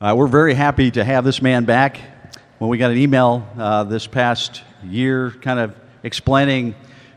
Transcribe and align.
Uh, 0.00 0.14
we're 0.16 0.28
very 0.28 0.54
happy 0.54 0.92
to 0.92 1.02
have 1.02 1.24
this 1.24 1.42
man 1.42 1.64
back. 1.64 1.98
When 2.58 2.70
we 2.70 2.78
got 2.78 2.92
an 2.92 2.98
email 2.98 3.44
uh, 3.58 3.82
this 3.82 4.06
past 4.06 4.62
year, 4.84 5.32
kind 5.42 5.58
of 5.58 5.74
explaining 6.04 6.76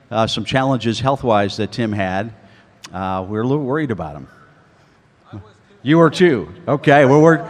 uh, 0.09 0.25
some 0.25 0.45
challenges 0.45 0.99
health 0.99 1.23
wise 1.23 1.57
that 1.57 1.71
Tim 1.71 1.91
had, 1.91 2.33
uh, 2.91 3.23
we 3.29 3.33
were 3.33 3.41
a 3.41 3.47
little 3.47 3.63
worried 3.63 3.91
about 3.91 4.15
him. 4.15 4.27
You 5.83 5.99
were 5.99 6.09
too. 6.09 6.51
Okay, 6.67 7.05
well, 7.05 7.21
we're 7.21 7.47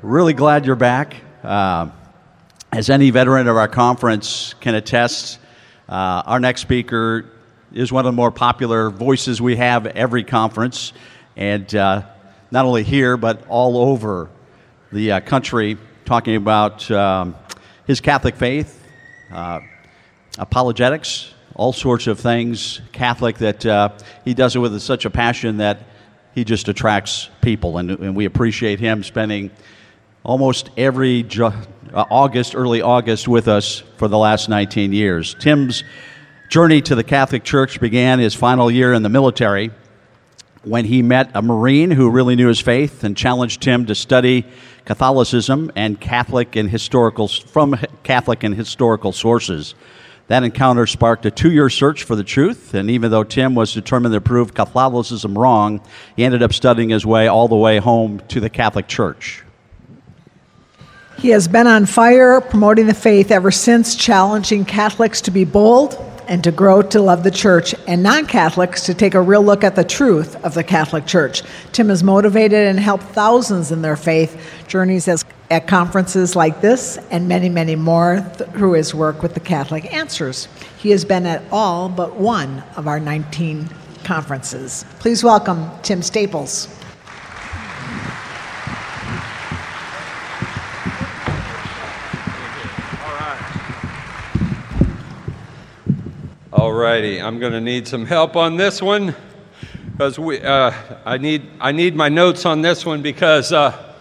really 0.00 0.32
glad 0.32 0.64
you're 0.64 0.76
back. 0.76 1.16
Uh, 1.42 1.88
as 2.70 2.88
any 2.88 3.10
veteran 3.10 3.48
of 3.48 3.56
our 3.56 3.66
conference 3.66 4.54
can 4.60 4.76
attest, 4.76 5.40
uh, 5.88 6.22
our 6.24 6.38
next 6.38 6.60
speaker 6.60 7.24
is 7.72 7.90
one 7.90 8.06
of 8.06 8.12
the 8.12 8.16
more 8.16 8.30
popular 8.30 8.90
voices 8.90 9.42
we 9.42 9.56
have 9.56 9.86
every 9.86 10.22
conference, 10.22 10.92
and 11.36 11.74
not 11.74 12.14
only 12.54 12.84
here, 12.84 13.16
but 13.16 13.44
all 13.48 13.76
over 13.76 14.30
the 14.92 15.12
uh, 15.12 15.20
country 15.20 15.76
talking 16.04 16.36
about 16.36 16.90
um, 16.90 17.36
his 17.86 18.00
Catholic 18.00 18.36
faith, 18.36 18.82
uh, 19.32 19.60
apologetics, 20.38 21.34
all 21.54 21.72
sorts 21.72 22.06
of 22.06 22.18
things 22.18 22.80
Catholic 22.92 23.38
that 23.38 23.66
uh, 23.66 23.90
he 24.24 24.32
does 24.32 24.56
it 24.56 24.60
with 24.60 24.80
such 24.80 25.04
a 25.04 25.10
passion 25.10 25.58
that 25.58 25.80
he 26.34 26.44
just 26.44 26.68
attracts 26.68 27.28
people. 27.42 27.78
And, 27.78 27.90
and 27.90 28.16
we 28.16 28.24
appreciate 28.24 28.80
him 28.80 29.02
spending 29.02 29.50
almost 30.22 30.70
every 30.76 31.24
ju- 31.24 31.44
uh, 31.46 32.04
August, 32.10 32.54
early 32.54 32.80
August, 32.80 33.28
with 33.28 33.48
us 33.48 33.82
for 33.96 34.08
the 34.08 34.18
last 34.18 34.48
19 34.48 34.92
years. 34.92 35.34
Tim's 35.34 35.84
journey 36.48 36.80
to 36.82 36.94
the 36.94 37.04
Catholic 37.04 37.44
Church 37.44 37.80
began 37.80 38.18
his 38.20 38.34
final 38.34 38.70
year 38.70 38.94
in 38.94 39.02
the 39.02 39.08
military 39.08 39.70
when 40.62 40.84
he 40.84 41.02
met 41.02 41.30
a 41.34 41.42
Marine 41.42 41.90
who 41.90 42.10
really 42.10 42.36
knew 42.36 42.48
his 42.48 42.60
faith 42.60 43.04
and 43.04 43.16
challenged 43.16 43.64
him 43.64 43.86
to 43.86 43.94
study 43.94 44.46
Catholicism 44.88 45.70
and 45.76 46.00
Catholic 46.00 46.56
and 46.56 46.70
historical 46.70 47.28
from 47.28 47.76
Catholic 48.04 48.42
and 48.42 48.54
historical 48.54 49.12
sources. 49.12 49.74
That 50.28 50.44
encounter 50.44 50.86
sparked 50.86 51.26
a 51.26 51.30
two 51.30 51.52
year 51.52 51.68
search 51.68 52.04
for 52.04 52.16
the 52.16 52.24
truth, 52.24 52.72
and 52.72 52.88
even 52.88 53.10
though 53.10 53.22
Tim 53.22 53.54
was 53.54 53.74
determined 53.74 54.14
to 54.14 54.22
prove 54.22 54.54
Catholicism 54.54 55.36
wrong, 55.36 55.82
he 56.16 56.24
ended 56.24 56.42
up 56.42 56.54
studying 56.54 56.88
his 56.88 57.04
way 57.04 57.28
all 57.28 57.48
the 57.48 57.54
way 57.54 57.76
home 57.76 58.22
to 58.28 58.40
the 58.40 58.48
Catholic 58.48 58.88
Church. 58.88 59.44
He 61.18 61.28
has 61.30 61.48
been 61.48 61.66
on 61.66 61.84
fire 61.84 62.40
promoting 62.40 62.86
the 62.86 62.94
faith 62.94 63.30
ever 63.30 63.50
since, 63.50 63.94
challenging 63.94 64.64
Catholics 64.64 65.20
to 65.20 65.30
be 65.30 65.44
bold, 65.44 66.02
and 66.28 66.44
to 66.44 66.52
grow 66.52 66.82
to 66.82 67.00
love 67.00 67.24
the 67.24 67.30
church, 67.30 67.74
and 67.86 68.02
non 68.02 68.26
Catholics 68.26 68.84
to 68.84 68.94
take 68.94 69.14
a 69.14 69.20
real 69.20 69.42
look 69.42 69.64
at 69.64 69.74
the 69.74 69.82
truth 69.82 70.36
of 70.44 70.54
the 70.54 70.62
Catholic 70.62 71.06
Church. 71.06 71.42
Tim 71.72 71.88
has 71.88 72.04
motivated 72.04 72.66
and 72.66 72.78
helped 72.78 73.04
thousands 73.04 73.72
in 73.72 73.82
their 73.82 73.96
faith 73.96 74.64
journeys 74.68 75.08
as, 75.08 75.24
at 75.50 75.66
conferences 75.66 76.36
like 76.36 76.60
this 76.60 76.98
and 77.10 77.26
many, 77.26 77.48
many 77.48 77.74
more 77.74 78.20
through 78.52 78.72
his 78.72 78.94
work 78.94 79.22
with 79.22 79.34
the 79.34 79.40
Catholic 79.40 79.92
Answers. 79.92 80.46
He 80.76 80.90
has 80.90 81.04
been 81.04 81.26
at 81.26 81.42
all 81.50 81.88
but 81.88 82.16
one 82.16 82.62
of 82.76 82.86
our 82.86 83.00
19 83.00 83.68
conferences. 84.04 84.84
Please 85.00 85.24
welcome 85.24 85.70
Tim 85.82 86.02
Staples. 86.02 86.77
All 96.50 96.72
righty, 96.72 97.20
I'm 97.20 97.38
going 97.38 97.52
to 97.52 97.60
need 97.60 97.86
some 97.86 98.06
help 98.06 98.34
on 98.34 98.56
this 98.56 98.80
one 98.80 99.14
because 99.92 100.18
we, 100.18 100.40
uh, 100.40 100.72
I, 101.04 101.18
need, 101.18 101.42
I 101.60 101.72
need 101.72 101.94
my 101.94 102.08
notes 102.08 102.46
on 102.46 102.62
this 102.62 102.86
one 102.86 103.02
because 103.02 103.52
uh, 103.52 103.94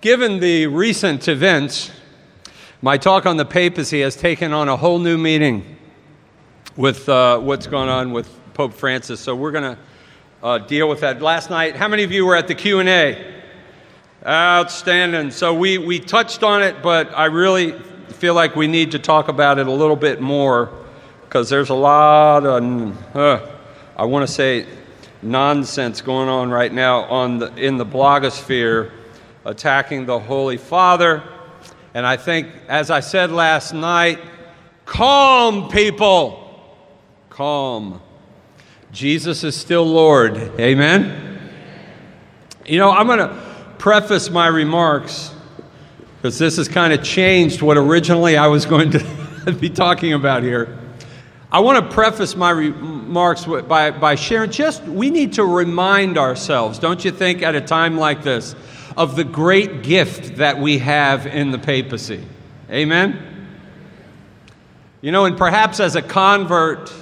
given 0.00 0.40
the 0.40 0.66
recent 0.66 1.28
events, 1.28 1.92
my 2.82 2.98
talk 2.98 3.24
on 3.24 3.36
the 3.36 3.44
papacy 3.44 4.00
has 4.00 4.16
taken 4.16 4.52
on 4.52 4.68
a 4.68 4.76
whole 4.76 4.98
new 4.98 5.16
meaning 5.16 5.76
with 6.76 7.08
uh, 7.08 7.38
what's 7.38 7.68
going 7.68 7.88
on 7.88 8.10
with 8.10 8.36
Pope 8.52 8.74
Francis. 8.74 9.20
So 9.20 9.36
we're 9.36 9.52
going 9.52 9.76
to 9.76 9.78
uh, 10.42 10.58
deal 10.58 10.88
with 10.88 11.02
that. 11.02 11.22
Last 11.22 11.50
night, 11.50 11.76
how 11.76 11.86
many 11.86 12.02
of 12.02 12.10
you 12.10 12.26
were 12.26 12.34
at 12.34 12.48
the 12.48 12.54
Q&A? 12.56 13.32
Outstanding. 14.26 15.30
So 15.30 15.54
we, 15.54 15.78
we 15.78 16.00
touched 16.00 16.42
on 16.42 16.64
it, 16.64 16.82
but 16.82 17.16
I 17.16 17.26
really 17.26 17.78
feel 18.08 18.34
like 18.34 18.56
we 18.56 18.66
need 18.66 18.90
to 18.90 18.98
talk 18.98 19.28
about 19.28 19.60
it 19.60 19.68
a 19.68 19.72
little 19.72 19.94
bit 19.94 20.20
more 20.20 20.82
because 21.26 21.50
there's 21.50 21.70
a 21.70 21.74
lot 21.74 22.46
of, 22.46 23.16
uh, 23.16 23.46
I 23.96 24.04
want 24.04 24.26
to 24.26 24.32
say, 24.32 24.64
nonsense 25.22 26.00
going 26.00 26.28
on 26.28 26.50
right 26.50 26.72
now 26.72 27.02
on 27.04 27.38
the, 27.38 27.54
in 27.56 27.78
the 27.78 27.84
blogosphere 27.84 28.92
attacking 29.44 30.06
the 30.06 30.18
Holy 30.18 30.56
Father. 30.56 31.22
And 31.94 32.06
I 32.06 32.16
think, 32.16 32.48
as 32.68 32.90
I 32.90 33.00
said 33.00 33.32
last 33.32 33.72
night, 33.72 34.20
calm, 34.84 35.68
people. 35.68 36.42
Calm. 37.28 38.00
Jesus 38.92 39.42
is 39.44 39.56
still 39.56 39.84
Lord. 39.84 40.36
Amen? 40.60 41.50
You 42.64 42.78
know, 42.78 42.90
I'm 42.90 43.06
going 43.06 43.18
to 43.18 43.42
preface 43.78 44.30
my 44.30 44.46
remarks 44.46 45.34
because 46.16 46.38
this 46.38 46.56
has 46.56 46.68
kind 46.68 46.92
of 46.92 47.02
changed 47.02 47.62
what 47.62 47.76
originally 47.76 48.36
I 48.36 48.46
was 48.46 48.64
going 48.64 48.90
to 48.92 49.52
be 49.60 49.70
talking 49.70 50.12
about 50.12 50.42
here. 50.42 50.85
I 51.56 51.60
want 51.60 51.82
to 51.82 51.94
preface 51.94 52.36
my 52.36 52.50
remarks 52.50 53.46
by, 53.46 53.90
by 53.90 54.14
sharing 54.14 54.50
just 54.50 54.82
we 54.82 55.08
need 55.08 55.32
to 55.32 55.44
remind 55.46 56.18
ourselves, 56.18 56.78
don't 56.78 57.02
you 57.02 57.10
think, 57.10 57.40
at 57.40 57.54
a 57.54 57.62
time 57.62 57.96
like 57.96 58.22
this, 58.22 58.54
of 58.94 59.16
the 59.16 59.24
great 59.24 59.82
gift 59.82 60.36
that 60.36 60.60
we 60.60 60.76
have 60.76 61.24
in 61.26 61.52
the 61.52 61.58
papacy. 61.58 62.22
Amen? 62.70 63.48
You 65.00 65.12
know, 65.12 65.24
and 65.24 65.34
perhaps 65.34 65.80
as 65.80 65.96
a 65.96 66.02
convert, 66.02 66.92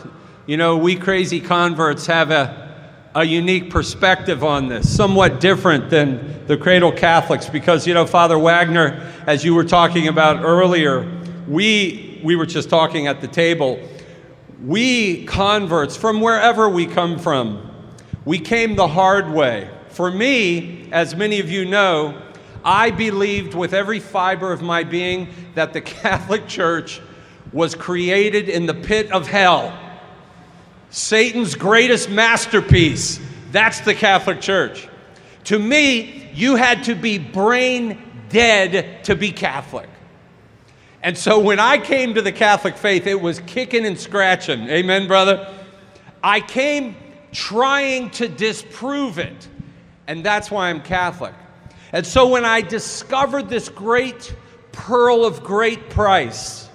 you 0.46 0.56
know, 0.56 0.76
we 0.76 0.94
crazy 0.94 1.40
converts 1.40 2.06
have 2.06 2.30
a, 2.30 3.10
a 3.16 3.24
unique 3.24 3.70
perspective 3.70 4.44
on 4.44 4.68
this, 4.68 4.88
somewhat 4.88 5.40
different 5.40 5.90
than 5.90 6.46
the 6.46 6.56
cradle 6.56 6.92
Catholics, 6.92 7.48
because, 7.48 7.88
you 7.88 7.94
know, 7.94 8.06
Father 8.06 8.38
Wagner, 8.38 9.12
as 9.26 9.44
you 9.44 9.52
were 9.52 9.64
talking 9.64 10.06
about 10.06 10.44
earlier, 10.44 11.10
we, 11.48 12.20
we 12.22 12.36
were 12.36 12.46
just 12.46 12.70
talking 12.70 13.08
at 13.08 13.20
the 13.20 13.26
table 13.26 13.80
we 14.62 15.24
converts, 15.24 15.96
from 15.96 16.20
wherever 16.20 16.68
we 16.68 16.86
come 16.86 17.18
from, 17.18 17.70
we 18.24 18.38
came 18.38 18.76
the 18.76 18.88
hard 18.88 19.30
way. 19.30 19.70
For 19.88 20.10
me, 20.10 20.88
as 20.92 21.14
many 21.14 21.40
of 21.40 21.50
you 21.50 21.64
know, 21.64 22.20
I 22.64 22.90
believed 22.90 23.54
with 23.54 23.74
every 23.74 24.00
fiber 24.00 24.52
of 24.52 24.62
my 24.62 24.84
being 24.84 25.28
that 25.54 25.72
the 25.72 25.80
Catholic 25.82 26.46
Church 26.46 27.00
was 27.52 27.74
created 27.74 28.48
in 28.48 28.66
the 28.66 28.74
pit 28.74 29.12
of 29.12 29.26
hell. 29.26 29.78
Satan's 30.90 31.54
greatest 31.54 32.08
masterpiece. 32.08 33.20
That's 33.52 33.80
the 33.80 33.94
Catholic 33.94 34.40
Church. 34.40 34.88
To 35.44 35.58
me, 35.58 36.30
you 36.34 36.56
had 36.56 36.84
to 36.84 36.94
be 36.94 37.18
brain 37.18 38.02
dead 38.28 39.04
to 39.04 39.14
be 39.14 39.30
Catholic. 39.30 39.88
And 41.04 41.18
so 41.18 41.38
when 41.38 41.60
I 41.60 41.76
came 41.76 42.14
to 42.14 42.22
the 42.22 42.32
Catholic 42.32 42.78
faith, 42.78 43.06
it 43.06 43.20
was 43.20 43.38
kicking 43.40 43.84
and 43.84 44.00
scratching. 44.00 44.66
Amen, 44.70 45.06
brother? 45.06 45.54
I 46.22 46.40
came 46.40 46.96
trying 47.30 48.08
to 48.12 48.26
disprove 48.26 49.18
it. 49.18 49.46
And 50.06 50.24
that's 50.24 50.50
why 50.50 50.70
I'm 50.70 50.80
Catholic. 50.80 51.34
And 51.92 52.06
so 52.06 52.28
when 52.28 52.46
I 52.46 52.62
discovered 52.62 53.50
this 53.50 53.68
great 53.68 54.34
pearl 54.72 55.26
of 55.26 55.44
great 55.44 55.90
price, 55.90 56.70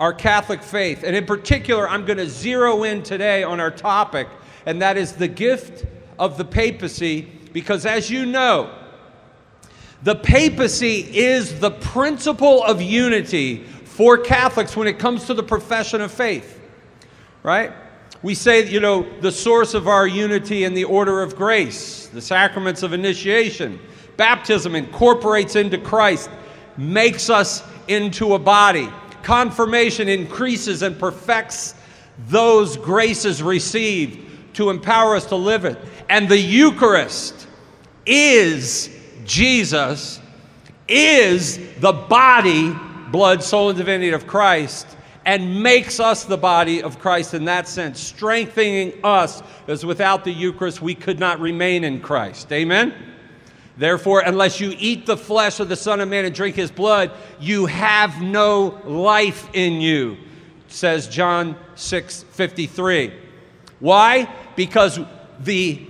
our 0.00 0.12
Catholic 0.12 0.60
faith, 0.60 1.04
and 1.04 1.14
in 1.14 1.24
particular, 1.24 1.88
I'm 1.88 2.04
going 2.04 2.18
to 2.18 2.28
zero 2.28 2.82
in 2.82 3.04
today 3.04 3.44
on 3.44 3.60
our 3.60 3.70
topic, 3.70 4.26
and 4.66 4.82
that 4.82 4.96
is 4.96 5.12
the 5.12 5.28
gift 5.28 5.86
of 6.18 6.36
the 6.38 6.44
papacy, 6.44 7.28
because 7.52 7.86
as 7.86 8.10
you 8.10 8.26
know, 8.26 8.74
the 10.04 10.14
papacy 10.14 11.00
is 11.16 11.58
the 11.60 11.70
principle 11.70 12.62
of 12.62 12.82
unity 12.82 13.64
for 13.84 14.18
Catholics 14.18 14.76
when 14.76 14.86
it 14.86 14.98
comes 14.98 15.24
to 15.24 15.34
the 15.34 15.42
profession 15.42 16.02
of 16.02 16.12
faith, 16.12 16.60
right? 17.42 17.72
We 18.22 18.34
say, 18.34 18.68
you 18.68 18.80
know, 18.80 19.06
the 19.20 19.32
source 19.32 19.72
of 19.72 19.88
our 19.88 20.06
unity 20.06 20.64
in 20.64 20.74
the 20.74 20.84
order 20.84 21.22
of 21.22 21.36
grace, 21.36 22.08
the 22.08 22.20
sacraments 22.20 22.82
of 22.82 22.92
initiation, 22.92 23.80
baptism 24.18 24.74
incorporates 24.74 25.56
into 25.56 25.78
Christ, 25.78 26.28
makes 26.76 27.30
us 27.30 27.62
into 27.88 28.34
a 28.34 28.38
body. 28.38 28.90
Confirmation 29.22 30.10
increases 30.10 30.82
and 30.82 30.98
perfects 30.98 31.74
those 32.28 32.76
graces 32.76 33.42
received 33.42 34.54
to 34.54 34.68
empower 34.68 35.16
us 35.16 35.24
to 35.26 35.36
live 35.36 35.64
it. 35.64 35.78
And 36.10 36.28
the 36.28 36.38
Eucharist 36.38 37.46
is 38.04 38.90
Jesus 39.24 40.20
is 40.88 41.58
the 41.80 41.92
body, 41.92 42.74
blood, 43.10 43.42
soul, 43.42 43.70
and 43.70 43.78
divinity 43.78 44.10
of 44.10 44.26
Christ 44.26 44.86
and 45.26 45.62
makes 45.62 46.00
us 46.00 46.24
the 46.24 46.36
body 46.36 46.82
of 46.82 46.98
Christ 46.98 47.34
in 47.34 47.46
that 47.46 47.66
sense, 47.66 48.00
strengthening 48.00 48.92
us 49.02 49.42
as 49.66 49.84
without 49.84 50.24
the 50.24 50.32
Eucharist 50.32 50.82
we 50.82 50.94
could 50.94 51.18
not 51.18 51.40
remain 51.40 51.84
in 51.84 52.00
Christ. 52.00 52.52
Amen? 52.52 52.94
Therefore, 53.76 54.20
unless 54.20 54.60
you 54.60 54.74
eat 54.78 55.06
the 55.06 55.16
flesh 55.16 55.60
of 55.60 55.68
the 55.68 55.76
Son 55.76 56.00
of 56.00 56.08
Man 56.08 56.24
and 56.24 56.34
drink 56.34 56.54
his 56.54 56.70
blood, 56.70 57.10
you 57.40 57.66
have 57.66 58.22
no 58.22 58.80
life 58.84 59.48
in 59.52 59.80
you, 59.80 60.16
says 60.68 61.08
John 61.08 61.56
6 61.74 62.24
53. 62.30 63.12
Why? 63.80 64.32
Because 64.54 65.00
the 65.40 65.84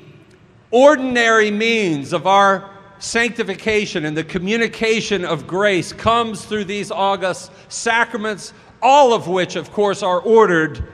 ordinary 0.71 1.51
means 1.51 2.13
of 2.13 2.27
our 2.27 2.71
sanctification 2.99 4.05
and 4.05 4.17
the 4.17 4.25
communication 4.25 5.25
of 5.25 5.47
grace 5.47 5.93
comes 5.93 6.45
through 6.45 6.65
these 6.65 6.91
august 6.91 7.51
sacraments, 7.69 8.53
all 8.81 9.13
of 9.13 9.29
which, 9.29 9.57
of 9.57 9.73
course, 9.73 10.03
are 10.03 10.21
ordered 10.21 10.85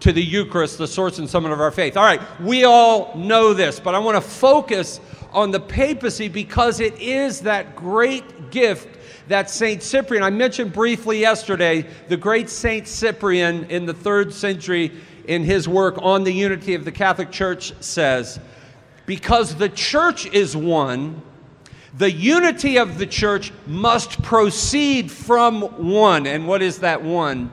to 0.00 0.12
the 0.12 0.22
Eucharist, 0.22 0.78
the 0.78 0.88
source 0.88 1.18
and 1.18 1.28
summit 1.28 1.52
of 1.52 1.60
our 1.60 1.70
faith. 1.70 1.96
All 1.96 2.04
right, 2.04 2.20
we 2.40 2.64
all 2.64 3.14
know 3.16 3.52
this, 3.52 3.78
but 3.78 3.94
I 3.94 3.98
want 3.98 4.16
to 4.16 4.20
focus 4.20 5.00
on 5.32 5.50
the 5.50 5.60
papacy 5.60 6.28
because 6.28 6.80
it 6.80 6.98
is 7.00 7.40
that 7.42 7.76
great 7.76 8.50
gift 8.50 8.98
that 9.28 9.48
Saint 9.48 9.82
Cyprian, 9.82 10.24
I 10.24 10.30
mentioned 10.30 10.72
briefly 10.72 11.20
yesterday, 11.20 11.86
the 12.08 12.16
great 12.16 12.50
Saint 12.50 12.88
Cyprian 12.88 13.64
in 13.70 13.86
the 13.86 13.94
third 13.94 14.32
century 14.34 14.92
in 15.26 15.44
his 15.44 15.68
work 15.68 15.96
on 16.02 16.24
the 16.24 16.32
unity 16.32 16.74
of 16.74 16.84
the 16.84 16.90
Catholic 16.90 17.30
Church 17.30 17.72
says, 17.80 18.40
because 19.06 19.54
the 19.54 19.68
church 19.68 20.26
is 20.26 20.56
one, 20.56 21.22
the 21.96 22.10
unity 22.10 22.78
of 22.78 22.98
the 22.98 23.06
church 23.06 23.52
must 23.66 24.22
proceed 24.22 25.10
from 25.10 25.62
one. 25.90 26.26
And 26.26 26.46
what 26.46 26.62
is 26.62 26.78
that 26.78 27.02
one? 27.02 27.50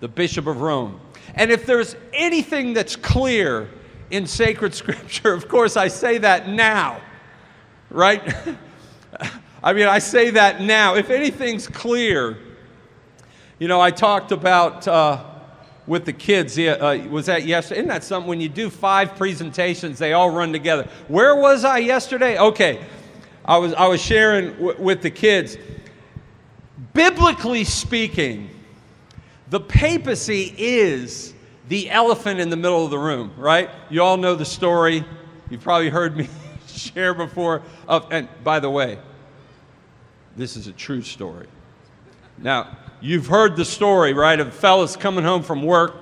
The 0.00 0.08
Bishop 0.08 0.46
of 0.46 0.60
Rome. 0.60 1.00
And 1.34 1.50
if 1.50 1.66
there's 1.66 1.96
anything 2.12 2.74
that's 2.74 2.96
clear 2.96 3.68
in 4.10 4.26
sacred 4.26 4.74
scripture, 4.74 5.32
of 5.32 5.48
course, 5.48 5.76
I 5.76 5.88
say 5.88 6.18
that 6.18 6.48
now, 6.48 7.00
right? 7.90 8.22
I 9.64 9.72
mean, 9.72 9.86
I 9.86 9.98
say 9.98 10.30
that 10.30 10.60
now. 10.60 10.96
If 10.96 11.10
anything's 11.10 11.68
clear, 11.68 12.36
you 13.58 13.68
know, 13.68 13.80
I 13.80 13.92
talked 13.92 14.32
about 14.32 14.88
uh, 14.88 15.24
with 15.86 16.04
the 16.04 16.12
kids, 16.12 16.58
uh, 16.58 17.06
was 17.08 17.26
that 17.26 17.44
yesterday? 17.44 17.80
Isn't 17.80 17.88
that 17.88 18.02
something 18.02 18.28
when 18.28 18.40
you 18.40 18.48
do 18.48 18.70
five 18.70 19.16
presentations, 19.16 19.98
they 19.98 20.12
all 20.12 20.30
run 20.30 20.52
together? 20.52 20.88
Where 21.06 21.36
was 21.36 21.64
I 21.64 21.78
yesterday? 21.78 22.38
Okay, 22.38 22.80
I 23.44 23.58
was, 23.58 23.74
I 23.74 23.88
was 23.88 24.00
sharing 24.00 24.52
w- 24.52 24.80
with 24.80 25.02
the 25.02 25.10
kids. 25.10 25.56
Biblically 26.94 27.64
speaking, 27.64 28.50
the 29.50 29.60
papacy 29.60 30.54
is 30.56 31.34
the 31.68 31.90
elephant 31.90 32.40
in 32.40 32.50
the 32.50 32.56
middle 32.56 32.84
of 32.84 32.90
the 32.90 32.98
room, 32.98 33.32
right? 33.36 33.70
You 33.90 34.02
all 34.02 34.16
know 34.16 34.34
the 34.34 34.44
story. 34.44 35.04
You've 35.50 35.62
probably 35.62 35.88
heard 35.88 36.16
me 36.16 36.28
share 36.66 37.14
before. 37.14 37.62
Of, 37.88 38.06
and 38.10 38.28
by 38.44 38.60
the 38.60 38.70
way, 38.70 38.98
this 40.36 40.56
is 40.56 40.66
a 40.66 40.72
true 40.72 41.02
story. 41.02 41.46
Now, 42.38 42.76
you've 43.00 43.26
heard 43.26 43.56
the 43.56 43.64
story, 43.64 44.14
right, 44.14 44.38
of 44.38 44.54
fellas 44.54 44.96
coming 44.96 45.24
home 45.24 45.42
from 45.42 45.62
work. 45.62 45.94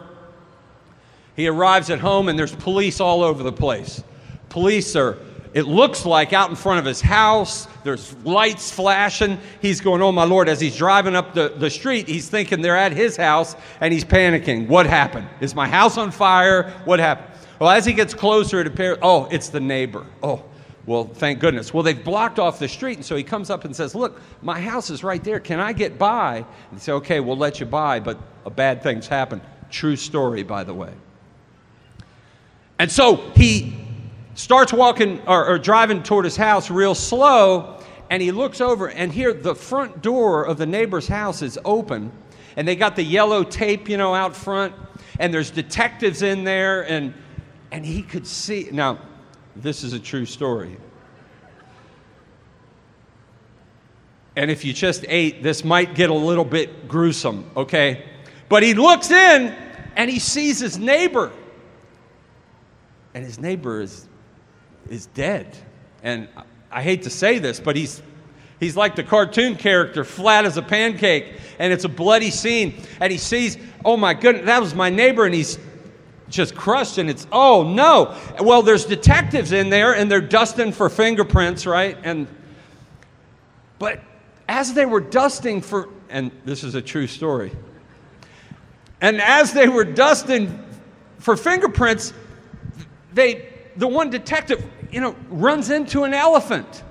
He 1.37 1.49
arrives 1.49 1.91
at 1.91 2.01
home 2.01 2.29
and 2.29 2.39
there's 2.39 2.55
police 2.55 3.01
all 3.01 3.23
over 3.23 3.43
the 3.43 3.53
place. 3.53 4.03
Police 4.49 4.95
are 4.95 5.19
it 5.53 5.67
looks 5.67 6.07
like 6.07 6.33
out 6.33 6.49
in 6.51 6.57
front 6.57 6.79
of 6.79 6.85
his 6.85 7.01
house. 7.01 7.67
There's 7.83 8.15
lights 8.25 8.71
flashing. 8.71 9.39
He's 9.61 9.81
going, 9.81 10.01
Oh 10.01 10.13
my 10.13 10.25
Lord. 10.25 10.49
As 10.49 10.61
he's 10.61 10.77
driving 10.77 11.17
up 11.17 11.35
the, 11.35 11.53
the 11.57 11.71
street, 11.71 12.09
he's 12.09 12.29
thinking 12.29 12.63
they're 12.63 12.77
at 12.77 12.93
his 12.93 13.17
house 13.17 13.57
and 13.81 13.93
he's 13.93 14.05
panicking. 14.05 14.69
What 14.69 14.87
happened? 14.87 15.29
Is 15.41 15.55
my 15.55 15.67
house 15.67 15.99
on 15.99 16.13
fire? 16.13 16.71
What 16.85 17.01
happened? 17.01 17.27
Well, 17.59 17.71
as 17.71 17.85
he 17.85 17.93
gets 17.93 18.15
closer, 18.15 18.61
it 18.61 18.67
appears, 18.67 18.99
Oh, 19.03 19.27
it's 19.31 19.49
the 19.49 19.61
neighbor. 19.61 20.07
Oh, 20.23 20.45
well, 20.87 21.05
thank 21.05 21.41
goodness. 21.41 21.75
Well, 21.75 21.83
they've 21.83 22.03
blocked 22.03 22.39
off 22.39 22.59
the 22.59 22.69
street, 22.69 22.97
and 22.97 23.05
so 23.05 23.15
he 23.17 23.23
comes 23.23 23.51
up 23.51 23.65
and 23.65 23.75
says, 23.75 23.95
Look, 23.95 24.21
my 24.43 24.61
house 24.61 24.89
is 24.89 25.05
right 25.05 25.23
there. 25.23 25.41
Can 25.41 25.61
I 25.61 25.73
get 25.73 25.99
by? 25.99 26.37
And 26.37 26.79
they 26.79 26.81
say, 26.81 26.93
Okay, 26.93 27.21
we'll 27.21 27.37
let 27.37 27.61
you 27.61 27.67
by, 27.67 28.01
but 28.01 28.19
a 28.47 28.51
bad 28.51 28.83
thing's 28.83 29.09
happened. 29.09 29.43
True 29.71 29.97
story, 29.97 30.43
by 30.43 30.65
the 30.65 30.75
way. 30.75 30.93
And 32.79 32.91
so 32.91 33.17
he 33.35 33.77
starts 34.35 34.73
walking 34.73 35.21
or, 35.27 35.47
or, 35.47 35.59
driving 35.59 36.03
toward 36.03 36.25
his 36.25 36.37
house 36.37 36.71
real 36.71 36.95
slow, 36.95 37.81
and 38.11 38.23
he 38.23 38.33
looks 38.33 38.61
over, 38.61 38.89
and 38.89 39.13
here 39.13 39.33
the 39.33 39.55
front 39.55 40.03
door 40.03 40.45
of 40.45 40.59
the 40.59 40.67
neighbor's 40.67 41.09
house 41.09 41.43
is 41.43 41.59
open, 41.65 42.13
and 42.57 42.67
they 42.67 42.77
got 42.77 42.97
the 42.97 43.03
yellow 43.03 43.43
tape, 43.43 43.89
you 43.89 43.97
know, 43.97 44.15
out 44.15 44.35
front, 44.35 44.75
and 45.19 45.33
there's 45.33 45.51
detectives 45.51 46.23
in 46.23 46.45
there, 46.45 46.83
and 46.89 47.15
and 47.73 47.85
he 47.87 48.03
could 48.03 48.27
see. 48.27 48.69
Now, 48.73 48.99
this 49.57 49.85
is 49.85 49.93
a 49.93 49.99
true 49.99 50.27
story. 50.27 50.77
And 54.37 54.51
if 54.51 54.65
you 54.65 54.73
just 54.73 55.05
ate, 55.09 55.43
this 55.43 55.65
might 55.65 55.95
get 55.95 56.11
a 56.11 56.15
little 56.15 56.45
bit 56.45 56.89
gruesome, 56.89 57.51
okay? 57.57 58.05
But 58.49 58.63
he 58.63 58.75
looks 58.75 59.11
in 59.11 59.55
and 59.97 60.11
he 60.11 60.19
sees 60.19 60.61
his 60.61 60.79
neighbor. 60.79 61.33
And 63.13 63.25
his 63.25 63.39
neighbor 63.39 63.81
is 63.81 64.09
is 64.89 65.07
dead. 65.07 65.57
And 66.03 66.29
I 66.71 66.83
hate 66.83 67.03
to 67.03 67.11
say 67.11 67.39
this, 67.39 67.61
but 67.61 67.77
he's 67.77 68.03
he's 68.59 68.77
like 68.77 68.95
the 68.95 69.03
cartoon 69.03 69.57
character, 69.57 70.05
flat 70.05 70.45
as 70.45 70.57
a 70.57 70.63
pancake, 70.63 71.41
and 71.59 71.73
it's 71.73 71.85
a 71.85 71.89
bloody 71.89 72.31
scene. 72.31 72.81
And 73.01 73.11
he 73.11 73.19
sees, 73.19 73.59
oh 73.85 73.97
my 73.97 74.15
goodness, 74.15 74.47
that 74.47 74.61
was 74.61 74.75
my 74.75 74.91
neighbor, 74.91 75.25
and 75.27 75.35
he's 75.35 75.59
just 76.29 76.55
crushed, 76.55 76.99
and 76.99 77.11
it's 77.11 77.27
oh 77.33 77.63
no. 77.63 78.17
Well, 78.41 78.63
there's 78.63 78.87
detectives 78.87 79.53
in 79.53 79.69
there, 79.69 79.95
and 79.95 80.11
they're 80.11 80.21
dusting 80.21 80.73
for 80.73 80.89
fingerprints, 80.89 81.67
right? 81.67 81.99
And 82.05 82.29
but 83.79 84.01
as 84.49 84.75
they 84.75 84.87
were 84.87 85.01
dusting 85.01 85.61
for, 85.61 85.89
and 86.09 86.31
this 86.45 86.65
is 86.65 86.75
a 86.75 86.83
true 86.83 87.07
story, 87.07 87.53
and 89.01 89.21
as 89.21 89.53
they 89.53 89.69
were 89.69 89.85
dusting 89.85 90.65
for 91.19 91.37
fingerprints, 91.37 92.13
they 93.13 93.50
the 93.77 93.89
one 93.89 94.11
detective, 94.11 94.65
you 94.91 95.01
know, 95.01 95.17
runs 95.29 95.71
into 95.71 96.05
an 96.05 96.15
elephant. 96.15 96.83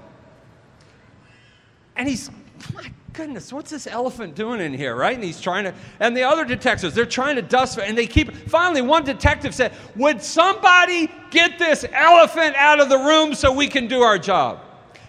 And 1.96 2.08
he's, 2.08 2.32
my 2.74 2.92
goodness, 3.14 3.52
what's 3.52 3.70
this 3.70 3.88
elephant 3.88 4.36
doing 4.36 4.62
in 4.62 4.74
here, 4.74 4.96
right? 4.96 5.14
And 5.14 5.24
he's 5.24 5.42
trying 5.42 5.66
to, 5.66 5.74
and 6.00 6.16
the 6.16 6.24
other 6.24 6.46
detectives, 6.46 6.96
they're 6.96 7.06
trying 7.06 7.36
to 7.36 7.42
dust, 7.42 7.78
and 7.78 7.98
they 7.98 8.08
keep, 8.08 8.34
finally, 8.34 8.82
one 8.82 9.04
detective 9.04 9.54
said, 9.54 9.74
Would 9.98 10.22
somebody 10.22 11.12
get 11.30 11.60
this 11.60 11.86
elephant 11.92 12.56
out 12.56 12.80
of 12.80 12.88
the 12.88 12.98
room 12.98 13.34
so 13.34 13.52
we 13.52 13.68
can 13.68 13.88
do 13.88 14.02
our 14.02 14.18
job? 14.18 14.62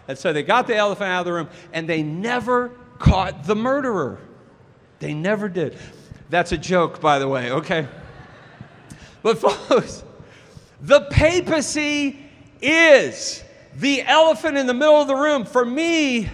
And 0.09 0.19
so 0.19 0.33
they 0.33 0.43
got 0.43 0.67
the 0.67 0.75
elephant 0.75 1.09
out 1.09 1.21
of 1.21 1.27
the 1.27 1.33
room, 1.33 1.49
and 1.73 1.89
they 1.89 2.03
never 2.03 2.71
caught 2.99 3.45
the 3.45 3.55
murderer. 3.55 4.19
They 4.99 5.15
never 5.15 5.49
did. 5.49 5.79
That's 6.29 6.51
a 6.51 6.59
joke, 6.59 7.01
by 7.01 7.21
the 7.21 7.29
way, 7.29 7.53
okay? 7.53 7.87
But, 9.23 9.39
folks, 9.69 10.03
the 10.83 11.03
papacy 11.03 12.19
is 12.63 13.45
the 13.77 14.03
elephant 14.03 14.57
in 14.57 14.67
the 14.67 14.75
middle 14.75 15.01
of 15.01 15.09
the 15.09 15.15
room. 15.15 15.45
For 15.45 15.65
me, 15.65 16.29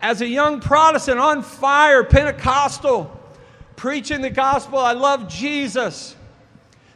as 0.00 0.20
a 0.20 0.26
young 0.26 0.60
Protestant 0.60 1.18
on 1.18 1.42
fire, 1.42 2.04
Pentecostal, 2.04 3.18
preaching 3.76 4.20
the 4.20 4.30
gospel, 4.30 4.78
I 4.78 4.92
love 4.92 5.28
Jesus. 5.28 6.16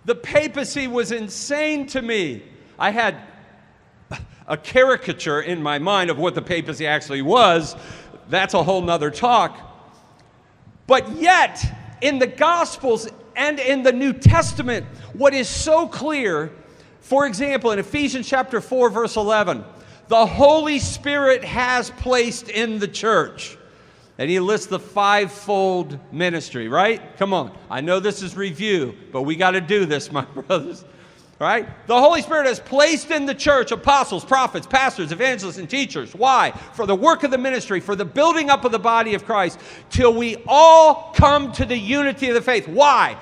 The 0.05 0.15
papacy 0.15 0.87
was 0.87 1.13
insane 1.13 1.87
to 1.89 2.03
me. 2.03 2.43
I 2.79 2.91
had 2.91 3.17
a 4.47 4.57
caricature 4.57 5.41
in 5.41 5.63
my 5.63 5.79
mind 5.79 6.11
of 6.11 6.19
what 6.19 6.35
the 6.35 6.43
papacy 6.43 6.87
actually 6.87 7.23
was. 7.23 7.75
That's 8.29 8.55
a 8.55 8.63
whole 8.63 8.83
nother 8.83 9.11
talk. 9.11 9.59
But 10.87 11.17
yet, 11.17 11.65
in 12.01 12.21
the 12.21 12.27
Gospels 12.29 13.09
and 13.35 13.59
in 13.59 13.83
the 13.83 13.93
New 13.93 14.13
Testament, 14.13 14.87
what 15.13 15.35
is 15.35 15.49
so 15.49 15.89
clear 15.89 16.53
for 17.07 17.25
example, 17.25 17.71
in 17.71 17.79
Ephesians 17.79 18.29
chapter 18.29 18.61
4, 18.61 18.91
verse 18.91 19.15
11, 19.15 19.65
the 20.09 20.27
Holy 20.27 20.81
Spirit 20.81 21.45
has 21.45 21.91
placed 21.91 22.49
in 22.49 22.81
the 22.81 22.89
church. 22.89 23.57
And 24.19 24.29
he 24.29 24.41
lists 24.41 24.67
the 24.67 24.81
fivefold 24.81 26.01
ministry, 26.11 26.67
right? 26.67 27.17
Come 27.17 27.33
on. 27.33 27.57
I 27.71 27.81
know 27.81 28.01
this 28.01 28.23
is 28.23 28.37
review, 28.37 28.93
but 29.13 29.23
we 29.23 29.37
got 29.37 29.53
to 29.53 29.61
do 29.61 29.85
this, 29.85 30.11
my 30.13 30.25
brothers. 30.25 30.85
Right? 31.39 31.69
The 31.87 32.01
Holy 32.01 32.23
Spirit 32.23 32.49
has 32.49 32.59
placed 32.59 33.13
in 33.13 33.25
the 33.25 33.37
church 33.37 33.71
apostles, 33.71 34.25
prophets, 34.25 34.67
pastors, 34.67 35.13
evangelists, 35.13 35.59
and 35.59 35.71
teachers. 35.71 36.13
Why? 36.13 36.51
For 36.73 36.87
the 36.87 36.97
work 36.97 37.23
of 37.23 37.31
the 37.31 37.39
ministry, 37.39 37.79
for 37.79 37.95
the 37.95 38.05
building 38.05 38.51
up 38.51 38.65
of 38.65 38.73
the 38.73 38.81
body 38.81 39.15
of 39.15 39.25
Christ, 39.25 39.61
till 39.91 40.13
we 40.13 40.43
all 40.49 41.13
come 41.15 41.53
to 41.53 41.65
the 41.65 41.79
unity 41.79 42.31
of 42.31 42.35
the 42.35 42.43
faith. 42.43 42.67
Why? 42.67 43.17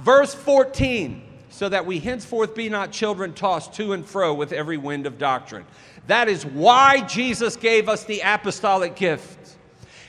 Verse 0.00 0.32
14 0.32 1.25
so 1.56 1.70
that 1.70 1.86
we 1.86 1.98
henceforth 1.98 2.54
be 2.54 2.68
not 2.68 2.92
children 2.92 3.32
tossed 3.32 3.72
to 3.72 3.94
and 3.94 4.04
fro 4.04 4.34
with 4.34 4.52
every 4.52 4.76
wind 4.76 5.06
of 5.06 5.16
doctrine. 5.16 5.64
That 6.06 6.28
is 6.28 6.44
why 6.44 7.00
Jesus 7.06 7.56
gave 7.56 7.88
us 7.88 8.04
the 8.04 8.20
apostolic 8.22 8.94
gift. 8.94 9.56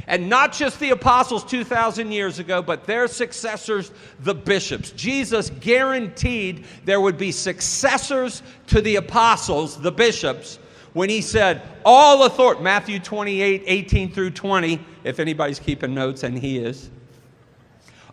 And 0.08 0.28
not 0.28 0.52
just 0.52 0.78
the 0.82 0.90
apostles 0.90 1.46
2,000 1.46 2.12
years 2.12 2.40
ago, 2.40 2.62
but 2.62 2.84
their 2.84 3.08
successors, 3.08 3.94
the 4.20 4.36
bishops. 4.36 4.92
Jesus 4.92 5.50
guaranteed 5.62 6.66
there 6.84 7.00
would 7.00 7.18
be 7.18 7.32
successors 7.32 8.44
to 8.68 8.82
the 8.82 8.98
apostles, 8.98 9.80
the 9.80 9.92
bishops, 9.92 10.60
when 10.92 11.10
he 11.10 11.22
said, 11.22 11.62
All 11.86 12.26
authority, 12.26 12.62
Matthew 12.62 13.00
28 13.00 13.64
18 13.66 14.12
through 14.12 14.32
20, 14.32 14.86
if 15.06 15.18
anybody's 15.22 15.60
keeping 15.60 15.94
notes, 15.94 16.24
and 16.24 16.38
he 16.38 16.58
is. 16.58 16.90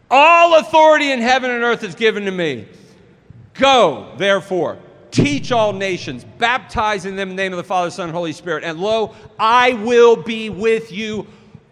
All 0.08 0.60
authority 0.60 1.10
in 1.10 1.20
heaven 1.20 1.50
and 1.50 1.64
earth 1.64 1.82
is 1.82 1.96
given 1.96 2.26
to 2.26 2.30
me. 2.30 2.68
Go, 3.54 4.12
therefore, 4.16 4.78
teach 5.10 5.52
all 5.52 5.72
nations, 5.72 6.24
baptizing 6.38 7.16
them 7.16 7.30
in 7.30 7.36
the 7.36 7.42
name 7.42 7.52
of 7.52 7.56
the 7.56 7.64
Father, 7.64 7.90
Son, 7.90 8.08
and 8.08 8.14
Holy 8.14 8.32
Spirit. 8.32 8.64
And 8.64 8.80
lo, 8.80 9.14
I 9.38 9.74
will 9.74 10.16
be 10.16 10.50
with 10.50 10.90
you 10.90 11.26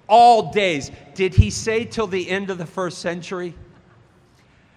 all 0.06 0.52
days. 0.52 0.90
Did 1.14 1.34
he 1.34 1.50
say 1.50 1.84
till 1.84 2.06
the 2.06 2.30
end 2.30 2.50
of 2.50 2.58
the 2.58 2.66
first 2.66 2.98
century? 2.98 3.54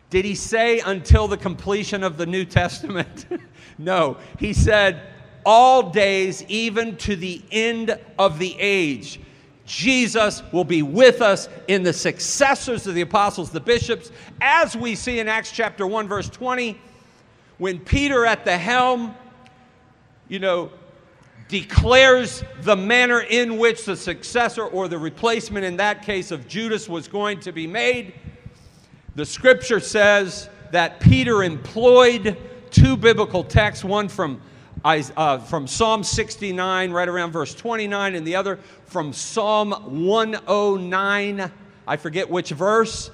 Did 0.09 0.25
he 0.25 0.35
say 0.35 0.79
until 0.79 1.27
the 1.27 1.37
completion 1.37 2.03
of 2.03 2.17
the 2.17 2.25
New 2.25 2.45
Testament? 2.45 3.25
no. 3.77 4.17
He 4.39 4.53
said, 4.53 5.01
all 5.45 5.91
days, 5.91 6.43
even 6.47 6.97
to 6.97 7.15
the 7.15 7.41
end 7.51 7.99
of 8.17 8.39
the 8.39 8.55
age. 8.59 9.19
Jesus 9.65 10.43
will 10.51 10.63
be 10.63 10.81
with 10.81 11.21
us 11.21 11.49
in 11.67 11.83
the 11.83 11.93
successors 11.93 12.85
of 12.87 12.95
the 12.95 13.01
apostles, 13.01 13.51
the 13.51 13.59
bishops, 13.59 14.11
as 14.41 14.75
we 14.75 14.95
see 14.95 15.19
in 15.19 15.27
Acts 15.27 15.51
chapter 15.51 15.87
1, 15.87 16.07
verse 16.07 16.29
20, 16.29 16.79
when 17.57 17.79
Peter 17.79 18.25
at 18.25 18.45
the 18.45 18.57
helm, 18.57 19.15
you 20.27 20.39
know, 20.39 20.71
declares 21.47 22.43
the 22.61 22.75
manner 22.75 23.21
in 23.21 23.57
which 23.57 23.85
the 23.85 23.95
successor 23.95 24.65
or 24.65 24.87
the 24.87 24.97
replacement 24.97 25.63
in 25.63 25.77
that 25.77 26.01
case 26.01 26.31
of 26.31 26.47
Judas 26.47 26.89
was 26.89 27.07
going 27.07 27.39
to 27.41 27.51
be 27.51 27.67
made. 27.67 28.13
The 29.15 29.25
scripture 29.25 29.79
says 29.79 30.49
that 30.71 30.99
Peter 30.99 31.43
employed 31.43 32.37
two 32.71 32.97
biblical 32.97 33.43
texts, 33.43 33.83
one 33.83 34.09
from 34.09 34.41
uh, 34.83 35.39
from 35.39 35.65
Psalm 35.65 36.03
69, 36.03 36.91
right 36.91 37.07
around 37.07 37.31
verse 37.31 37.55
29, 37.55 38.13
and 38.13 38.27
the 38.27 38.35
other 38.35 38.59
from 38.85 39.13
Psalm 39.13 39.71
109, 39.71 41.51
I 41.87 41.97
forget 41.97 42.29
which 42.29 42.51
verse. 42.51 43.09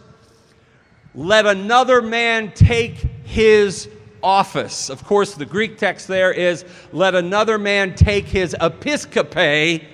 Let 1.15 1.45
another 1.45 2.01
man 2.01 2.51
take 2.53 2.95
his 3.23 3.87
office. 4.23 4.89
Of 4.89 5.03
course, 5.03 5.35
the 5.35 5.45
Greek 5.45 5.77
text 5.77 6.07
there 6.07 6.31
is 6.31 6.65
let 6.91 7.15
another 7.15 7.57
man 7.57 7.95
take 7.95 8.25
his 8.25 8.55
episcope 8.59 9.85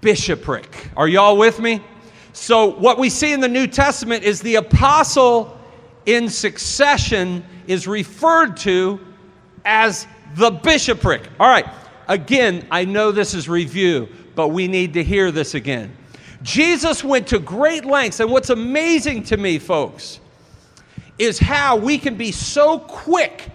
bishopric. 0.00 0.90
Are 0.96 1.08
y'all 1.08 1.36
with 1.36 1.60
me? 1.60 1.82
So, 2.32 2.66
what 2.66 2.98
we 2.98 3.08
see 3.08 3.32
in 3.32 3.40
the 3.40 3.48
New 3.48 3.66
Testament 3.66 4.22
is 4.22 4.40
the 4.42 4.56
apostle 4.56 5.58
in 6.04 6.28
succession 6.28 7.44
is 7.66 7.88
referred 7.88 8.56
to 8.58 9.00
as 9.64 10.06
the 10.36 10.50
bishopric. 10.50 11.28
All 11.40 11.48
right, 11.48 11.66
again, 12.08 12.66
I 12.70 12.84
know 12.84 13.10
this 13.10 13.34
is 13.34 13.48
review, 13.48 14.08
but 14.34 14.48
we 14.48 14.68
need 14.68 14.94
to 14.94 15.02
hear 15.02 15.30
this 15.30 15.54
again. 15.54 15.96
Jesus 16.42 17.02
went 17.02 17.26
to 17.28 17.38
great 17.38 17.84
lengths, 17.84 18.20
and 18.20 18.30
what's 18.30 18.50
amazing 18.50 19.24
to 19.24 19.36
me, 19.36 19.58
folks, 19.58 20.20
is 21.18 21.38
how 21.38 21.76
we 21.76 21.98
can 21.98 22.16
be 22.16 22.32
so 22.32 22.78
quick 22.78 23.50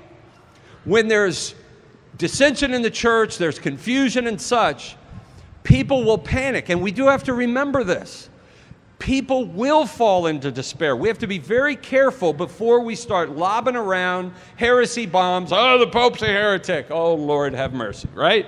when 0.86 1.08
there's 1.08 1.56
dissension 2.18 2.74
in 2.74 2.82
the 2.82 2.90
church, 2.90 3.38
there's 3.38 3.60
confusion 3.60 4.28
and 4.28 4.40
such, 4.40 4.96
people 5.64 6.04
will 6.04 6.18
panic. 6.18 6.70
And 6.70 6.82
we 6.82 6.92
do 6.92 7.08
have 7.08 7.24
to 7.26 7.34
remember 7.34 7.84
this 7.84 8.30
people 9.02 9.46
will 9.46 9.88
fall 9.88 10.28
into 10.28 10.52
despair. 10.52 10.96
We 10.96 11.08
have 11.08 11.18
to 11.18 11.28
be 11.28 11.40
very 11.40 11.76
careful 11.76 12.34
before 12.34 12.82
we 12.82 12.96
start 12.96 13.32
lobbing 13.32 13.76
around 13.76 14.32
heresy 14.58 15.08
bombs. 15.08 15.52
Oh, 15.52 15.80
the 15.80 15.88
Pope's 15.88 16.22
a 16.22 16.28
heretic. 16.28 16.92
Oh, 16.92 17.16
Lord, 17.16 17.54
have 17.56 17.74
mercy, 17.74 18.08
right? 18.14 18.46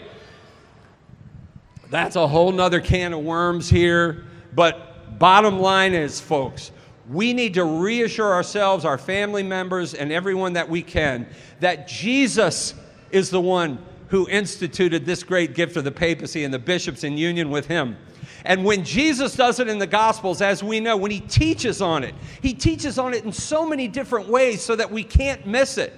That's 1.89 2.15
a 2.15 2.27
whole 2.27 2.51
nother 2.51 2.79
can 2.79 3.13
of 3.13 3.23
worms 3.23 3.67
here. 3.67 4.25
But 4.53 5.17
bottom 5.17 5.59
line 5.59 5.93
is, 5.93 6.21
folks, 6.21 6.71
we 7.09 7.33
need 7.33 7.55
to 7.55 7.65
reassure 7.65 8.33
ourselves, 8.33 8.85
our 8.85 8.97
family 8.97 9.43
members, 9.43 9.93
and 9.93 10.11
everyone 10.11 10.53
that 10.53 10.69
we 10.69 10.81
can 10.81 11.27
that 11.59 11.87
Jesus 11.87 12.73
is 13.11 13.29
the 13.29 13.41
one 13.41 13.79
who 14.07 14.27
instituted 14.29 15.05
this 15.05 15.23
great 15.23 15.55
gift 15.55 15.75
of 15.75 15.83
the 15.83 15.91
papacy 15.91 16.43
and 16.43 16.53
the 16.53 16.59
bishops 16.59 17.03
in 17.03 17.17
union 17.17 17.49
with 17.49 17.67
him. 17.67 17.97
And 18.45 18.65
when 18.65 18.83
Jesus 18.83 19.35
does 19.35 19.59
it 19.59 19.67
in 19.67 19.79
the 19.79 19.87
Gospels, 19.87 20.41
as 20.41 20.61
we 20.61 20.79
know, 20.79 20.97
when 20.97 21.11
he 21.11 21.21
teaches 21.21 21.81
on 21.81 22.03
it, 22.03 22.13
he 22.41 22.53
teaches 22.53 22.99
on 22.99 23.13
it 23.13 23.23
in 23.23 23.31
so 23.31 23.65
many 23.65 23.87
different 23.87 24.27
ways 24.27 24.61
so 24.61 24.75
that 24.75 24.91
we 24.91 25.03
can't 25.03 25.45
miss 25.47 25.77
it. 25.77 25.93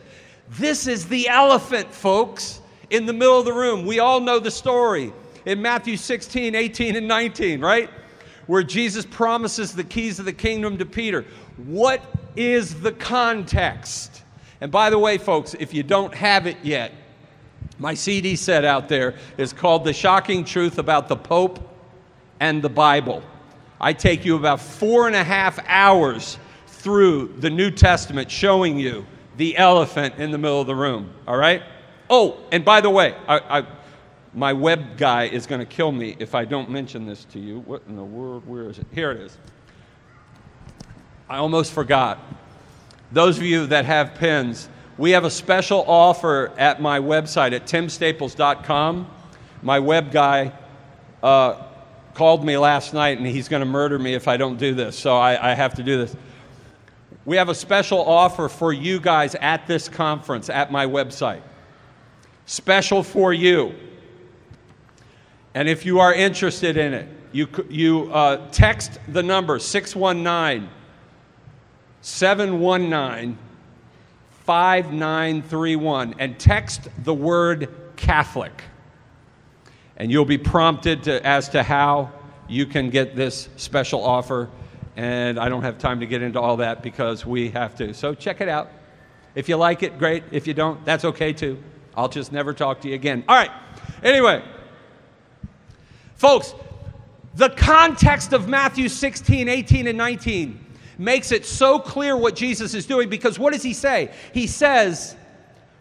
This 0.51 0.85
is 0.87 1.07
the 1.07 1.27
elephant, 1.27 1.91
folks, 1.91 2.61
in 2.91 3.05
the 3.05 3.13
middle 3.13 3.39
of 3.39 3.45
the 3.45 3.53
room. 3.53 3.85
We 3.85 3.99
all 3.99 4.19
know 4.19 4.39
the 4.39 4.51
story 4.51 5.11
in 5.45 5.61
Matthew 5.61 5.97
16, 5.97 6.53
18, 6.53 6.95
and 6.95 7.07
19, 7.07 7.61
right? 7.61 7.89
Where 8.47 8.63
Jesus 8.63 9.05
promises 9.05 9.73
the 9.73 9.83
keys 9.83 10.19
of 10.19 10.25
the 10.25 10.33
kingdom 10.33 10.77
to 10.77 10.85
Peter. 10.85 11.25
What 11.57 12.01
is 12.35 12.81
the 12.81 12.91
context? 12.91 14.23
And 14.61 14.71
by 14.71 14.89
the 14.89 14.99
way, 14.99 15.17
folks, 15.17 15.55
if 15.59 15.73
you 15.73 15.83
don't 15.83 16.13
have 16.13 16.47
it 16.47 16.57
yet, 16.63 16.91
my 17.77 17.93
CD 17.93 18.35
set 18.35 18.63
out 18.63 18.87
there 18.87 19.15
is 19.37 19.51
called 19.51 19.83
The 19.83 19.93
Shocking 19.93 20.45
Truth 20.45 20.77
About 20.77 21.07
the 21.07 21.15
Pope 21.17 21.59
and 22.39 22.61
the 22.61 22.69
Bible. 22.69 23.21
I 23.81 23.93
take 23.93 24.23
you 24.23 24.35
about 24.35 24.61
four 24.61 25.07
and 25.07 25.15
a 25.15 25.23
half 25.23 25.59
hours 25.67 26.37
through 26.67 27.35
the 27.39 27.49
New 27.49 27.71
Testament 27.71 28.31
showing 28.31 28.79
you 28.79 29.05
the 29.37 29.57
elephant 29.57 30.15
in 30.17 30.31
the 30.31 30.37
middle 30.37 30.61
of 30.61 30.67
the 30.67 30.75
room, 30.75 31.11
all 31.27 31.37
right? 31.37 31.63
Oh, 32.09 32.37
and 32.51 32.63
by 32.63 32.79
the 32.79 32.89
way, 32.89 33.15
I, 33.27 33.59
I, 33.59 33.67
my 34.35 34.51
web 34.51 34.97
guy 34.97 35.23
is 35.23 35.47
going 35.47 35.59
to 35.59 35.65
kill 35.65 35.93
me 35.93 36.17
if 36.19 36.35
I 36.35 36.43
don't 36.43 36.69
mention 36.69 37.05
this 37.05 37.23
to 37.25 37.39
you. 37.39 37.61
What 37.61 37.83
in 37.87 37.95
the 37.95 38.03
world? 38.03 38.45
Where 38.45 38.69
is 38.69 38.77
it? 38.77 38.85
Here 38.91 39.11
it 39.11 39.21
is. 39.21 39.37
I 41.29 41.37
almost 41.37 41.71
forgot. 41.71 42.19
Those 43.13 43.37
of 43.37 43.43
you 43.43 43.65
that 43.67 43.85
have 43.85 44.13
pens, 44.15 44.67
we 44.97 45.11
have 45.11 45.23
a 45.23 45.31
special 45.31 45.85
offer 45.87 46.51
at 46.57 46.81
my 46.81 46.99
website 46.99 47.53
at 47.53 47.65
timstaples.com. 47.65 49.09
My 49.61 49.79
web 49.79 50.11
guy 50.11 50.51
uh, 51.23 51.63
called 52.13 52.45
me 52.45 52.57
last 52.57 52.93
night 52.93 53.17
and 53.17 53.25
he's 53.25 53.47
going 53.47 53.61
to 53.61 53.65
murder 53.65 53.97
me 53.97 54.15
if 54.15 54.27
I 54.27 54.35
don't 54.35 54.57
do 54.57 54.73
this, 54.73 54.97
so 54.99 55.15
I, 55.15 55.51
I 55.51 55.53
have 55.53 55.75
to 55.75 55.83
do 55.83 55.97
this. 55.97 56.15
We 57.23 57.37
have 57.37 57.49
a 57.49 57.55
special 57.55 58.03
offer 58.03 58.49
for 58.49 58.73
you 58.73 58.99
guys 58.99 59.33
at 59.35 59.65
this 59.65 59.87
conference 59.87 60.49
at 60.49 60.73
my 60.73 60.85
website. 60.85 61.41
Special 62.45 63.01
for 63.01 63.33
you. 63.33 63.73
And 65.55 65.67
if 65.67 65.85
you 65.85 65.99
are 65.99 66.13
interested 66.13 66.77
in 66.77 66.93
it, 66.93 67.09
you, 67.31 67.47
you 67.69 68.13
uh, 68.13 68.47
text 68.51 68.99
the 69.07 69.23
number 69.23 69.57
619 69.57 70.69
719 72.01 73.37
5931 74.43 76.15
and 76.19 76.37
text 76.37 76.87
the 77.03 77.13
word 77.13 77.69
Catholic 77.95 78.61
and 79.97 80.11
you'll 80.11 80.25
be 80.25 80.37
prompted 80.37 81.03
to, 81.03 81.25
as 81.25 81.49
to 81.49 81.63
how 81.63 82.11
you 82.47 82.65
can 82.65 82.89
get 82.89 83.15
this 83.15 83.49
special 83.55 84.03
offer. 84.03 84.49
And 84.97 85.39
I 85.39 85.49
don't 85.49 85.63
have 85.63 85.77
time 85.77 85.99
to 86.01 86.05
get 86.05 86.21
into 86.21 86.39
all 86.39 86.57
that 86.57 86.83
because 86.83 87.25
we 87.25 87.49
have 87.49 87.75
to. 87.77 87.93
So 87.93 88.13
check 88.13 88.41
it 88.41 88.49
out. 88.49 88.69
If 89.35 89.49
you 89.49 89.57
like 89.57 89.83
it, 89.83 89.97
great. 89.97 90.23
If 90.31 90.47
you 90.47 90.53
don't, 90.53 90.83
that's 90.85 91.05
okay 91.05 91.33
too. 91.33 91.61
I'll 91.95 92.09
just 92.09 92.31
never 92.31 92.53
talk 92.53 92.81
to 92.81 92.89
you 92.89 92.95
again. 92.95 93.23
All 93.27 93.35
right. 93.35 93.51
Anyway, 94.03 94.43
folks, 96.15 96.53
the 97.35 97.49
context 97.49 98.33
of 98.33 98.47
Matthew 98.47 98.89
16, 98.89 99.47
18, 99.47 99.87
and 99.87 99.97
19 99.97 100.65
makes 100.97 101.31
it 101.31 101.45
so 101.45 101.79
clear 101.79 102.15
what 102.15 102.35
Jesus 102.35 102.73
is 102.73 102.85
doing 102.85 103.09
because 103.09 103.37
what 103.37 103.53
does 103.53 103.63
he 103.63 103.73
say? 103.73 104.13
He 104.33 104.47
says, 104.47 105.15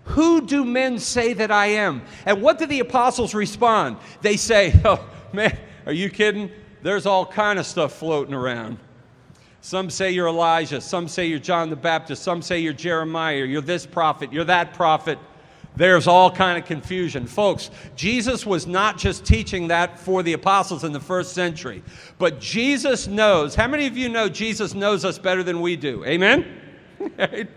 who 0.05 0.47
do 0.47 0.65
men 0.65 0.99
say 0.99 1.33
that 1.35 1.51
I 1.51 1.67
am? 1.67 2.03
And 2.27 2.43
what 2.43 2.59
do 2.59 2.67
the 2.67 2.81
apostles 2.81 3.35
respond? 3.35 3.97
They 4.21 4.37
say, 4.37 4.79
Oh, 4.85 5.05
man, 5.33 5.57
are 5.87 5.93
you 5.93 6.11
kidding? 6.11 6.51
There's 6.83 7.07
all 7.07 7.25
kind 7.25 7.59
of 7.59 7.67
stuff 7.67 7.95
floating 7.95 8.35
around. 8.35 8.79
Some 9.63 9.89
say 9.89 10.11
you're 10.11 10.29
Elijah, 10.29 10.83
some 10.83 11.09
say 11.09 11.27
you're 11.27 11.39
John 11.39 11.71
the 11.71 11.77
Baptist, 11.77 12.23
some 12.23 12.43
say 12.43 12.59
you're 12.59 12.75
Jeremiah, 12.75 13.45
you're 13.45 13.63
this 13.63 13.87
prophet, 13.87 14.31
you're 14.31 14.45
that 14.45 14.75
prophet. 14.75 15.19
There's 15.77 16.07
all 16.07 16.31
kind 16.31 16.57
of 16.57 16.67
confusion. 16.67 17.27
Folks, 17.27 17.71
Jesus 17.97 18.47
was 18.47 18.67
not 18.67 18.97
just 18.97 19.25
teaching 19.25 19.69
that 19.69 19.99
for 19.99 20.23
the 20.23 20.35
apostles 20.35 20.85
in 20.85 20.93
the 20.93 21.01
first 21.01 21.33
century, 21.33 21.83
but 22.19 22.41
Jesus 22.41 23.09
knows. 23.09 23.55
How 23.55 23.67
many 23.67 23.87
of 23.87 23.97
you 23.97 24.09
know 24.09 24.29
Jesus 24.29 24.75
knows 24.75 25.05
us 25.05 25.19
better 25.19 25.43
than 25.43 25.61
we 25.61 25.77
do? 25.77 26.05
Amen? 26.05 26.61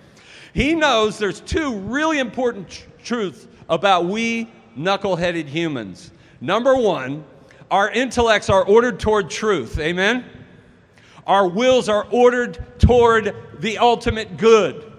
He 0.58 0.74
knows 0.74 1.20
there's 1.20 1.42
two 1.42 1.78
really 1.78 2.18
important 2.18 2.68
tr- 2.70 2.86
truths 3.04 3.48
about 3.70 4.06
we 4.06 4.50
knuckleheaded 4.76 5.46
humans. 5.46 6.10
Number 6.42 6.76
one, 6.76 7.24
our 7.70 7.92
intellects 7.92 8.50
are 8.50 8.66
ordered 8.66 9.00
toward 9.00 9.30
truth. 9.30 9.78
Amen? 9.78 10.26
Our 11.28 11.48
wills 11.48 11.90
are 11.90 12.08
ordered 12.10 12.80
toward 12.80 13.36
the 13.60 13.78
ultimate 13.78 14.38
good. 14.38 14.92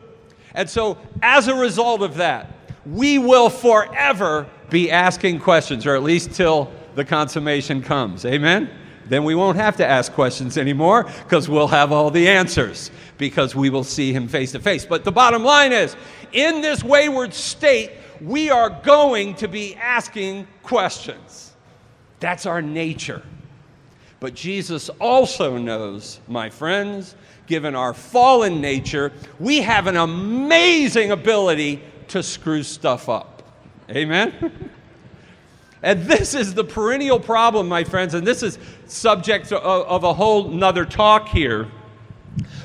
And 0.55 0.71
so, 0.71 0.97
as 1.23 1.49
a 1.49 1.57
result 1.57 2.03
of 2.03 2.15
that, 2.19 2.55
we 2.87 3.19
will 3.19 3.51
forever 3.51 4.47
be 4.71 4.91
asking 4.91 5.41
questions, 5.41 5.87
or 5.87 5.95
at 5.95 6.03
least 6.03 6.33
till 6.33 6.71
the 6.95 7.05
consummation 7.05 7.83
comes. 7.83 8.25
Amen? 8.25 8.71
Then 9.07 9.25
we 9.25 9.35
won't 9.35 9.57
have 9.57 9.77
to 9.77 9.87
ask 9.87 10.13
questions 10.13 10.59
anymore 10.59 11.05
because 11.05 11.49
we'll 11.49 11.69
have 11.69 11.93
all 11.93 12.11
the 12.11 12.29
answers 12.29 12.91
because 13.17 13.55
we 13.55 13.71
will 13.71 13.85
see 13.85 14.13
him 14.13 14.29
face 14.29 14.53
to 14.53 14.61
face. 14.61 14.85
But 14.85 15.05
the 15.05 15.13
bottom 15.13 15.43
line 15.43 15.73
is 15.73 15.97
in 16.33 16.61
this 16.61 16.85
wayward 16.85 17.33
state, 17.33 17.93
we 18.21 18.51
are 18.51 18.69
going 18.83 19.35
to 19.37 19.49
be 19.49 19.75
asking 19.77 20.47
questions. 20.63 21.55
That's 22.21 22.47
our 22.47 22.61
nature. 22.61 23.23
But 24.21 24.35
Jesus 24.35 24.89
also 25.01 25.57
knows, 25.57 26.21
my 26.27 26.51
friends, 26.51 27.15
given 27.47 27.75
our 27.75 27.95
fallen 27.95 28.61
nature, 28.61 29.13
we 29.39 29.63
have 29.63 29.87
an 29.87 29.97
amazing 29.97 31.13
ability 31.13 31.83
to 32.09 32.23
screw 32.23 32.63
stuff 32.63 33.09
up. 33.09 33.43
Amen? 33.91 34.71
and 35.83 36.03
this 36.05 36.35
is 36.35 36.55
the 36.55 36.65
perennial 36.65 37.21
problem, 37.21 37.69
my 37.69 37.85
friends, 37.85 38.15
and 38.15 38.27
this 38.27 38.43
is 38.43 38.59
subject 38.87 39.53
of, 39.53 40.05
a 40.05 40.13
whole 40.13 40.49
nother 40.49 40.85
talk 40.85 41.29
here. 41.29 41.69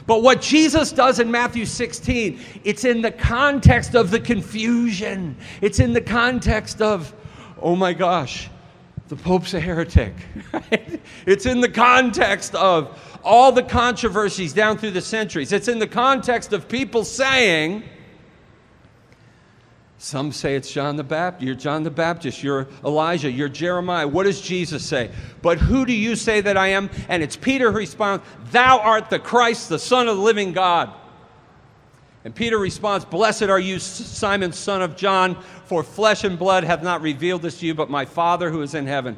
But 0.06 0.22
what 0.22 0.42
Jesus 0.42 0.92
does 0.92 1.20
in 1.20 1.32
Matthew 1.32 1.66
16, 1.66 2.40
it's 2.64 2.84
in 2.84 3.02
the 3.02 3.12
context 3.12 3.96
of 3.96 4.12
the 4.12 4.20
confusion. 4.20 5.38
It's 5.62 5.80
in 5.80 5.94
the 5.94 6.02
context 6.02 6.82
of, 6.82 7.14
oh 7.62 7.76
my 7.76 7.94
gosh, 7.94 8.50
the 9.08 9.16
Pope's 9.16 9.54
a 9.54 9.60
heretic. 9.60 10.14
it's 11.26 11.46
in 11.46 11.62
the 11.62 11.70
context 11.70 12.56
of 12.56 13.00
all 13.24 13.52
the 13.52 13.64
controversies 13.64 14.54
down 14.54 14.78
through 14.78 14.92
the 14.92 15.02
centuries. 15.02 15.52
It's 15.52 15.68
in 15.68 15.80
the 15.80 15.88
context 15.88 16.52
of 16.52 16.68
people 16.68 17.04
saying, 17.06 17.84
some 20.04 20.34
say 20.34 20.58
it's 20.58 20.70
John 20.70 20.98
the 20.98 21.04
Baptist. 21.04 21.46
You're 21.46 21.56
John 21.56 21.84
the 21.84 21.90
Baptist. 21.90 22.44
You're 22.44 22.68
Elijah. 22.84 23.32
You're 23.32 23.48
Jeremiah. 23.48 24.06
What 24.06 24.24
does 24.24 24.42
Jesus 24.42 24.86
say? 24.86 25.10
But 25.42 25.60
who 25.60 25.86
do 25.86 25.94
you 25.94 26.18
say 26.18 26.42
that 26.42 26.58
I 26.58 26.68
am? 26.68 26.90
And 27.08 27.24
it's 27.24 27.38
Peter 27.38 27.72
who 27.72 27.78
responds, 27.78 28.22
Thou 28.52 28.80
art 28.80 29.10
the 29.10 29.18
Christ, 29.18 29.70
the 29.70 29.80
Son 29.80 30.10
of 30.10 30.18
the 30.18 30.22
living 30.22 30.52
God. 30.52 30.94
And 32.26 32.36
Peter 32.36 32.58
responds, 32.58 33.06
Blessed 33.06 33.44
are 33.44 33.62
you, 33.62 33.80
Simon, 33.80 34.52
son 34.52 34.82
of 34.82 34.98
John, 34.98 35.42
for 35.68 35.84
flesh 35.84 36.26
and 36.26 36.38
blood 36.38 36.66
have 36.66 36.84
not 36.84 37.02
revealed 37.02 37.42
this 37.42 37.60
to 37.60 37.66
you, 37.66 37.74
but 37.74 37.90
my 37.90 38.04
Father 38.04 38.50
who 38.50 38.62
is 38.62 38.76
in 38.76 38.86
heaven. 38.86 39.16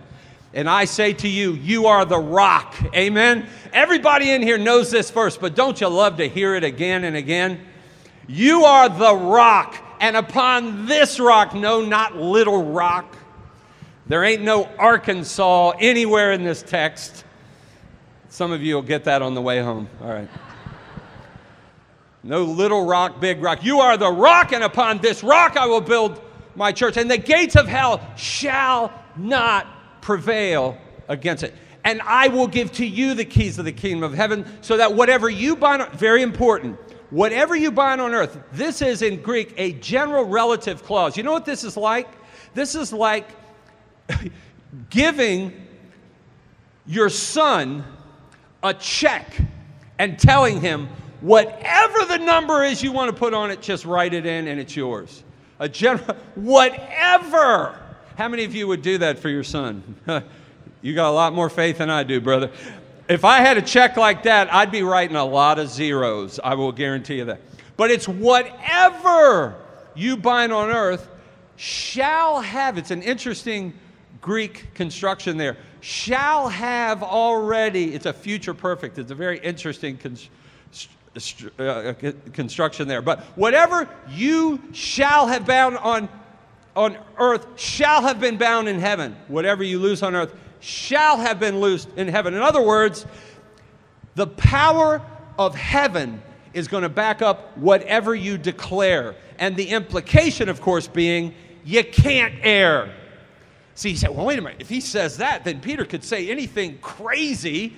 And 0.53 0.69
I 0.69 0.85
say 0.85 1.13
to 1.13 1.27
you, 1.27 1.53
you 1.53 1.87
are 1.87 2.05
the 2.05 2.19
rock. 2.19 2.75
Amen. 2.93 3.47
Everybody 3.73 4.29
in 4.29 4.43
here 4.43 4.59
knows 4.59 4.91
this 4.91 5.09
verse, 5.09 5.35
but 5.35 5.55
don't 5.55 5.81
you 5.81 5.87
love 5.87 6.17
to 6.17 6.29
hear 6.29 6.53
it 6.53 6.63
again 6.63 7.05
and 7.05 7.15
again? 7.15 7.65
You 8.27 8.65
are 8.65 8.87
the 8.87 9.15
rock 9.15 9.81
and 9.99 10.15
upon 10.15 10.85
this 10.85 11.19
rock, 11.19 11.53
no, 11.53 11.83
not 11.83 12.15
little 12.15 12.71
rock. 12.71 13.15
There 14.07 14.23
ain't 14.23 14.43
no 14.43 14.65
Arkansas 14.77 15.71
anywhere 15.79 16.31
in 16.31 16.43
this 16.43 16.61
text. 16.61 17.23
Some 18.29 18.51
of 18.51 18.61
you 18.61 18.75
will 18.75 18.81
get 18.81 19.05
that 19.05 19.21
on 19.21 19.33
the 19.33 19.41
way 19.41 19.61
home. 19.61 19.87
All 20.01 20.09
right. 20.09 20.29
No 22.21 22.43
little 22.43 22.85
rock, 22.85 23.19
big 23.19 23.41
rock. 23.41 23.63
You 23.63 23.79
are 23.79 23.97
the 23.97 24.11
rock, 24.11 24.51
and 24.51 24.63
upon 24.63 24.97
this 24.97 25.23
rock 25.23 25.57
I 25.57 25.67
will 25.67 25.81
build 25.81 26.21
my 26.55 26.71
church, 26.71 26.97
and 26.97 27.09
the 27.09 27.17
gates 27.17 27.55
of 27.55 27.67
hell 27.67 28.01
shall 28.15 28.91
not 29.15 29.67
prevail 30.01 30.77
against 31.07 31.43
it. 31.43 31.53
And 31.83 32.01
I 32.01 32.29
will 32.29 32.47
give 32.47 32.71
to 32.73 32.85
you 32.85 33.13
the 33.13 33.25
keys 33.25 33.59
of 33.59 33.65
the 33.65 33.71
kingdom 33.71 34.03
of 34.03 34.13
heaven, 34.13 34.45
so 34.61 34.77
that 34.77 34.95
whatever 34.95 35.29
you 35.29 35.55
bind, 35.55 35.87
very 35.91 36.23
important, 36.23 36.79
Whatever 37.09 37.55
you 37.55 37.71
bind 37.71 38.01
on 38.01 38.13
earth, 38.13 38.37
this 38.51 38.81
is 38.81 39.01
in 39.01 39.21
Greek 39.21 39.53
a 39.57 39.73
general 39.73 40.25
relative 40.25 40.83
clause. 40.83 41.15
You 41.15 41.23
know 41.23 41.31
what 41.31 41.45
this 41.45 41.63
is 41.63 41.77
like? 41.77 42.07
This 42.53 42.75
is 42.75 42.91
like 42.91 43.29
giving 44.89 45.53
your 46.85 47.09
son 47.09 47.83
a 48.63 48.73
check 48.73 49.37
and 49.99 50.17
telling 50.17 50.61
him, 50.61 50.87
whatever 51.21 52.05
the 52.05 52.17
number 52.17 52.63
is 52.63 52.83
you 52.83 52.91
want 52.91 53.11
to 53.11 53.17
put 53.17 53.33
on 53.33 53.51
it, 53.51 53.61
just 53.61 53.85
write 53.85 54.13
it 54.13 54.25
in 54.25 54.47
and 54.47 54.59
it's 54.59 54.75
yours. 54.75 55.23
A 55.59 55.69
general, 55.69 56.15
whatever. 56.35 57.79
How 58.17 58.27
many 58.27 58.45
of 58.45 58.55
you 58.55 58.67
would 58.67 58.81
do 58.81 58.97
that 58.99 59.19
for 59.19 59.29
your 59.29 59.43
son? 59.43 59.83
you 60.81 60.95
got 60.95 61.09
a 61.09 61.13
lot 61.13 61.33
more 61.33 61.49
faith 61.49 61.77
than 61.77 61.89
I 61.89 62.03
do, 62.03 62.19
brother. 62.19 62.51
If 63.07 63.23
I 63.23 63.39
had 63.39 63.57
a 63.57 63.61
check 63.61 63.97
like 63.97 64.23
that, 64.23 64.51
I'd 64.51 64.71
be 64.71 64.81
writing 64.81 65.15
a 65.15 65.25
lot 65.25 65.59
of 65.59 65.69
zeros. 65.69 66.39
I 66.43 66.55
will 66.55 66.71
guarantee 66.71 67.17
you 67.17 67.25
that. 67.25 67.41
But 67.77 67.91
it's 67.91 68.07
whatever 68.07 69.55
you 69.93 70.17
bind 70.17 70.51
on 70.51 70.69
earth 70.69 71.07
shall 71.55 72.41
have, 72.41 72.77
it's 72.77 72.91
an 72.91 73.03
interesting 73.03 73.73
Greek 74.21 74.73
construction 74.73 75.37
there, 75.37 75.57
shall 75.81 76.49
have 76.49 77.03
already, 77.03 77.93
it's 77.93 78.07
a 78.07 78.13
future 78.13 78.55
perfect. 78.55 78.97
It's 78.97 79.11
a 79.11 79.15
very 79.15 79.37
interesting 79.37 79.99
uh, 81.59 81.93
construction 82.33 82.87
there. 82.87 83.03
But 83.03 83.19
whatever 83.35 83.87
you 84.09 84.59
shall 84.71 85.27
have 85.27 85.45
bound 85.45 85.77
on, 85.77 86.09
on 86.75 86.97
earth 87.19 87.45
shall 87.55 88.01
have 88.01 88.19
been 88.19 88.37
bound 88.37 88.67
in 88.67 88.79
heaven. 88.79 89.15
Whatever 89.27 89.63
you 89.63 89.77
lose 89.77 90.01
on 90.01 90.15
earth 90.15 90.33
shall 90.59 91.17
have 91.17 91.39
been 91.39 91.59
loosed 91.59 91.89
in 91.95 92.07
heaven. 92.07 92.33
In 92.33 92.41
other 92.41 92.61
words, 92.61 93.05
the 94.15 94.27
power 94.27 95.01
of 95.37 95.55
heaven 95.55 96.21
is 96.53 96.67
going 96.67 96.83
to 96.83 96.89
back 96.89 97.21
up 97.21 97.57
whatever 97.57 98.15
you 98.15 98.37
declare. 98.37 99.15
And 99.37 99.55
the 99.55 99.69
implication, 99.69 100.47
of 100.49 100.61
course, 100.61 100.87
being 100.87 101.33
you 101.65 101.83
can't 101.83 102.33
err. 102.41 102.93
See, 103.73 103.89
he 103.89 103.95
said, 103.95 104.11
well, 104.11 104.25
wait 104.25 104.39
a 104.39 104.41
minute. 104.41 104.61
If 104.61 104.69
he 104.69 104.79
says 104.79 105.17
that, 105.17 105.43
then 105.43 105.59
Peter 105.59 105.83
could 105.83 106.03
say 106.03 106.29
anything 106.29 106.77
crazy, 106.77 107.75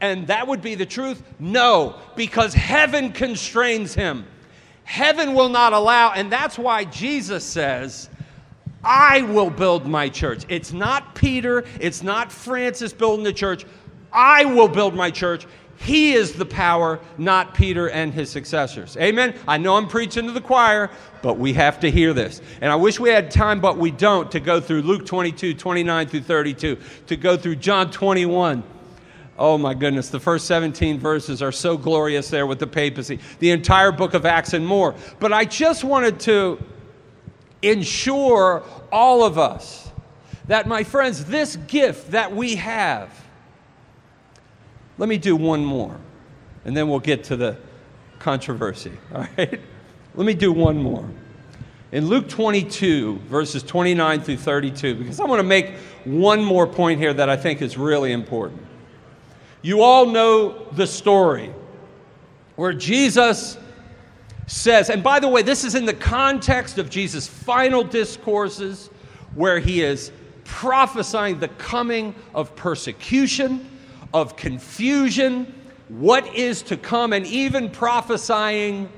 and 0.00 0.26
that 0.26 0.46
would 0.46 0.60
be 0.60 0.74
the 0.74 0.84
truth. 0.84 1.22
No, 1.38 1.98
because 2.16 2.52
heaven 2.52 3.12
constrains 3.12 3.94
him. 3.94 4.26
Heaven 4.84 5.34
will 5.34 5.48
not 5.48 5.72
allow, 5.72 6.12
and 6.12 6.30
that's 6.30 6.58
why 6.58 6.84
Jesus 6.84 7.44
says, 7.44 8.10
I 8.82 9.22
will 9.22 9.50
build 9.50 9.86
my 9.86 10.08
church. 10.08 10.44
It's 10.48 10.72
not 10.72 11.14
Peter, 11.14 11.64
it's 11.80 12.02
not 12.02 12.30
Francis 12.30 12.92
building 12.92 13.24
the 13.24 13.32
church. 13.32 13.64
I 14.12 14.44
will 14.44 14.68
build 14.68 14.94
my 14.94 15.10
church. 15.10 15.46
He 15.76 16.14
is 16.14 16.32
the 16.32 16.44
power, 16.44 16.98
not 17.18 17.54
Peter 17.54 17.88
and 17.90 18.12
his 18.12 18.30
successors. 18.30 18.96
Amen. 18.96 19.34
I 19.46 19.58
know 19.58 19.76
I'm 19.76 19.86
preaching 19.86 20.26
to 20.26 20.32
the 20.32 20.40
choir, 20.40 20.90
but 21.22 21.38
we 21.38 21.52
have 21.52 21.78
to 21.80 21.90
hear 21.90 22.12
this. 22.12 22.40
And 22.60 22.72
I 22.72 22.76
wish 22.76 22.98
we 22.98 23.10
had 23.10 23.30
time, 23.30 23.60
but 23.60 23.78
we 23.78 23.92
don't, 23.92 24.30
to 24.32 24.40
go 24.40 24.60
through 24.60 24.82
Luke 24.82 25.06
22, 25.06 25.54
29 25.54 26.08
through 26.08 26.22
32, 26.22 26.78
to 27.06 27.16
go 27.16 27.36
through 27.36 27.56
John 27.56 27.92
21. 27.92 28.64
Oh 29.38 29.56
my 29.56 29.72
goodness, 29.72 30.08
the 30.08 30.18
first 30.18 30.46
17 30.46 30.98
verses 30.98 31.42
are 31.42 31.52
so 31.52 31.76
glorious 31.76 32.28
there 32.28 32.48
with 32.48 32.58
the 32.58 32.66
papacy, 32.66 33.20
the 33.38 33.52
entire 33.52 33.92
book 33.92 34.14
of 34.14 34.26
Acts 34.26 34.54
and 34.54 34.66
more. 34.66 34.96
But 35.20 35.32
I 35.32 35.44
just 35.44 35.84
wanted 35.84 36.18
to 36.20 36.58
ensure 37.62 38.62
all 38.92 39.24
of 39.24 39.38
us 39.38 39.90
that, 40.46 40.66
my 40.66 40.82
friends, 40.82 41.26
this 41.26 41.56
gift 41.56 42.12
that 42.12 42.34
we 42.34 42.56
have, 42.56 43.10
let 44.96 45.08
me 45.08 45.18
do 45.18 45.36
one 45.36 45.64
more, 45.64 45.96
and 46.64 46.76
then 46.76 46.88
we'll 46.88 46.98
get 47.00 47.24
to 47.24 47.36
the 47.36 47.56
controversy, 48.18 48.92
all 49.14 49.26
right? 49.36 49.60
Let 50.14 50.26
me 50.26 50.34
do 50.34 50.52
one 50.52 50.78
more. 50.78 51.08
In 51.92 52.06
Luke 52.06 52.28
22, 52.28 53.18
verses 53.26 53.62
29 53.62 54.20
through 54.20 54.36
32, 54.36 54.94
because 54.96 55.20
I 55.20 55.24
want 55.24 55.40
to 55.40 55.44
make 55.44 55.74
one 56.04 56.44
more 56.44 56.66
point 56.66 57.00
here 57.00 57.14
that 57.14 57.30
I 57.30 57.36
think 57.36 57.62
is 57.62 57.78
really 57.78 58.12
important. 58.12 58.60
You 59.62 59.82
all 59.82 60.06
know 60.06 60.66
the 60.72 60.86
story 60.86 61.52
where 62.56 62.72
Jesus 62.72 63.56
says, 64.48 64.90
and 64.90 65.02
by 65.02 65.20
the 65.20 65.28
way, 65.28 65.42
this 65.42 65.62
is 65.62 65.74
in 65.74 65.84
the 65.84 65.94
context 65.94 66.78
of 66.78 66.90
Jesus' 66.90 67.28
final 67.28 67.84
discourses 67.84 68.88
where 69.34 69.60
he 69.60 69.82
is 69.82 70.10
prophesying 70.44 71.38
the 71.38 71.48
coming 71.48 72.14
of 72.34 72.56
persecution, 72.56 73.68
of 74.14 74.36
confusion, 74.36 75.54
what 75.88 76.34
is 76.34 76.62
to 76.62 76.76
come, 76.76 77.12
and 77.12 77.26
even 77.26 77.70
prophesying 77.70 78.88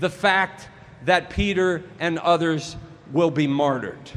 the 0.00 0.10
fact 0.10 0.68
that 1.04 1.30
Peter 1.30 1.84
and 2.00 2.18
others 2.18 2.76
will 3.12 3.30
be 3.30 3.46
martyred. 3.46 4.10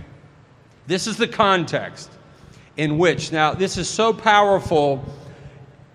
This 0.88 1.06
is 1.06 1.16
the 1.16 1.28
context 1.28 2.10
in 2.78 2.98
which, 2.98 3.32
now, 3.32 3.54
this 3.54 3.78
is 3.78 3.88
so 3.88 4.12
powerful. 4.12 5.06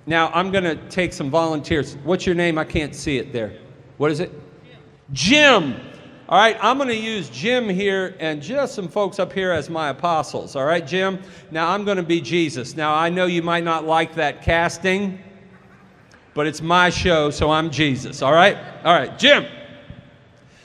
Now, 0.07 0.31
I'm 0.33 0.53
going 0.53 0.65
to 0.65 0.77
take 0.89 1.13
some 1.13 1.29
volunteers. 1.29 1.97
What's 2.05 2.25
your 2.25 2.37
name? 2.37 2.57
I 2.57 2.65
can't 2.65 2.95
see 2.95 3.19
it 3.19 3.33
there. 3.33 3.59
What 3.97 4.13
is 4.13 4.21
it? 4.21 4.33
Jim. 5.13 5.81
All 6.29 6.39
right, 6.39 6.57
I'm 6.61 6.77
going 6.77 6.89
to 6.89 6.97
use 6.97 7.29
Jim 7.29 7.69
here 7.69 8.17
and 8.19 8.43
just 8.43 8.75
some 8.75 8.89
folks 8.89 9.21
up 9.21 9.33
here 9.33 9.53
as 9.53 9.71
my 9.71 9.91
apostles. 9.91 10.57
All 10.57 10.65
right, 10.65 10.85
Jim? 10.85 11.23
Now 11.53 11.71
I'm 11.71 11.85
going 11.85 11.99
to 11.99 12.03
be 12.03 12.21
Jesus. 12.21 12.75
Now 12.75 12.95
I 12.95 13.09
know 13.11 13.27
you 13.27 13.43
might 13.43 13.63
not 13.63 13.85
like 13.85 14.17
that 14.17 14.43
casting, 14.43 15.21
but 16.35 16.49
it's 16.49 16.61
my 16.61 16.91
show, 16.91 17.31
so 17.31 17.51
I'm 17.51 17.71
Jesus. 17.71 18.23
All 18.23 18.33
right? 18.33 18.57
All 18.85 18.93
right, 18.93 19.17
Jim. 19.19 19.47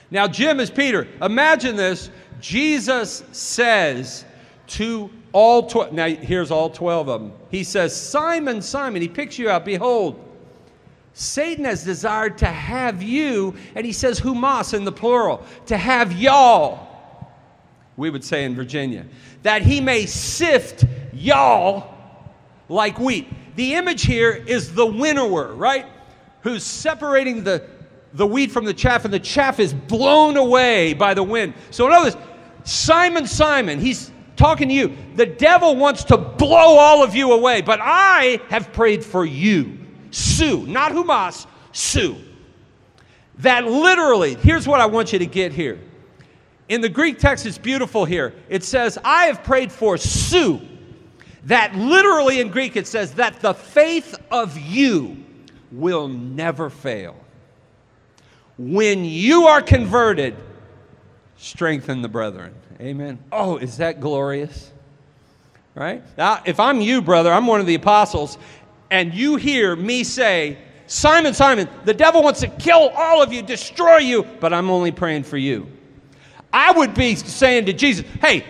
Now, 0.10 0.28
Jim 0.28 0.60
is 0.60 0.70
Peter. 0.70 1.08
Imagine 1.22 1.76
this. 1.76 2.10
Jesus 2.42 3.24
says 3.32 4.26
to 4.68 5.10
all 5.32 5.68
12, 5.68 5.94
now 5.94 6.08
here's 6.08 6.52
all 6.52 6.70
12 6.70 7.08
of 7.08 7.22
them. 7.22 7.34
He 7.50 7.64
says, 7.64 7.96
Simon, 7.96 8.62
Simon, 8.62 9.02
he 9.02 9.08
picks 9.08 9.40
you 9.40 9.50
out. 9.50 9.64
Behold, 9.64 10.20
Satan 11.14 11.66
has 11.66 11.84
desired 11.84 12.38
to 12.40 12.46
have 12.46 13.04
you, 13.04 13.56
and 13.76 13.86
he 13.86 13.92
says 13.92 14.20
humas 14.20 14.74
in 14.74 14.86
the 14.86 14.92
plural, 14.92 15.44
to 15.66 15.78
have 15.78 16.14
y'all, 16.14 16.88
we 17.98 18.10
would 18.10 18.24
say 18.24 18.46
in 18.46 18.56
Virginia, 18.56 19.06
that 19.44 19.62
he 19.62 19.82
may 19.82 20.06
sift 20.06 20.86
y'all 21.14 21.94
like 22.70 23.00
wheat. 23.00 23.28
The 23.56 23.76
image 23.76 24.04
here 24.04 24.32
is 24.32 24.74
the 24.74 24.86
winnower, 24.86 25.54
right? 25.54 25.86
Who's 26.42 26.64
separating 26.64 27.44
the, 27.44 27.68
the 28.14 28.26
wheat 28.26 28.52
from 28.52 28.64
the 28.64 28.74
chaff, 28.74 29.04
and 29.04 29.14
the 29.14 29.20
chaff 29.20 29.60
is 29.60 29.74
blown 29.74 30.38
away 30.38 30.94
by 30.94 31.14
the 31.14 31.24
wind. 31.24 31.54
So, 31.72 31.88
in 31.88 31.94
other 31.94 32.06
words, 32.06 32.18
Simon, 32.64 33.28
Simon, 33.28 33.80
he's 33.80 34.12
talking 34.38 34.70
to 34.70 34.74
you. 34.74 34.96
The 35.16 35.26
devil 35.26 35.76
wants 35.76 36.06
to 36.06 36.18
blow 36.18 36.78
all 36.78 37.04
of 37.04 37.16
you 37.16 37.34
away, 37.34 37.62
but 37.62 37.80
I 37.82 38.40
have 38.50 38.72
prayed 38.72 39.04
for 39.04 39.26
you. 39.26 39.78
Sue, 40.12 40.68
not 40.68 40.92
Humas, 40.92 41.48
sou. 41.72 42.18
That 43.40 43.66
literally, 43.66 44.36
here's 44.36 44.68
what 44.68 44.80
I 44.80 44.86
want 44.86 45.14
you 45.14 45.20
to 45.20 45.26
get 45.26 45.52
here. 45.52 45.80
In 46.70 46.82
the 46.82 46.90
Greek 46.90 47.18
text, 47.18 47.46
it's 47.46 47.58
beautiful 47.58 48.06
here. 48.06 48.34
It 48.48 48.64
says, 48.64 48.98
I 49.04 49.26
have 49.26 49.44
prayed 49.44 49.72
for 49.72 49.98
sou. 49.98 50.62
That 51.46 51.76
literally 51.76 52.40
in 52.40 52.50
Greek, 52.50 52.76
it 52.76 52.88
says 52.88 53.14
that 53.16 53.40
the 53.40 53.54
faith 53.54 54.16
of 54.30 54.58
you 54.60 55.18
will 55.72 56.08
never 56.08 56.70
fail. 56.70 57.16
When 58.58 59.04
you 59.04 59.48
are 59.48 59.62
converted, 59.62 60.36
strengthen 61.38 62.02
the 62.02 62.10
brethren. 62.10 62.54
Amen. 62.80 63.18
Oh, 63.32 63.58
is 63.58 63.78
that 63.78 64.00
glorious? 64.00 64.72
Right? 65.74 66.04
Now, 66.18 66.42
if 66.46 66.60
I'm 66.60 66.82
you, 66.82 67.02
brother, 67.02 67.32
I'm 67.32 67.48
one 67.48 67.60
of 67.60 67.66
the 67.66 67.76
apostles, 67.76 68.38
and 68.92 69.14
you 69.14 69.38
hear 69.38 69.76
me 69.76 70.04
say, 70.04 70.58
Simon, 70.86 71.34
Simon, 71.34 71.70
the 71.86 71.94
devil 71.94 72.22
wants 72.22 72.42
to 72.42 72.48
kill 72.48 72.90
all 72.90 73.24
of 73.24 73.32
you, 73.32 73.42
destroy 73.42 73.98
you, 73.98 74.24
but 74.42 74.54
I'm 74.54 74.70
only 74.70 74.92
praying 74.92 75.24
for 75.24 75.38
you. 75.38 75.68
I 76.52 76.72
would 76.74 76.94
be 76.94 77.16
saying 77.16 77.66
to 77.68 77.74
Jesus, 77.74 78.06
hey, 78.20 78.46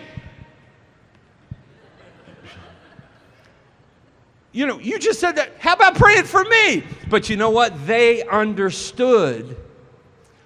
you 4.50 4.66
know, 4.66 4.80
you 4.80 4.98
just 4.98 5.20
said 5.20 5.36
that. 5.36 5.52
How 5.58 5.74
about 5.74 5.94
praying 5.94 6.24
for 6.24 6.44
me? 6.44 6.82
But 7.08 7.30
you 7.30 7.36
know 7.36 7.50
what? 7.50 7.86
They 7.86 8.24
understood 8.24 9.56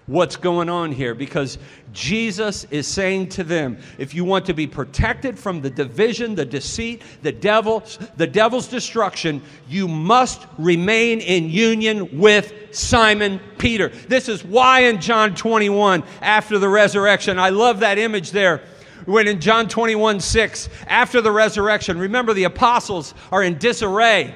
what's 0.04 0.36
going 0.36 0.68
on 0.68 0.92
here 0.92 1.14
because 1.14 1.58
Jesus 1.96 2.64
is 2.64 2.86
saying 2.86 3.30
to 3.30 3.42
them, 3.42 3.78
if 3.96 4.12
you 4.12 4.22
want 4.22 4.44
to 4.46 4.52
be 4.52 4.66
protected 4.66 5.38
from 5.38 5.62
the 5.62 5.70
division, 5.70 6.34
the 6.34 6.44
deceit, 6.44 7.00
the 7.22 7.32
devil, 7.32 7.82
the 8.18 8.26
devil's 8.26 8.68
destruction, 8.68 9.40
you 9.66 9.88
must 9.88 10.46
remain 10.58 11.20
in 11.20 11.48
union 11.48 12.20
with 12.20 12.52
Simon 12.70 13.40
Peter. 13.56 13.88
This 13.88 14.28
is 14.28 14.44
why 14.44 14.80
in 14.80 15.00
John 15.00 15.34
21 15.34 16.04
after 16.20 16.58
the 16.58 16.68
resurrection, 16.68 17.38
I 17.38 17.48
love 17.48 17.80
that 17.80 17.96
image 17.96 18.30
there 18.30 18.62
when 19.06 19.26
in 19.26 19.40
John 19.40 19.66
21 19.66 20.20
6, 20.20 20.68
after 20.88 21.22
the 21.22 21.32
resurrection, 21.32 21.98
remember 21.98 22.34
the 22.34 22.44
apostles 22.44 23.14
are 23.32 23.42
in 23.42 23.56
disarray 23.56 24.34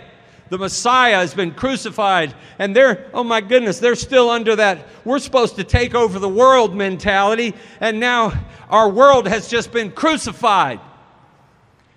the 0.50 0.58
Messiah 0.58 1.14
has 1.14 1.32
been 1.32 1.52
crucified, 1.52 2.34
and 2.58 2.74
they're, 2.74 3.08
oh 3.14 3.24
my 3.24 3.40
goodness, 3.40 3.78
they're 3.78 3.94
still 3.94 4.28
under 4.28 4.56
that, 4.56 4.86
we're 5.04 5.20
supposed 5.20 5.56
to 5.56 5.64
take 5.64 5.94
over 5.94 6.18
the 6.18 6.28
world 6.28 6.74
mentality, 6.74 7.54
and 7.80 7.98
now 7.98 8.32
our 8.68 8.88
world 8.88 9.26
has 9.28 9.48
just 9.48 9.72
been 9.72 9.92
crucified. 9.92 10.80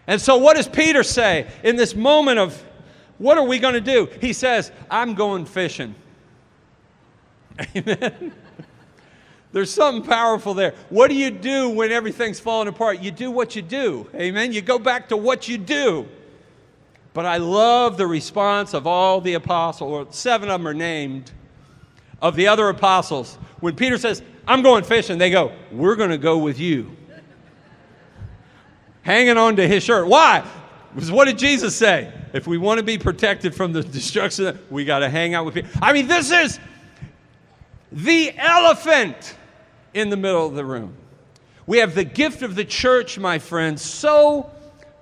And 0.05 0.21
so, 0.21 0.37
what 0.37 0.55
does 0.55 0.67
Peter 0.67 1.03
say 1.03 1.49
in 1.63 1.75
this 1.75 1.95
moment 1.95 2.39
of, 2.39 2.63
what 3.17 3.37
are 3.37 3.43
we 3.45 3.57
going 3.57 3.73
to 3.73 3.81
do? 3.81 4.07
He 4.21 4.33
says, 4.33 4.71
I'm 4.89 5.15
going 5.15 5.45
fishing. 5.45 5.95
Amen. 7.75 8.33
There's 9.51 9.71
something 9.71 10.03
powerful 10.03 10.53
there. 10.53 10.73
What 10.89 11.09
do 11.09 11.15
you 11.15 11.29
do 11.29 11.69
when 11.69 11.91
everything's 11.91 12.39
falling 12.39 12.67
apart? 12.67 12.99
You 13.01 13.11
do 13.11 13.31
what 13.31 13.55
you 13.55 13.61
do. 13.61 14.09
Amen. 14.15 14.51
You 14.51 14.61
go 14.61 14.79
back 14.79 15.09
to 15.09 15.17
what 15.17 15.47
you 15.47 15.57
do. 15.59 16.07
But 17.13 17.25
I 17.25 17.37
love 17.37 17.97
the 17.97 18.07
response 18.07 18.73
of 18.73 18.87
all 18.87 19.21
the 19.21 19.35
apostles, 19.35 19.91
or 19.91 20.11
seven 20.11 20.49
of 20.49 20.59
them 20.59 20.67
are 20.67 20.73
named, 20.73 21.31
of 22.21 22.35
the 22.35 22.47
other 22.47 22.69
apostles. 22.69 23.35
When 23.59 23.75
Peter 23.75 23.97
says, 23.97 24.23
I'm 24.47 24.63
going 24.63 24.83
fishing, 24.83 25.17
they 25.17 25.29
go, 25.29 25.51
We're 25.71 25.95
going 25.95 26.09
to 26.09 26.17
go 26.17 26.39
with 26.39 26.59
you. 26.59 26.95
Hanging 29.03 29.37
on 29.37 29.57
to 29.57 29.67
his 29.67 29.83
shirt. 29.83 30.07
Why? 30.07 30.45
Because 30.93 31.11
what 31.11 31.25
did 31.25 31.37
Jesus 31.37 31.75
say? 31.75 32.11
If 32.33 32.47
we 32.47 32.57
want 32.57 32.79
to 32.79 32.83
be 32.83 32.97
protected 32.97 33.53
from 33.53 33.73
the 33.73 33.83
destruction, 33.83 34.57
we 34.69 34.85
got 34.85 34.99
to 34.99 35.09
hang 35.09 35.33
out 35.33 35.45
with 35.45 35.53
people. 35.53 35.69
I 35.81 35.93
mean, 35.93 36.07
this 36.07 36.31
is 36.31 36.59
the 37.91 38.33
elephant 38.37 39.35
in 39.93 40.09
the 40.09 40.17
middle 40.17 40.47
of 40.47 40.55
the 40.55 40.65
room. 40.65 40.95
We 41.67 41.77
have 41.77 41.95
the 41.95 42.03
gift 42.03 42.41
of 42.41 42.55
the 42.55 42.65
church, 42.65 43.19
my 43.19 43.39
friends, 43.39 43.81
so 43.81 44.51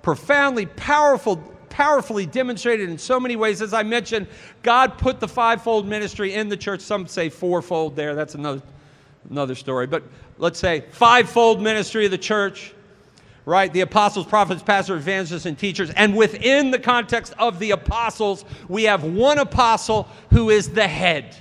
profoundly 0.02 0.66
powerful 0.66 1.36
powerfully 1.72 2.26
demonstrated 2.26 2.90
in 2.90 2.98
so 2.98 3.18
many 3.18 3.34
ways. 3.34 3.62
As 3.62 3.72
I 3.72 3.82
mentioned, 3.82 4.26
God 4.62 4.98
put 4.98 5.20
the 5.20 5.26
fivefold 5.26 5.88
ministry 5.88 6.34
in 6.34 6.50
the 6.50 6.56
church. 6.56 6.82
Some 6.82 7.06
say 7.06 7.30
fourfold 7.30 7.96
there. 7.96 8.14
That's 8.14 8.34
another, 8.34 8.60
another 9.30 9.54
story. 9.54 9.86
But 9.86 10.02
let's 10.36 10.58
say 10.58 10.84
fivefold 10.90 11.62
ministry 11.62 12.04
of 12.04 12.10
the 12.10 12.18
church, 12.18 12.74
right? 13.46 13.72
The 13.72 13.80
apostles, 13.80 14.26
prophets, 14.26 14.62
pastors, 14.62 15.00
evangelists, 15.00 15.46
and 15.46 15.58
teachers. 15.58 15.88
And 15.90 16.14
within 16.14 16.70
the 16.70 16.78
context 16.78 17.32
of 17.38 17.58
the 17.58 17.70
apostles, 17.70 18.44
we 18.68 18.82
have 18.84 19.02
one 19.02 19.38
apostle 19.38 20.08
who 20.30 20.50
is 20.50 20.68
the 20.68 20.86
head 20.86 21.34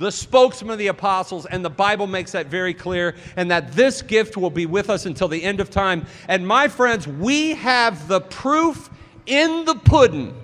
the 0.00 0.10
spokesman 0.10 0.72
of 0.72 0.78
the 0.78 0.86
apostles, 0.86 1.44
and 1.44 1.62
the 1.62 1.68
Bible 1.68 2.06
makes 2.06 2.32
that 2.32 2.46
very 2.46 2.72
clear, 2.72 3.14
and 3.36 3.50
that 3.50 3.72
this 3.72 4.00
gift 4.00 4.34
will 4.34 4.48
be 4.48 4.64
with 4.64 4.88
us 4.88 5.04
until 5.04 5.28
the 5.28 5.42
end 5.42 5.60
of 5.60 5.68
time. 5.68 6.06
And 6.26 6.48
my 6.48 6.68
friends, 6.68 7.06
we 7.06 7.50
have 7.56 8.08
the 8.08 8.22
proof 8.22 8.88
in 9.30 9.64
the 9.64 9.76
pudding 9.76 10.34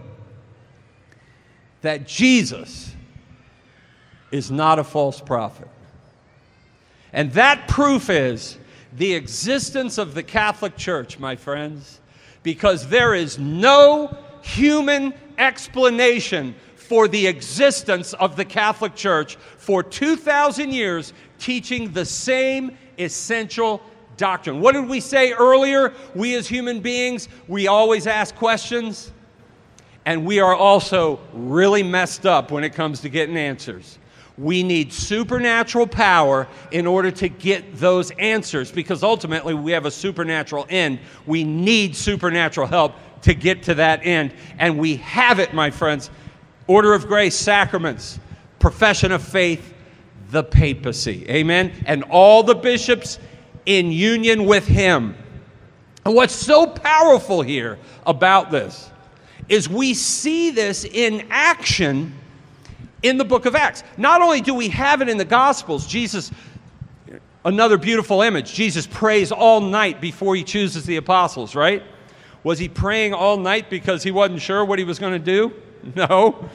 that 1.82 2.06
Jesus 2.06 2.94
is 4.30 4.50
not 4.50 4.78
a 4.78 4.84
false 4.84 5.20
prophet. 5.20 5.68
And 7.12 7.32
that 7.32 7.68
proof 7.68 8.08
is 8.08 8.58
the 8.92 9.14
existence 9.14 9.98
of 9.98 10.14
the 10.14 10.22
Catholic 10.22 10.76
Church, 10.76 11.18
my 11.18 11.36
friends, 11.36 12.00
because 12.42 12.88
there 12.88 13.14
is 13.14 13.38
no 13.38 14.16
human 14.42 15.12
explanation 15.36 16.54
for 16.76 17.08
the 17.08 17.26
existence 17.26 18.12
of 18.14 18.36
the 18.36 18.44
Catholic 18.44 18.94
Church 18.94 19.36
for 19.58 19.82
2,000 19.82 20.72
years 20.72 21.12
teaching 21.38 21.92
the 21.92 22.04
same 22.04 22.78
essential 22.98 23.82
doctrine. 24.16 24.60
What 24.60 24.72
did 24.72 24.88
we 24.88 25.00
say 25.00 25.32
earlier? 25.32 25.92
We 26.14 26.34
as 26.34 26.48
human 26.48 26.80
beings, 26.80 27.28
we 27.48 27.66
always 27.66 28.06
ask 28.06 28.34
questions, 28.34 29.12
and 30.04 30.24
we 30.24 30.40
are 30.40 30.54
also 30.54 31.20
really 31.32 31.82
messed 31.82 32.26
up 32.26 32.50
when 32.50 32.64
it 32.64 32.74
comes 32.74 33.00
to 33.00 33.08
getting 33.08 33.36
answers. 33.36 33.98
We 34.38 34.62
need 34.62 34.92
supernatural 34.92 35.86
power 35.86 36.46
in 36.70 36.86
order 36.86 37.10
to 37.10 37.28
get 37.28 37.78
those 37.78 38.10
answers 38.12 38.70
because 38.70 39.02
ultimately 39.02 39.54
we 39.54 39.72
have 39.72 39.86
a 39.86 39.90
supernatural 39.90 40.66
end. 40.68 40.98
We 41.24 41.42
need 41.42 41.96
supernatural 41.96 42.66
help 42.66 42.94
to 43.22 43.32
get 43.32 43.62
to 43.64 43.74
that 43.74 44.04
end. 44.04 44.34
And 44.58 44.78
we 44.78 44.96
have 44.96 45.38
it, 45.38 45.54
my 45.54 45.70
friends. 45.70 46.10
Order 46.66 46.92
of 46.92 47.06
grace, 47.06 47.34
sacraments, 47.34 48.20
profession 48.58 49.10
of 49.10 49.22
faith, 49.22 49.72
the 50.30 50.44
papacy. 50.44 51.24
Amen. 51.30 51.72
And 51.86 52.02
all 52.04 52.42
the 52.42 52.54
bishops 52.54 53.18
in 53.66 53.92
union 53.92 54.46
with 54.46 54.66
Him. 54.66 55.16
And 56.04 56.14
what's 56.14 56.34
so 56.34 56.66
powerful 56.66 57.42
here 57.42 57.78
about 58.06 58.50
this 58.50 58.90
is 59.48 59.68
we 59.68 59.94
see 59.94 60.50
this 60.50 60.84
in 60.84 61.26
action 61.30 62.14
in 63.02 63.18
the 63.18 63.24
book 63.24 63.46
of 63.46 63.54
Acts. 63.54 63.82
Not 63.96 64.22
only 64.22 64.40
do 64.40 64.54
we 64.54 64.68
have 64.70 65.02
it 65.02 65.08
in 65.08 65.18
the 65.18 65.24
Gospels, 65.24 65.86
Jesus, 65.86 66.30
another 67.44 67.76
beautiful 67.76 68.22
image, 68.22 68.54
Jesus 68.54 68.86
prays 68.86 69.30
all 69.32 69.60
night 69.60 70.00
before 70.00 70.34
he 70.34 70.44
chooses 70.44 70.86
the 70.86 70.96
apostles, 70.96 71.54
right? 71.54 71.82
Was 72.44 72.58
he 72.58 72.68
praying 72.68 73.12
all 73.12 73.36
night 73.36 73.70
because 73.70 74.02
he 74.02 74.10
wasn't 74.10 74.40
sure 74.40 74.64
what 74.64 74.78
he 74.78 74.84
was 74.84 74.98
going 74.98 75.12
to 75.12 75.18
do? 75.18 75.52
No. 75.94 76.48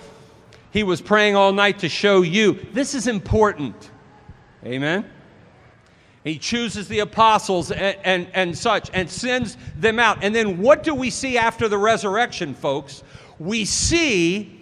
He 0.72 0.84
was 0.84 1.02
praying 1.02 1.38
all 1.38 1.54
night 1.54 1.80
to 1.80 1.90
show 1.90 2.22
you 2.22 2.54
this 2.74 2.96
is 2.96 3.08
important. 3.08 3.92
Amen. 4.66 5.10
He 6.24 6.38
chooses 6.38 6.88
the 6.88 7.00
apostles 7.00 7.72
and, 7.72 7.98
and, 8.04 8.28
and, 8.34 8.58
such 8.58 8.90
and 8.94 9.10
sends 9.10 9.58
them 9.78 10.00
out. 10.00 10.24
And 10.24 10.36
then 10.36 10.60
what 10.60 10.84
do 10.84 10.94
we 10.94 11.10
see 11.10 11.38
after 11.38 11.68
the 11.68 11.78
resurrection, 11.78 12.54
folks? 12.54 13.04
We 13.40 13.66
see 13.66 14.62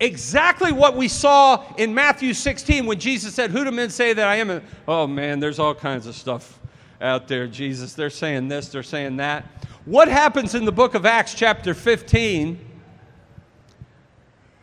Exactly 0.00 0.72
what 0.72 0.96
we 0.96 1.06
saw 1.06 1.64
in 1.76 1.94
Matthew 1.94 2.34
16 2.34 2.84
when 2.84 2.98
Jesus 2.98 3.34
said, 3.34 3.50
Who 3.50 3.64
do 3.64 3.70
men 3.70 3.90
say 3.90 4.12
that 4.12 4.26
I 4.26 4.36
am? 4.36 4.62
Oh 4.88 5.06
man, 5.06 5.38
there's 5.38 5.58
all 5.58 5.74
kinds 5.74 6.06
of 6.06 6.16
stuff 6.16 6.60
out 7.00 7.28
there, 7.28 7.46
Jesus. 7.46 7.94
They're 7.94 8.10
saying 8.10 8.48
this, 8.48 8.68
they're 8.68 8.82
saying 8.82 9.16
that. 9.16 9.44
What 9.84 10.08
happens 10.08 10.54
in 10.54 10.64
the 10.64 10.72
book 10.72 10.94
of 10.94 11.06
Acts, 11.06 11.34
chapter 11.34 11.74
15, 11.74 12.58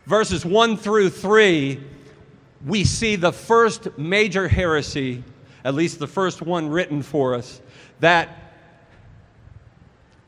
verses 0.06 0.44
1 0.44 0.76
through 0.76 1.10
3? 1.10 1.80
We 2.66 2.84
see 2.84 3.16
the 3.16 3.32
first 3.32 3.96
major 3.96 4.48
heresy, 4.48 5.24
at 5.64 5.74
least 5.74 5.98
the 5.98 6.06
first 6.06 6.42
one 6.42 6.68
written 6.68 7.02
for 7.02 7.34
us, 7.34 7.60
that 8.00 8.28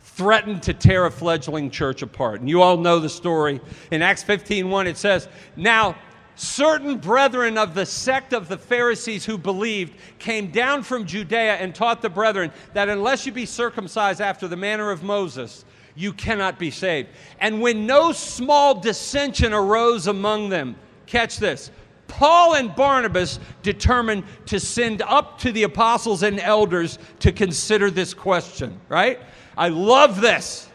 threatened 0.01 0.63
to 0.63 0.73
tear 0.73 1.07
a 1.07 1.11
fledgling 1.11 1.71
church 1.71 2.03
apart. 2.03 2.41
And 2.41 2.49
you 2.49 2.63
all 2.63 2.77
know 2.77 3.01
the 3.01 3.09
story. 3.09 3.61
In 3.91 4.01
Acts 4.01 4.23
15:1 4.23 4.87
it 4.87 4.97
says, 4.97 5.29
"Now 5.57 5.97
certain 6.37 6.99
brethren 6.99 7.59
of 7.59 7.75
the 7.75 7.87
sect 7.87 8.33
of 8.33 8.49
the 8.49 8.59
Pharisees 8.59 9.25
who 9.25 9.39
believed 9.39 9.95
came 10.19 10.51
down 10.51 10.83
from 10.83 11.07
Judea 11.07 11.55
and 11.55 11.75
taught 11.75 12.03
the 12.03 12.09
brethren 12.09 12.53
that 12.75 12.89
unless 12.89 13.27
you 13.27 13.33
be 13.33 13.47
circumcised 13.47 14.21
after 14.21 14.49
the 14.49 14.57
manner 14.57 14.91
of 14.91 15.03
Moses, 15.03 15.65
you 15.97 16.13
cannot 16.13 16.59
be 16.59 16.71
saved. 16.71 17.09
And 17.41 17.61
when 17.61 17.87
no 17.87 18.13
small 18.13 18.75
dissension 18.75 19.53
arose 19.53 20.07
among 20.07 20.49
them, 20.49 20.77
catch 21.07 21.39
this, 21.39 21.71
Paul 22.09 22.55
and 22.55 22.75
Barnabas 22.75 23.41
determined 23.63 24.25
to 24.47 24.61
send 24.61 25.03
up 25.03 25.39
to 25.41 25.53
the 25.53 25.65
apostles 25.65 26.23
and 26.23 26.39
elders 26.41 26.99
to 27.21 27.33
consider 27.33 27.91
this 27.91 28.15
question, 28.15 28.81
right? 28.89 29.21
I 29.57 29.69
love 29.69 30.21
this. 30.21 30.69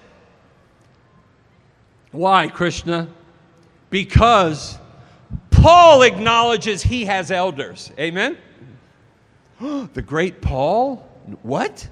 Why, 2.12 2.48
Krishna? 2.48 3.08
Because 3.89 4.78
Paul 5.52 6.02
acknowledges 6.02 6.82
he 6.82 7.06
has 7.06 7.32
elders. 7.32 7.92
Amen? 8.00 8.38
the 9.60 10.02
great 10.02 10.42
Paul? 10.42 11.08
What? 11.44 11.88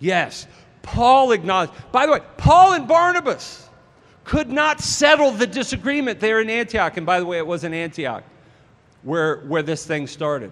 Yes. 0.00 0.46
Paul 0.82 1.32
acknowledged. 1.32 1.72
By 1.92 2.06
the 2.06 2.12
way, 2.12 2.20
Paul 2.36 2.74
and 2.74 2.88
Barnabas 2.88 3.68
could 4.24 4.50
not 4.50 4.80
settle 4.80 5.30
the 5.30 5.46
disagreement 5.46 6.18
there 6.18 6.40
in 6.40 6.50
Antioch. 6.50 6.96
And 6.96 7.06
by 7.06 7.20
the 7.20 7.26
way, 7.26 7.38
it 7.38 7.46
was 7.46 7.64
in 7.64 7.72
Antioch 7.72 8.24
where, 9.06 9.36
where 9.42 9.62
this 9.62 9.86
thing 9.86 10.08
started. 10.08 10.50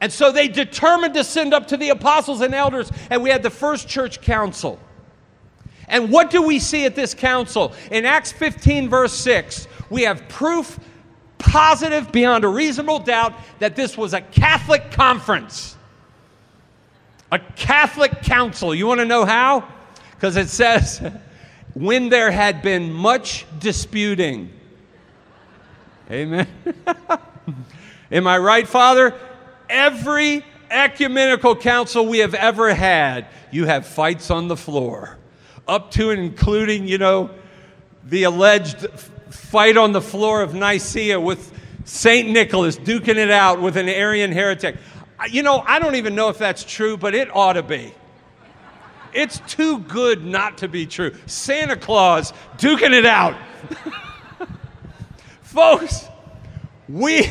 And 0.00 0.12
so 0.12 0.30
they 0.30 0.46
determined 0.46 1.14
to 1.14 1.24
send 1.24 1.52
up 1.52 1.66
to 1.68 1.76
the 1.76 1.90
apostles 1.90 2.40
and 2.40 2.54
elders, 2.54 2.90
and 3.10 3.22
we 3.22 3.28
had 3.28 3.42
the 3.42 3.50
first 3.50 3.88
church 3.88 4.20
council. 4.20 4.78
And 5.88 6.10
what 6.10 6.30
do 6.30 6.42
we 6.42 6.60
see 6.60 6.84
at 6.84 6.94
this 6.94 7.12
council? 7.12 7.72
In 7.90 8.04
Acts 8.04 8.30
15, 8.30 8.88
verse 8.88 9.12
6, 9.14 9.66
we 9.90 10.02
have 10.02 10.28
proof 10.28 10.78
positive 11.38 12.12
beyond 12.12 12.44
a 12.44 12.48
reasonable 12.48 13.00
doubt 13.00 13.34
that 13.58 13.74
this 13.74 13.98
was 13.98 14.14
a 14.14 14.20
Catholic 14.20 14.92
conference, 14.92 15.76
a 17.32 17.40
Catholic 17.56 18.22
council. 18.22 18.72
You 18.72 18.86
want 18.86 19.00
to 19.00 19.06
know 19.06 19.24
how? 19.24 19.66
Because 20.12 20.36
it 20.36 20.48
says, 20.48 21.02
when 21.74 22.10
there 22.10 22.30
had 22.30 22.62
been 22.62 22.92
much 22.92 23.46
disputing. 23.58 24.52
Amen. 26.10 26.46
Am 28.12 28.26
I 28.26 28.38
right, 28.38 28.66
Father? 28.66 29.14
Every 29.68 30.44
ecumenical 30.70 31.56
council 31.56 32.06
we 32.06 32.18
have 32.18 32.34
ever 32.34 32.72
had, 32.74 33.26
you 33.50 33.66
have 33.66 33.86
fights 33.86 34.30
on 34.30 34.48
the 34.48 34.56
floor 34.56 35.18
up 35.68 35.90
to 35.92 36.10
and 36.10 36.20
including, 36.20 36.88
you 36.88 36.98
know, 36.98 37.30
the 38.04 38.22
alleged 38.22 38.86
fight 39.30 39.76
on 39.76 39.92
the 39.92 40.00
floor 40.00 40.40
of 40.40 40.54
Nicaea 40.54 41.20
with 41.20 41.52
St. 41.84 42.28
Nicholas 42.28 42.78
duking 42.78 43.16
it 43.16 43.30
out 43.30 43.60
with 43.60 43.76
an 43.76 43.88
Arian 43.88 44.32
heretic. 44.32 44.76
You 45.30 45.42
know, 45.42 45.62
I 45.66 45.78
don't 45.78 45.96
even 45.96 46.14
know 46.14 46.30
if 46.30 46.38
that's 46.38 46.64
true, 46.64 46.96
but 46.96 47.14
it 47.14 47.34
ought 47.34 47.54
to 47.54 47.62
be. 47.62 47.92
It's 49.12 49.40
too 49.46 49.80
good 49.80 50.24
not 50.24 50.58
to 50.58 50.68
be 50.68 50.86
true. 50.86 51.14
Santa 51.26 51.76
Claus 51.76 52.32
duking 52.56 52.92
it 52.92 53.06
out. 53.06 53.36
Folks, 55.42 56.07
we 56.88 57.30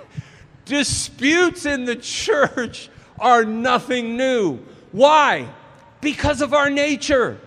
disputes 0.64 1.66
in 1.66 1.84
the 1.84 1.96
church 1.96 2.88
are 3.18 3.44
nothing 3.44 4.16
new. 4.16 4.58
Why? 4.92 5.48
Because 6.00 6.40
of 6.40 6.54
our 6.54 6.70
nature. 6.70 7.40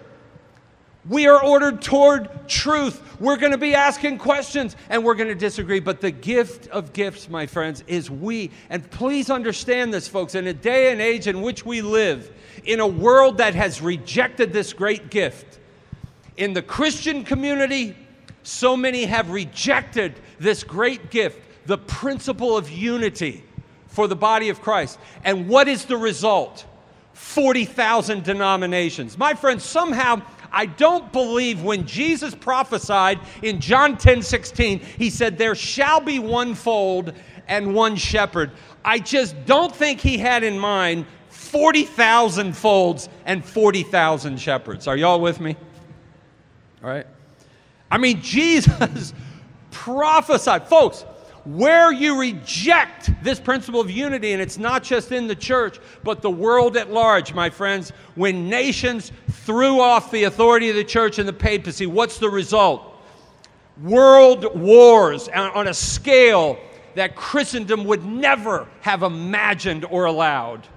We 1.08 1.28
are 1.28 1.42
ordered 1.42 1.82
toward 1.82 2.50
truth. 2.50 3.02
We're 3.20 3.38
going 3.38 3.54
to 3.54 3.58
be 3.58 3.74
asking 3.74 4.18
questions 4.18 4.76
and 4.90 5.04
we're 5.04 5.16
going 5.16 5.30
to 5.30 5.36
disagree. 5.36 5.80
But 5.80 6.02
the 6.02 6.12
gift 6.12 6.68
of 6.68 6.92
gifts, 6.92 7.30
my 7.30 7.46
friends, 7.46 7.84
is 7.88 8.12
we. 8.12 8.52
And 8.70 8.90
please 8.92 9.30
understand 9.30 9.94
this, 9.94 10.08
folks. 10.08 10.36
In 10.36 10.48
a 10.48 10.54
day 10.54 10.92
and 10.92 11.00
age 11.00 11.28
in 11.28 11.42
which 11.42 11.66
we 11.66 11.82
live, 11.82 12.32
in 12.66 12.82
a 12.82 12.88
world 12.88 13.38
that 13.38 13.56
has 13.56 13.82
rejected 13.82 14.52
this 14.52 14.74
great 14.74 15.10
gift, 15.10 15.60
in 16.36 16.54
the 16.54 16.62
Christian 16.62 17.24
community, 17.24 17.96
so 18.48 18.78
many 18.78 19.04
have 19.04 19.30
rejected 19.30 20.16
this 20.40 20.64
great 20.64 21.12
gift, 21.12 21.42
the 21.66 21.78
principle 21.78 22.56
of 22.56 22.70
unity 22.70 23.44
for 23.88 24.08
the 24.08 24.16
body 24.16 24.48
of 24.48 24.62
Christ. 24.62 25.00
And 25.26 25.50
what 25.50 25.68
is 25.68 25.84
the 25.84 25.98
result? 25.98 26.66
40,000 27.12 28.24
denominations. 28.24 29.18
My 29.18 29.34
friends, 29.34 29.66
somehow 29.66 30.22
I 30.50 30.66
don't 30.66 31.12
believe 31.12 31.62
when 31.62 31.86
Jesus 31.86 32.34
prophesied 32.34 33.20
in 33.42 33.60
John 33.60 33.98
10 33.98 34.22
16, 34.22 34.80
he 34.80 35.10
said, 35.10 35.38
There 35.38 35.56
shall 35.56 36.00
be 36.00 36.18
one 36.18 36.56
fold 36.56 37.14
and 37.50 37.76
one 37.76 37.98
shepherd. 37.98 38.52
I 38.86 39.00
just 39.00 39.36
don't 39.46 39.76
think 39.76 40.00
he 40.00 40.18
had 40.18 40.46
in 40.46 40.58
mind 40.58 41.06
40,000 41.30 42.56
folds 42.56 43.10
and 43.26 43.44
40,000 43.44 44.40
shepherds. 44.40 44.88
Are 44.88 44.96
y'all 44.96 45.20
with 45.20 45.42
me? 45.42 45.58
All 46.82 46.90
right. 46.90 47.08
I 47.90 47.98
mean, 47.98 48.22
Jesus 48.22 49.14
prophesied. 49.72 50.68
Folks, 50.68 51.06
where 51.46 51.94
you 51.94 52.20
reject 52.20 53.12
this 53.24 53.40
principle 53.40 53.80
of 53.80 53.90
unity, 53.90 54.34
and 54.34 54.42
it's 54.42 54.58
not 54.58 54.84
just 54.84 55.14
in 55.14 55.28
the 55.28 55.36
church, 55.36 55.80
but 56.04 56.22
the 56.22 56.30
world 56.30 56.76
at 56.76 56.92
large, 56.92 57.34
my 57.34 57.50
friends, 57.50 57.92
when 58.16 58.50
nations 58.50 59.14
threw 59.30 59.80
off 59.80 60.12
the 60.12 60.26
authority 60.26 60.70
of 60.70 60.76
the 60.76 60.84
church 60.84 61.20
and 61.20 61.28
the 61.28 61.34
papacy, 61.34 61.86
what's 61.86 62.18
the 62.18 62.30
result? 62.30 62.82
World 63.82 64.60
wars 64.60 65.30
on 65.30 65.68
a 65.68 65.74
scale 65.74 66.58
that 66.96 67.16
Christendom 67.16 67.86
would 67.86 68.04
never 68.04 68.68
have 68.82 69.04
imagined 69.04 69.86
or 69.86 70.06
allowed. 70.06 70.68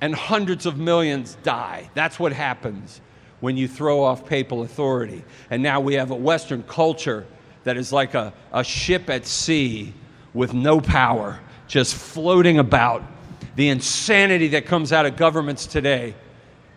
And 0.00 0.14
hundreds 0.14 0.66
of 0.66 0.76
millions 0.76 1.38
die. 1.42 1.90
That's 1.94 2.20
what 2.20 2.32
happens 2.32 3.00
when 3.40 3.56
you 3.56 3.68
throw 3.68 4.02
off 4.02 4.26
papal 4.26 4.62
authority. 4.62 5.24
And 5.50 5.62
now 5.62 5.80
we 5.80 5.94
have 5.94 6.10
a 6.10 6.16
Western 6.16 6.62
culture 6.62 7.26
that 7.64 7.76
is 7.76 7.92
like 7.92 8.14
a, 8.14 8.32
a 8.52 8.64
ship 8.64 9.10
at 9.10 9.26
sea 9.26 9.92
with 10.32 10.54
no 10.54 10.80
power, 10.80 11.40
just 11.66 11.94
floating 11.94 12.58
about. 12.58 13.02
The 13.56 13.68
insanity 13.68 14.48
that 14.48 14.66
comes 14.66 14.92
out 14.92 15.06
of 15.06 15.16
governments 15.16 15.66
today 15.66 16.14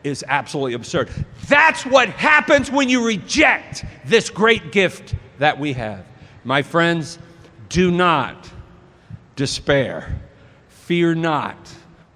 is 0.04 0.24
absolutely 0.28 0.74
absurd. 0.74 1.10
That's 1.48 1.86
what 1.86 2.10
happens 2.10 2.72
when 2.72 2.90
you 2.90 3.06
reject 3.06 3.86
this 4.06 4.30
great 4.30 4.72
gift 4.72 5.14
that 5.40 5.60
we 5.60 5.74
have. 5.74 6.06
My 6.44 6.62
friends, 6.62 7.20
do 7.68 7.92
not 7.92 8.50
despair. 9.36 10.20
Fear 10.70 11.16
not 11.16 11.58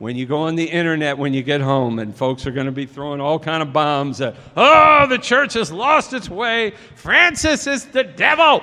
when 0.04 0.18
you 0.18 0.26
go 0.26 0.40
on 0.40 0.56
the 0.56 0.66
internet 0.66 1.18
when 1.18 1.34
you 1.34 1.42
get 1.42 1.62
home 1.62 1.98
and 1.98 2.14
folks 2.14 2.46
are 2.46 2.52
going 2.52 2.66
to 2.66 2.74
be 2.74 2.86
throwing 2.86 3.22
all 3.22 3.40
kind 3.40 3.64
of 3.64 3.72
bombs 3.72 4.20
at 4.20 4.36
oh 4.58 5.08
the 5.08 5.18
church 5.18 5.54
has 5.54 5.72
lost 5.72 6.12
its 6.12 6.30
way. 6.30 6.74
Francis 6.96 7.68
is 7.68 7.86
the 7.86 8.04
devil. 8.04 8.62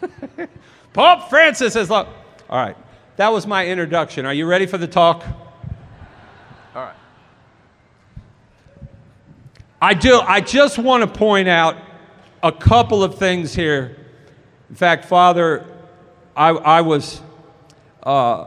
Pope 0.92 1.28
francis 1.28 1.74
is 1.74 1.90
lost 1.90 2.08
all 2.48 2.64
right. 2.64 2.76
That 3.16 3.32
was 3.32 3.44
my 3.44 3.66
introduction. 3.66 4.24
Are 4.24 4.32
you 4.32 4.46
ready 4.46 4.66
for 4.66 4.78
the 4.78 4.86
talk? 4.86 5.24
All 6.76 6.84
right. 6.84 6.94
I 9.82 9.94
do 9.94 10.20
i 10.20 10.40
just 10.40 10.78
want 10.78 11.02
to 11.02 11.18
point 11.18 11.48
out 11.48 11.76
a 12.40 12.52
couple 12.52 13.02
of 13.02 13.18
things 13.18 13.52
here. 13.52 13.96
In 14.70 14.76
fact 14.76 15.06
father 15.06 15.66
i, 16.36 16.50
I 16.50 16.80
was 16.82 17.20
uh, 18.04 18.46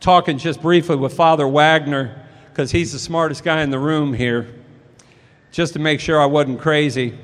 talking 0.00 0.38
just 0.38 0.62
briefly 0.62 0.96
with 0.96 1.12
Father 1.12 1.46
Wagner, 1.46 2.26
because 2.48 2.70
he's 2.70 2.92
the 2.92 2.98
smartest 2.98 3.44
guy 3.44 3.62
in 3.62 3.70
the 3.70 3.78
room 3.78 4.12
here, 4.12 4.52
just 5.52 5.74
to 5.74 5.78
make 5.78 6.00
sure 6.00 6.20
I 6.20 6.26
wasn't 6.26 6.60
crazy. 6.60 7.16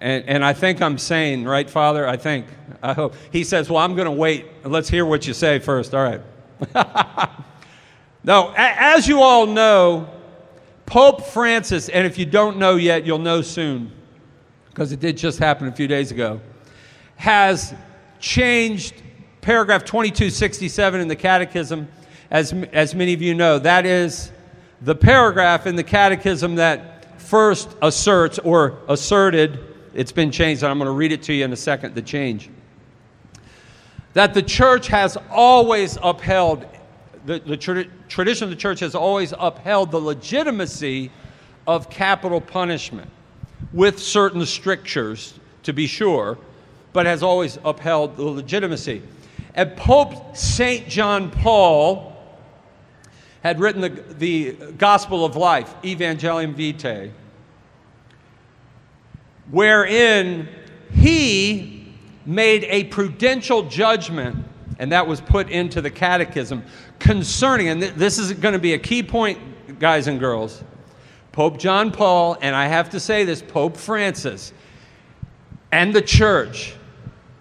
And, 0.00 0.24
and 0.28 0.44
I 0.44 0.52
think 0.52 0.80
I'm 0.80 0.98
sane, 0.98 1.44
right, 1.44 1.68
Father? 1.68 2.08
I 2.08 2.16
think. 2.16 2.46
I 2.82 2.92
hope. 2.92 3.14
He 3.30 3.44
says, 3.44 3.70
Well, 3.70 3.78
I'm 3.78 3.94
going 3.94 4.06
to 4.06 4.10
wait. 4.12 4.46
Let's 4.64 4.88
hear 4.88 5.04
what 5.04 5.26
you 5.26 5.34
say 5.34 5.58
first. 5.58 5.94
All 5.94 6.02
right. 6.02 6.20
no, 8.24 8.52
as 8.56 9.06
you 9.06 9.20
all 9.20 9.46
know, 9.46 10.08
Pope 10.86 11.24
Francis, 11.26 11.88
and 11.88 12.06
if 12.06 12.18
you 12.18 12.26
don't 12.26 12.58
know 12.58 12.76
yet, 12.76 13.06
you'll 13.06 13.18
know 13.18 13.42
soon, 13.42 13.92
because 14.70 14.92
it 14.92 15.00
did 15.00 15.16
just 15.16 15.38
happen 15.38 15.68
a 15.68 15.72
few 15.72 15.86
days 15.86 16.10
ago. 16.10 16.40
has 17.16 17.74
changed 18.18 18.94
paragraph 19.42 19.84
2267 19.84 21.00
in 21.00 21.08
the 21.08 21.16
Catechism, 21.16 21.88
as, 22.30 22.52
as 22.72 22.94
many 22.94 23.12
of 23.12 23.20
you 23.20 23.34
know. 23.34 23.58
That 23.58 23.84
is 23.84 24.30
the 24.80 24.94
paragraph 24.94 25.66
in 25.66 25.74
the 25.74 25.82
Catechism 25.82 26.54
that 26.54 27.20
first 27.20 27.68
asserts 27.82 28.38
or 28.38 28.78
asserted, 28.88 29.58
it's 29.94 30.12
been 30.12 30.30
changed, 30.30 30.62
and 30.62 30.70
I'm 30.70 30.78
going 30.78 30.86
to 30.86 30.92
read 30.92 31.10
it 31.10 31.24
to 31.24 31.32
you 31.32 31.44
in 31.44 31.52
a 31.52 31.56
second, 31.56 31.96
the 31.96 32.02
change. 32.02 32.50
That 34.12 34.32
the 34.32 34.42
church 34.42 34.86
has 34.86 35.18
always 35.28 35.98
upheld, 36.00 36.64
the, 37.26 37.40
the 37.40 37.56
tra- 37.56 37.86
tradition 38.08 38.44
of 38.44 38.50
the 38.50 38.56
church 38.56 38.78
has 38.78 38.94
always 38.94 39.34
upheld 39.36 39.90
the 39.90 40.00
legitimacy 40.00 41.10
of 41.66 41.90
capital 41.90 42.40
punishment 42.40 43.10
with 43.72 43.98
certain 43.98 44.46
strictures, 44.46 45.40
to 45.64 45.72
be 45.72 45.88
sure, 45.88 46.38
but 46.92 47.06
has 47.06 47.24
always 47.24 47.58
upheld 47.64 48.16
the 48.16 48.22
legitimacy. 48.22 49.02
And 49.54 49.76
Pope 49.76 50.36
St. 50.36 50.88
John 50.88 51.30
Paul 51.30 52.12
had 53.42 53.60
written 53.60 53.80
the, 53.80 53.88
the 53.88 54.52
Gospel 54.78 55.24
of 55.24 55.36
Life, 55.36 55.74
Evangelium 55.82 56.54
Vitae, 56.54 57.10
wherein 59.50 60.48
he 60.94 61.92
made 62.24 62.64
a 62.64 62.84
prudential 62.84 63.64
judgment, 63.64 64.36
and 64.78 64.92
that 64.92 65.06
was 65.06 65.20
put 65.20 65.50
into 65.50 65.80
the 65.80 65.90
catechism 65.90 66.62
concerning, 66.98 67.68
and 67.68 67.80
th- 67.80 67.94
this 67.94 68.18
is 68.18 68.32
going 68.32 68.52
to 68.52 68.60
be 68.60 68.74
a 68.74 68.78
key 68.78 69.02
point, 69.02 69.38
guys 69.78 70.06
and 70.06 70.20
girls. 70.20 70.62
Pope 71.32 71.58
John 71.58 71.90
Paul, 71.90 72.38
and 72.40 72.54
I 72.54 72.66
have 72.66 72.90
to 72.90 73.00
say 73.00 73.24
this, 73.24 73.42
Pope 73.42 73.76
Francis, 73.76 74.52
and 75.72 75.92
the 75.92 76.02
church, 76.02 76.74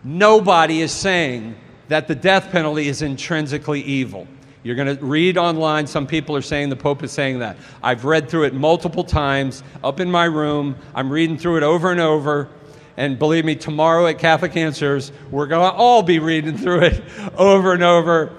nobody 0.04 0.82
is 0.82 0.92
saying 0.92 1.56
that 1.92 2.08
the 2.08 2.16
death 2.16 2.52
penalty 2.52 2.88
is 2.88 3.02
intrinsically 3.02 3.82
evil. 3.82 4.26
You're 4.64 4.78
going 4.78 4.96
to 4.98 5.06
read 5.06 5.38
online, 5.38 5.86
some 5.86 6.08
people 6.08 6.34
are 6.38 6.42
saying 6.42 6.70
the 6.70 6.76
Pope 6.78 7.04
is 7.04 7.12
saying 7.12 7.40
that. 7.40 7.58
I've 7.84 8.06
read 8.06 8.30
through 8.30 8.46
it 8.46 8.54
multiple 8.54 9.04
times 9.04 9.62
up 9.84 10.00
in 10.00 10.10
my 10.10 10.24
room. 10.24 10.78
I'm 10.96 11.12
reading 11.12 11.38
through 11.38 11.58
it 11.58 11.64
over 11.64 11.92
and 11.92 12.00
over. 12.00 12.48
And 12.96 13.20
believe 13.20 13.44
me, 13.44 13.56
tomorrow 13.56 14.08
at 14.08 14.20
Catholic 14.20 14.56
Answers, 14.56 15.12
we're 15.32 15.48
going 15.48 15.70
to 15.70 15.76
all 15.76 16.02
be 16.02 16.20
reading 16.20 16.58
through 16.58 16.84
it 16.84 17.04
over 17.38 17.74
and 17.74 17.84
over. 17.84 18.34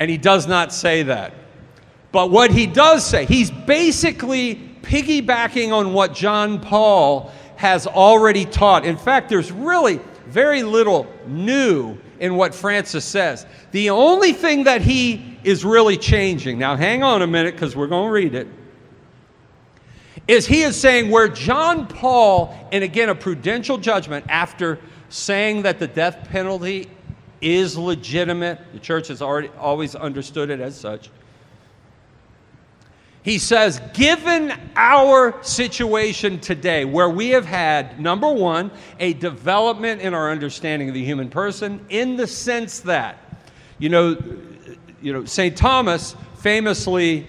And 0.00 0.10
he 0.10 0.16
does 0.16 0.46
not 0.46 0.72
say 0.72 1.02
that. 1.02 1.34
But 2.12 2.30
what 2.30 2.50
he 2.50 2.66
does 2.66 3.04
say, 3.04 3.26
he's 3.26 3.50
basically 3.50 4.54
piggybacking 4.80 5.70
on 5.70 5.92
what 5.92 6.14
John 6.14 6.60
Paul 6.62 7.30
has 7.56 7.86
already 7.86 8.46
taught. 8.46 8.86
In 8.86 8.96
fact, 8.96 9.28
there's 9.28 9.52
really 9.52 10.00
very 10.28 10.62
little 10.62 11.06
new 11.26 11.98
in 12.20 12.36
what 12.36 12.54
Francis 12.54 13.04
says. 13.04 13.46
The 13.70 13.90
only 13.90 14.32
thing 14.32 14.64
that 14.64 14.82
he 14.82 15.38
is 15.44 15.64
really 15.64 15.96
changing, 15.96 16.58
now 16.58 16.76
hang 16.76 17.02
on 17.02 17.22
a 17.22 17.26
minute 17.26 17.54
because 17.54 17.76
we're 17.76 17.86
going 17.86 18.08
to 18.08 18.12
read 18.12 18.34
it, 18.34 18.48
is 20.26 20.46
he 20.46 20.62
is 20.62 20.78
saying 20.78 21.10
where 21.10 21.28
John 21.28 21.86
Paul, 21.86 22.54
and 22.72 22.84
again, 22.84 23.08
a 23.08 23.14
prudential 23.14 23.78
judgment 23.78 24.26
after 24.28 24.78
saying 25.08 25.62
that 25.62 25.78
the 25.78 25.86
death 25.86 26.28
penalty 26.28 26.90
is 27.40 27.78
legitimate, 27.78 28.60
the 28.72 28.78
church 28.78 29.08
has 29.08 29.22
already 29.22 29.48
always 29.58 29.94
understood 29.94 30.50
it 30.50 30.60
as 30.60 30.78
such. 30.78 31.10
He 33.22 33.38
says, 33.38 33.80
given 33.94 34.54
our 34.76 35.42
situation 35.42 36.38
today, 36.38 36.84
where 36.84 37.10
we 37.10 37.30
have 37.30 37.44
had, 37.44 38.00
number 38.00 38.30
one, 38.30 38.70
a 39.00 39.12
development 39.14 40.00
in 40.00 40.14
our 40.14 40.30
understanding 40.30 40.88
of 40.88 40.94
the 40.94 41.04
human 41.04 41.28
person, 41.28 41.84
in 41.88 42.16
the 42.16 42.26
sense 42.26 42.80
that, 42.80 43.18
you 43.78 43.88
know, 43.88 44.16
you 45.02 45.12
know 45.12 45.24
St. 45.24 45.56
Thomas 45.56 46.14
famously 46.38 47.26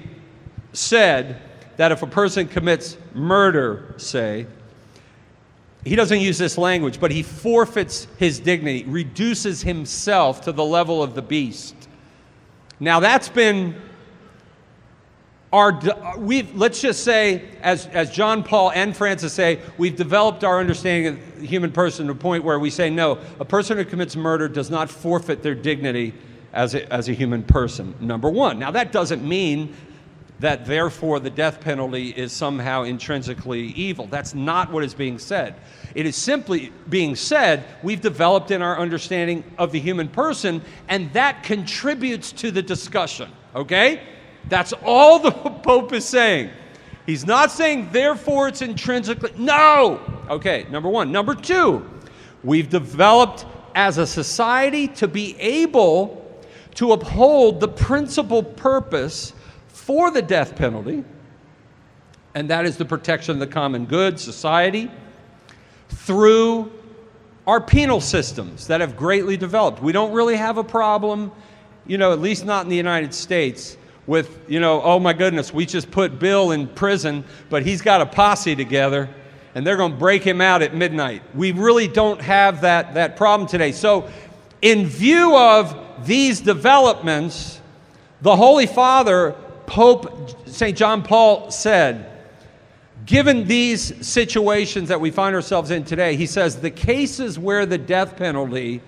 said 0.74 1.42
that 1.78 1.92
if 1.92 2.04
a 2.04 2.08
person 2.08 2.48
commits 2.48 2.98
murder, 3.14 3.96
say, 3.98 4.46
he 5.86 5.96
doesn't 5.96 6.20
use 6.20 6.38
this 6.38 6.58
language, 6.58 7.00
but 7.00 7.10
he 7.10 7.24
forfeits 7.24 8.08
his 8.18 8.40
dignity, 8.40 8.84
reduces 8.86 9.62
himself 9.62 10.42
to 10.42 10.52
the 10.52 10.64
level 10.64 11.02
of 11.02 11.16
the 11.16 11.22
beast. 11.22 11.76
Now, 12.80 13.00
that's 13.00 13.30
been 13.30 13.76
we've, 16.18 16.54
let's 16.56 16.80
just 16.80 17.04
say, 17.04 17.44
as, 17.62 17.88
as 17.88 18.12
John 18.12 18.44
Paul 18.44 18.72
and 18.72 18.96
Francis 18.96 19.34
say, 19.34 19.60
we've 19.78 19.96
developed 19.96 20.44
our 20.44 20.60
understanding 20.60 21.14
of 21.14 21.40
the 21.40 21.46
human 21.46 21.72
person 21.72 22.06
to 22.06 22.12
a 22.12 22.16
point 22.16 22.44
where 22.44 22.60
we 22.60 22.70
say, 22.70 22.90
no, 22.90 23.18
a 23.40 23.46
person 23.46 23.78
who 23.78 23.86
commits 23.86 24.16
murder 24.16 24.48
does 24.48 24.70
not 24.70 24.90
forfeit 24.90 25.42
their 25.42 25.56
dignity 25.56 26.14
as 26.54 26.76
a, 26.76 26.92
as 26.94 27.10
a 27.10 27.14
human 27.14 27.44
person, 27.44 27.96
number 28.00 28.30
one. 28.30 28.60
Now, 28.60 28.72
that 28.72 28.92
doesn't 28.92 29.28
mean 29.28 29.74
that 30.40 30.66
therefore 30.66 31.20
the 31.20 31.30
death 31.30 31.60
penalty 31.60 32.10
is 32.10 32.32
somehow 32.32 32.84
intrinsically 32.84 33.68
evil. 33.74 34.08
That's 34.08 34.34
not 34.34 34.72
what 34.72 34.84
is 34.84 34.94
being 34.94 35.20
said. 35.20 35.56
It 35.96 36.06
is 36.06 36.16
simply 36.16 36.72
being 36.88 37.16
said 37.16 37.66
we've 37.84 38.02
developed 38.02 38.52
in 38.52 38.62
our 38.62 38.80
understanding 38.80 39.44
of 39.58 39.72
the 39.72 39.80
human 39.80 40.08
person, 40.08 40.62
and 40.88 41.12
that 41.14 41.44
contributes 41.44 42.32
to 42.34 42.52
the 42.52 42.62
discussion, 42.62 43.32
okay? 43.56 44.02
That's 44.48 44.74
all 44.84 45.20
the 45.20 45.32
Pope 45.64 45.94
is 45.94 46.06
saying. 46.06 46.50
He's 47.06 47.26
not 47.26 47.52
saying, 47.52 47.90
therefore, 47.92 48.48
it's 48.48 48.62
intrinsically. 48.62 49.32
No! 49.38 50.00
Okay, 50.30 50.68
number 50.70 50.90
one. 50.90 51.12
Number 51.12 51.34
two, 51.34 51.88
we've 52.44 52.70
developed 52.70 53.46
as 53.76 53.98
a 53.98 54.06
society 54.06 54.88
to 54.90 55.08
be 55.08 55.36
able 55.40 56.20
to 56.76 56.92
uphold 56.92 57.60
the 57.60 57.68
principal 57.68 58.44
purpose 58.44 59.34
for 59.68 60.12
the 60.12 60.22
death 60.22 60.56
penalty, 60.56 61.04
and 62.36 62.50
that 62.50 62.66
is 62.66 62.78
the 62.78 62.86
protection 62.86 63.34
of 63.34 63.40
the 63.40 63.48
common 63.48 63.86
good, 63.86 64.20
society, 64.20 64.92
through 65.90 66.72
our 67.48 67.60
penal 67.60 68.00
systems 68.00 68.68
that 68.68 68.82
have 68.82 68.96
greatly 68.96 69.36
developed. 69.36 69.82
We 69.82 69.92
don't 69.92 70.12
really 70.12 70.36
have 70.36 70.60
a 70.60 70.64
problem, 70.64 71.32
you 71.88 71.98
know, 71.98 72.14
at 72.14 72.20
least 72.20 72.46
not 72.46 72.66
in 72.66 72.70
the 72.70 72.76
United 72.76 73.14
States, 73.16 73.76
with, 74.10 74.40
you 74.48 74.60
know, 74.60 74.82
oh 74.82 74.98
my 74.98 75.14
goodness, 75.14 75.54
we 75.54 75.68
just 75.68 75.92
put 75.92 76.18
Bill 76.18 76.50
in 76.50 76.68
prison, 76.68 77.24
but 77.52 77.62
he's 77.62 77.80
got 77.80 78.02
a 78.02 78.08
posse 78.08 78.56
together 78.56 79.08
and 79.54 79.66
they're 79.66 79.78
going 79.78 79.92
to 79.92 79.98
break 80.00 80.24
him 80.24 80.42
out 80.42 80.64
at 80.64 80.74
midnight. 80.74 81.22
We 81.36 81.52
really 81.52 81.88
don't 81.88 82.20
have 82.20 82.62
that, 82.62 82.96
that 82.96 83.18
problem 83.18 83.48
today. 83.48 83.72
So, 83.72 84.10
in 84.64 84.88
view 84.88 85.38
of 85.38 86.08
these 86.08 86.42
developments, 86.42 87.62
the 88.22 88.36
Holy 88.36 88.66
Father, 88.66 89.36
Pope 89.68 90.48
St. 90.48 90.76
John 90.76 91.04
Paul, 91.04 91.52
said, 91.52 92.10
given 93.06 93.46
these 93.46 94.06
situations 94.06 94.90
that 94.90 95.00
we 95.00 95.12
find 95.12 95.36
ourselves 95.36 95.70
in 95.70 95.84
today, 95.84 96.16
he 96.16 96.26
says 96.26 96.60
the 96.60 96.72
cases 96.72 97.38
where 97.38 97.68
the 97.68 97.78
death 97.78 98.18
penalty 98.18 98.82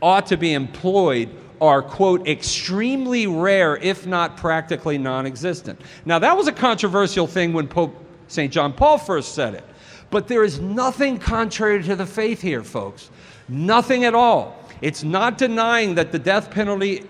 ought 0.00 0.26
to 0.26 0.36
be 0.36 0.52
employed 0.52 1.30
are, 1.60 1.82
quote, 1.82 2.26
extremely 2.28 3.26
rare, 3.26 3.76
if 3.76 4.06
not 4.06 4.36
practically 4.36 4.98
non 4.98 5.26
existent. 5.26 5.80
Now, 6.04 6.18
that 6.18 6.36
was 6.36 6.48
a 6.48 6.52
controversial 6.52 7.26
thing 7.26 7.52
when 7.52 7.68
Pope 7.68 7.96
St. 8.28 8.52
John 8.52 8.72
Paul 8.72 8.98
first 8.98 9.34
said 9.34 9.54
it. 9.54 9.64
But 10.10 10.28
there 10.28 10.44
is 10.44 10.60
nothing 10.60 11.18
contrary 11.18 11.82
to 11.82 11.96
the 11.96 12.06
faith 12.06 12.40
here, 12.40 12.62
folks. 12.62 13.10
Nothing 13.48 14.04
at 14.04 14.14
all. 14.14 14.58
It's 14.80 15.02
not 15.02 15.38
denying 15.38 15.94
that 15.96 16.12
the 16.12 16.18
death 16.18 16.50
penalty 16.50 17.04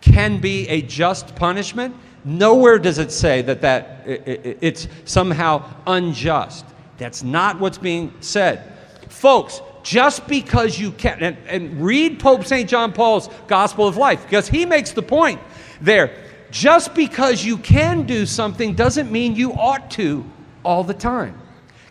can 0.00 0.40
be 0.40 0.68
a 0.68 0.82
just 0.82 1.34
punishment. 1.34 1.94
Nowhere 2.24 2.78
does 2.78 2.98
it 2.98 3.10
say 3.10 3.42
that, 3.42 3.60
that 3.62 4.02
it's 4.06 4.88
somehow 5.04 5.68
unjust. 5.86 6.64
That's 6.98 7.22
not 7.22 7.58
what's 7.58 7.78
being 7.78 8.12
said. 8.20 8.72
Folks, 9.08 9.62
just 9.82 10.26
because 10.26 10.78
you 10.78 10.92
can, 10.92 11.22
and, 11.22 11.36
and 11.46 11.80
read 11.82 12.20
Pope 12.20 12.44
St. 12.44 12.68
John 12.68 12.92
Paul's 12.92 13.28
Gospel 13.46 13.86
of 13.86 13.96
Life, 13.96 14.22
because 14.22 14.48
he 14.48 14.66
makes 14.66 14.92
the 14.92 15.02
point 15.02 15.40
there. 15.80 16.14
Just 16.50 16.94
because 16.94 17.44
you 17.44 17.58
can 17.58 18.06
do 18.06 18.24
something 18.24 18.74
doesn't 18.74 19.12
mean 19.12 19.36
you 19.36 19.52
ought 19.52 19.90
to 19.92 20.24
all 20.64 20.82
the 20.82 20.94
time. 20.94 21.38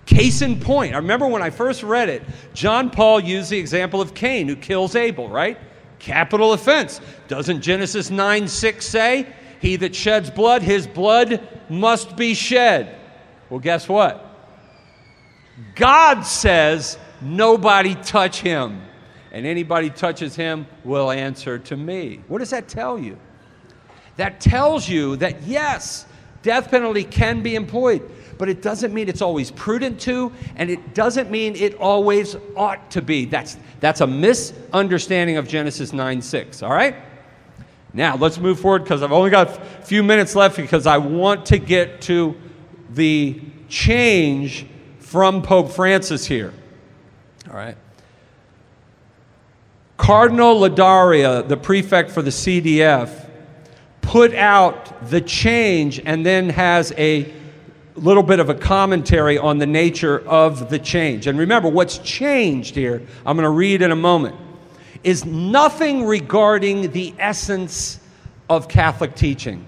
Case 0.06 0.42
in 0.42 0.60
point, 0.60 0.94
I 0.94 0.98
remember 0.98 1.28
when 1.28 1.42
I 1.42 1.50
first 1.50 1.84
read 1.84 2.10
it, 2.10 2.24
John 2.54 2.90
Paul 2.90 3.20
used 3.20 3.50
the 3.50 3.58
example 3.58 4.02
of 4.02 4.14
Cain 4.14 4.48
who 4.48 4.56
kills 4.56 4.96
Abel, 4.96 5.28
right? 5.28 5.58
Capital 6.00 6.54
offense. 6.54 7.02
Doesn't 7.28 7.62
Genesis 7.62 8.10
9 8.10 8.48
6 8.48 8.86
say, 8.86 9.28
He 9.60 9.76
that 9.76 9.94
sheds 9.94 10.30
blood, 10.30 10.62
his 10.62 10.88
blood 10.88 11.46
must 11.70 12.16
be 12.16 12.34
shed? 12.34 12.96
Well, 13.50 13.60
guess 13.60 13.90
what? 13.90 14.24
God 15.76 16.22
says, 16.22 16.98
Nobody 17.22 17.96
touch 17.96 18.42
him. 18.42 18.82
And 19.32 19.46
anybody 19.46 19.90
touches 19.90 20.36
him 20.36 20.66
will 20.84 21.12
answer 21.12 21.60
to 21.60 21.78
me. 21.78 22.22
What 22.28 22.40
does 22.40 22.50
that 22.52 22.68
tell 22.68 22.98
you? 22.98 23.18
That 24.16 24.40
tells 24.40 24.90
you 24.90 25.16
that 25.18 25.44
yes, 25.44 26.06
death 26.42 26.72
penalty 26.72 27.04
can 27.04 27.44
be 27.44 27.56
employed, 27.56 28.10
but 28.38 28.50
it 28.50 28.62
doesn't 28.62 28.94
mean 28.94 29.10
it's 29.10 29.22
always 29.22 29.52
prudent 29.52 30.00
to, 30.02 30.32
and 30.56 30.70
it 30.70 30.94
doesn't 30.96 31.30
mean 31.30 31.56
it 31.56 31.76
always 31.76 32.36
ought 32.56 32.90
to 32.92 33.02
be. 33.02 33.26
That's, 33.26 33.58
that's 33.80 34.02
a 34.02 34.08
misunderstanding 34.08 35.38
of 35.38 35.48
Genesis 35.48 35.94
9 35.94 36.22
6, 36.22 36.64
all 36.64 36.72
right? 36.72 36.96
Now, 37.94 38.16
let's 38.16 38.38
move 38.38 38.60
forward 38.60 38.84
because 38.84 39.02
I've 39.02 39.12
only 39.12 39.30
got 39.30 39.50
a 39.50 39.84
few 39.84 40.04
minutes 40.04 40.36
left 40.36 40.58
because 40.58 40.88
I 40.88 40.98
want 40.98 41.46
to 41.48 41.58
get 41.58 42.02
to 42.02 42.36
the 42.92 43.42
change 43.70 44.66
from 45.00 45.42
Pope 45.42 45.72
Francis 45.72 46.26
here. 46.26 46.54
All 47.50 47.56
right. 47.56 47.78
Cardinal 49.96 50.60
Ladaria, 50.60 51.48
the 51.48 51.58
prefect 51.58 52.12
for 52.12 52.22
the 52.22 52.30
CDF, 52.30 53.30
put 54.02 54.34
out 54.34 55.10
the 55.10 55.22
change 55.22 56.00
and 56.06 56.26
then 56.26 56.50
has 56.50 56.94
a 56.98 57.34
little 57.96 58.24
bit 58.24 58.40
of 58.40 58.50
a 58.50 58.54
commentary 58.54 59.38
on 59.38 59.58
the 59.58 59.66
nature 59.66 60.20
of 60.28 60.70
the 60.70 60.78
change. 60.78 61.28
And 61.28 61.40
remember, 61.40 61.70
what's 61.70 61.98
changed 62.00 62.76
here, 62.76 63.02
I'm 63.26 63.38
going 63.38 63.44
to 63.44 63.50
read 63.50 63.82
in 63.82 63.92
a 63.92 63.96
moment, 63.96 64.36
is 65.04 65.26
nothing 65.26 66.06
regarding 66.06 66.92
the 66.92 67.14
essence 67.18 68.00
of 68.50 68.68
Catholic 68.68 69.16
teaching. 69.16 69.66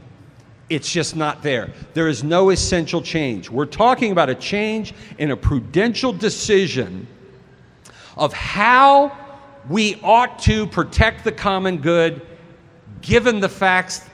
It's 0.69 0.91
just 0.91 1.15
not 1.15 1.41
there. 1.41 1.71
There 1.93 2.07
is 2.07 2.23
no 2.23 2.51
essential 2.51 3.01
change. 3.01 3.49
We're 3.49 3.65
talking 3.65 4.11
about 4.11 4.29
a 4.29 4.35
change 4.35 4.93
in 5.17 5.31
a 5.31 5.37
prudential 5.37 6.13
decision 6.13 7.07
of 8.19 8.33
how 8.33 9.17
we 9.69 9.99
ought 10.03 10.37
to 10.39 10.67
protect 10.67 11.23
the 11.23 11.31
common 11.31 11.77
good 11.77 12.21
given 13.01 13.39
the 13.39 13.49
facts 13.49 14.05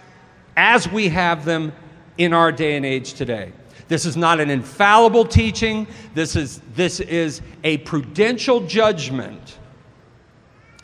as 0.55 0.87
we 0.87 1.09
have 1.09 1.43
them 1.43 1.73
in 2.17 2.31
our 2.31 2.51
day 2.51 2.77
and 2.77 2.85
age 2.85 3.15
today. 3.15 3.51
This 3.87 4.05
is 4.05 4.15
not 4.15 4.39
an 4.39 4.49
infallible 4.49 5.25
teaching. 5.25 5.87
This 6.13 6.35
is, 6.35 6.61
this 6.75 6.99
is 6.99 7.41
a 7.63 7.77
prudential 7.79 8.61
judgment, 8.61 9.57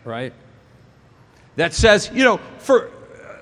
right? 0.03 0.33
That 1.55 1.73
says, 1.73 2.11
you 2.13 2.23
know, 2.23 2.37
for 2.57 2.89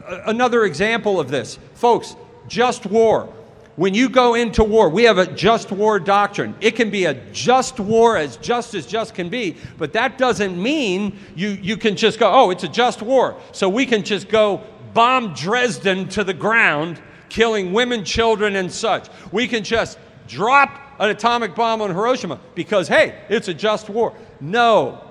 uh, 0.08 0.22
another 0.28 0.66
example 0.66 1.20
of 1.20 1.30
this, 1.30 1.58
folks, 1.74 2.16
just 2.48 2.86
war. 2.86 3.34
When 3.80 3.94
you 3.94 4.10
go 4.10 4.36
into 4.36 4.62
war, 4.66 4.90
we 4.90 5.06
have 5.06 5.20
a 5.20 5.26
just 5.26 5.72
war 5.72 6.02
doctrine. 6.02 6.54
It 6.60 6.76
can 6.76 6.90
be 6.90 7.06
a 7.06 7.14
just 7.32 7.80
war 7.80 8.18
as 8.18 8.36
just 8.36 8.74
as 8.76 8.86
just 8.86 9.16
can 9.16 9.30
be, 9.30 9.56
but 9.78 9.94
that 9.94 10.18
doesn't 10.18 10.62
mean 10.62 11.18
you, 11.34 11.52
you 11.52 11.78
can 11.78 11.96
just 11.96 12.20
go, 12.20 12.30
oh, 12.30 12.50
it's 12.50 12.66
a 12.66 12.68
just 12.68 13.02
war. 13.02 13.38
So 13.54 13.70
we 13.70 13.86
can 13.86 14.04
just 14.04 14.28
go 14.28 14.62
bomb 14.94 15.34
Dresden 15.34 16.10
to 16.10 16.26
the 16.26 16.34
ground, 16.34 17.02
killing 17.30 17.72
women, 17.72 18.04
children, 18.04 18.58
and 18.58 18.70
such. 18.70 19.08
We 19.32 19.48
can 19.48 19.64
just 19.64 19.98
drop 20.28 20.78
an 21.00 21.10
atomic 21.10 21.56
bomb 21.56 21.82
on 21.82 21.90
Hiroshima 21.90 22.38
because, 22.56 22.90
hey, 22.90 23.18
it's 23.30 23.48
a 23.48 23.54
just 23.54 23.88
war. 23.90 24.14
No. 24.42 25.02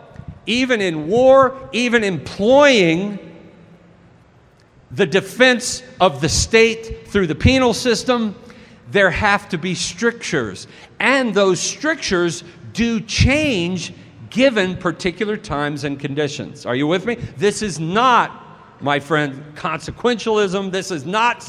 Even 0.44 0.82
in 0.82 1.08
war, 1.08 1.70
even 1.72 2.04
employing 2.04 3.18
the 4.90 5.06
defense 5.06 5.82
of 6.02 6.20
the 6.20 6.28
state 6.28 7.08
through 7.08 7.28
the 7.28 7.34
penal 7.34 7.72
system, 7.72 8.34
there 8.90 9.10
have 9.10 9.48
to 9.50 9.58
be 9.58 9.74
strictures. 9.74 10.66
And 10.98 11.34
those 11.34 11.60
strictures 11.60 12.44
do 12.72 13.00
change 13.00 13.92
given 14.30 14.76
particular 14.76 15.36
times 15.36 15.84
and 15.84 15.98
conditions. 15.98 16.66
Are 16.66 16.74
you 16.74 16.86
with 16.86 17.06
me? 17.06 17.14
This 17.14 17.62
is 17.62 17.80
not, 17.80 18.82
my 18.82 19.00
friend, 19.00 19.42
consequentialism. 19.54 20.70
This 20.70 20.90
is 20.90 21.06
not 21.06 21.46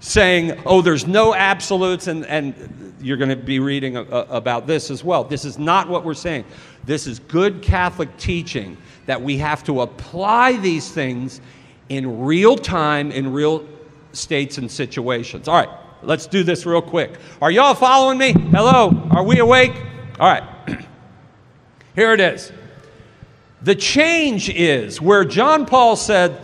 saying, 0.00 0.60
oh, 0.64 0.80
there's 0.80 1.06
no 1.06 1.34
absolutes, 1.34 2.06
and, 2.06 2.24
and 2.26 2.94
you're 3.00 3.16
going 3.16 3.30
to 3.30 3.36
be 3.36 3.58
reading 3.58 3.96
a, 3.96 4.02
a, 4.02 4.22
about 4.30 4.66
this 4.66 4.90
as 4.90 5.04
well. 5.04 5.24
This 5.24 5.44
is 5.44 5.58
not 5.58 5.88
what 5.88 6.04
we're 6.04 6.14
saying. 6.14 6.44
This 6.84 7.06
is 7.06 7.18
good 7.18 7.62
Catholic 7.62 8.16
teaching 8.16 8.76
that 9.06 9.20
we 9.20 9.36
have 9.38 9.62
to 9.64 9.82
apply 9.82 10.56
these 10.56 10.90
things 10.90 11.40
in 11.88 12.20
real 12.20 12.56
time, 12.56 13.10
in 13.10 13.32
real 13.32 13.66
states 14.12 14.58
and 14.58 14.70
situations. 14.70 15.48
All 15.48 15.56
right. 15.56 15.68
Let's 16.02 16.26
do 16.26 16.42
this 16.42 16.64
real 16.64 16.82
quick. 16.82 17.12
Are 17.42 17.50
y'all 17.50 17.74
following 17.74 18.18
me? 18.18 18.32
Hello? 18.32 19.08
Are 19.10 19.22
we 19.22 19.38
awake? 19.38 19.72
All 20.18 20.30
right. 20.30 20.44
Here 21.94 22.12
it 22.12 22.20
is. 22.20 22.52
The 23.62 23.74
change 23.74 24.48
is 24.48 25.00
where 25.00 25.24
John 25.24 25.66
Paul 25.66 25.96
said 25.96 26.40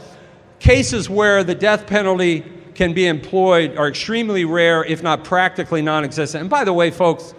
cases 0.59 1.09
where 1.09 1.43
the 1.43 1.55
death 1.55 1.87
penalty 1.87 2.45
can 2.75 2.93
be 2.93 3.07
employed 3.07 3.77
are 3.79 3.89
extremely 3.89 4.45
rare, 4.45 4.85
if 4.85 5.03
not 5.03 5.25
practically 5.25 5.81
non 5.81 6.05
existent. 6.05 6.43
And 6.43 6.51
by 6.51 6.65
the 6.65 6.75
way, 6.75 6.91
folks, 6.91 7.35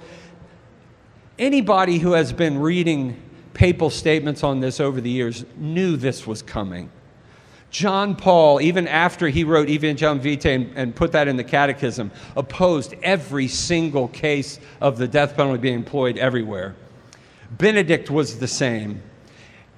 anybody 1.38 2.00
who 2.00 2.14
has 2.14 2.34
been 2.34 2.58
reading 2.58 3.22
papal 3.54 3.92
statements 3.92 4.44
on 4.44 4.60
this 4.60 4.80
over 4.80 5.00
the 5.00 5.10
years 5.10 5.46
knew 5.56 5.96
this 5.96 6.26
was 6.26 6.42
coming. 6.42 6.90
John 7.70 8.16
Paul, 8.16 8.62
even 8.62 8.88
after 8.88 9.28
he 9.28 9.44
wrote 9.44 9.68
Evangelium 9.68 10.20
Vitae 10.20 10.54
and, 10.54 10.72
and, 10.76 10.96
put 10.96 11.12
that 11.12 11.28
in 11.28 11.36
the 11.36 11.44
catechism, 11.44 12.12
opposed 12.36 12.96
every 13.04 13.48
single 13.48 14.08
case 14.08 14.60
of 14.80 14.98
the 14.98 15.08
death 15.08 15.36
penalty 15.36 15.60
being 15.60 15.76
employed 15.76 16.18
everywhere. 16.18 16.76
Benedict 17.52 18.10
was 18.10 18.40
the 18.40 18.48
same. 18.48 19.02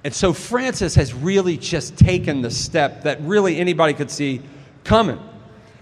And 0.04 0.14
so 0.14 0.32
Francis 0.32 0.94
has 0.94 1.12
really 1.12 1.56
just 1.56 1.96
taken 1.96 2.42
the 2.42 2.50
step 2.50 3.02
that 3.02 3.20
really 3.22 3.58
anybody 3.58 3.92
could 3.92 4.10
see 4.10 4.40
coming 4.84 5.18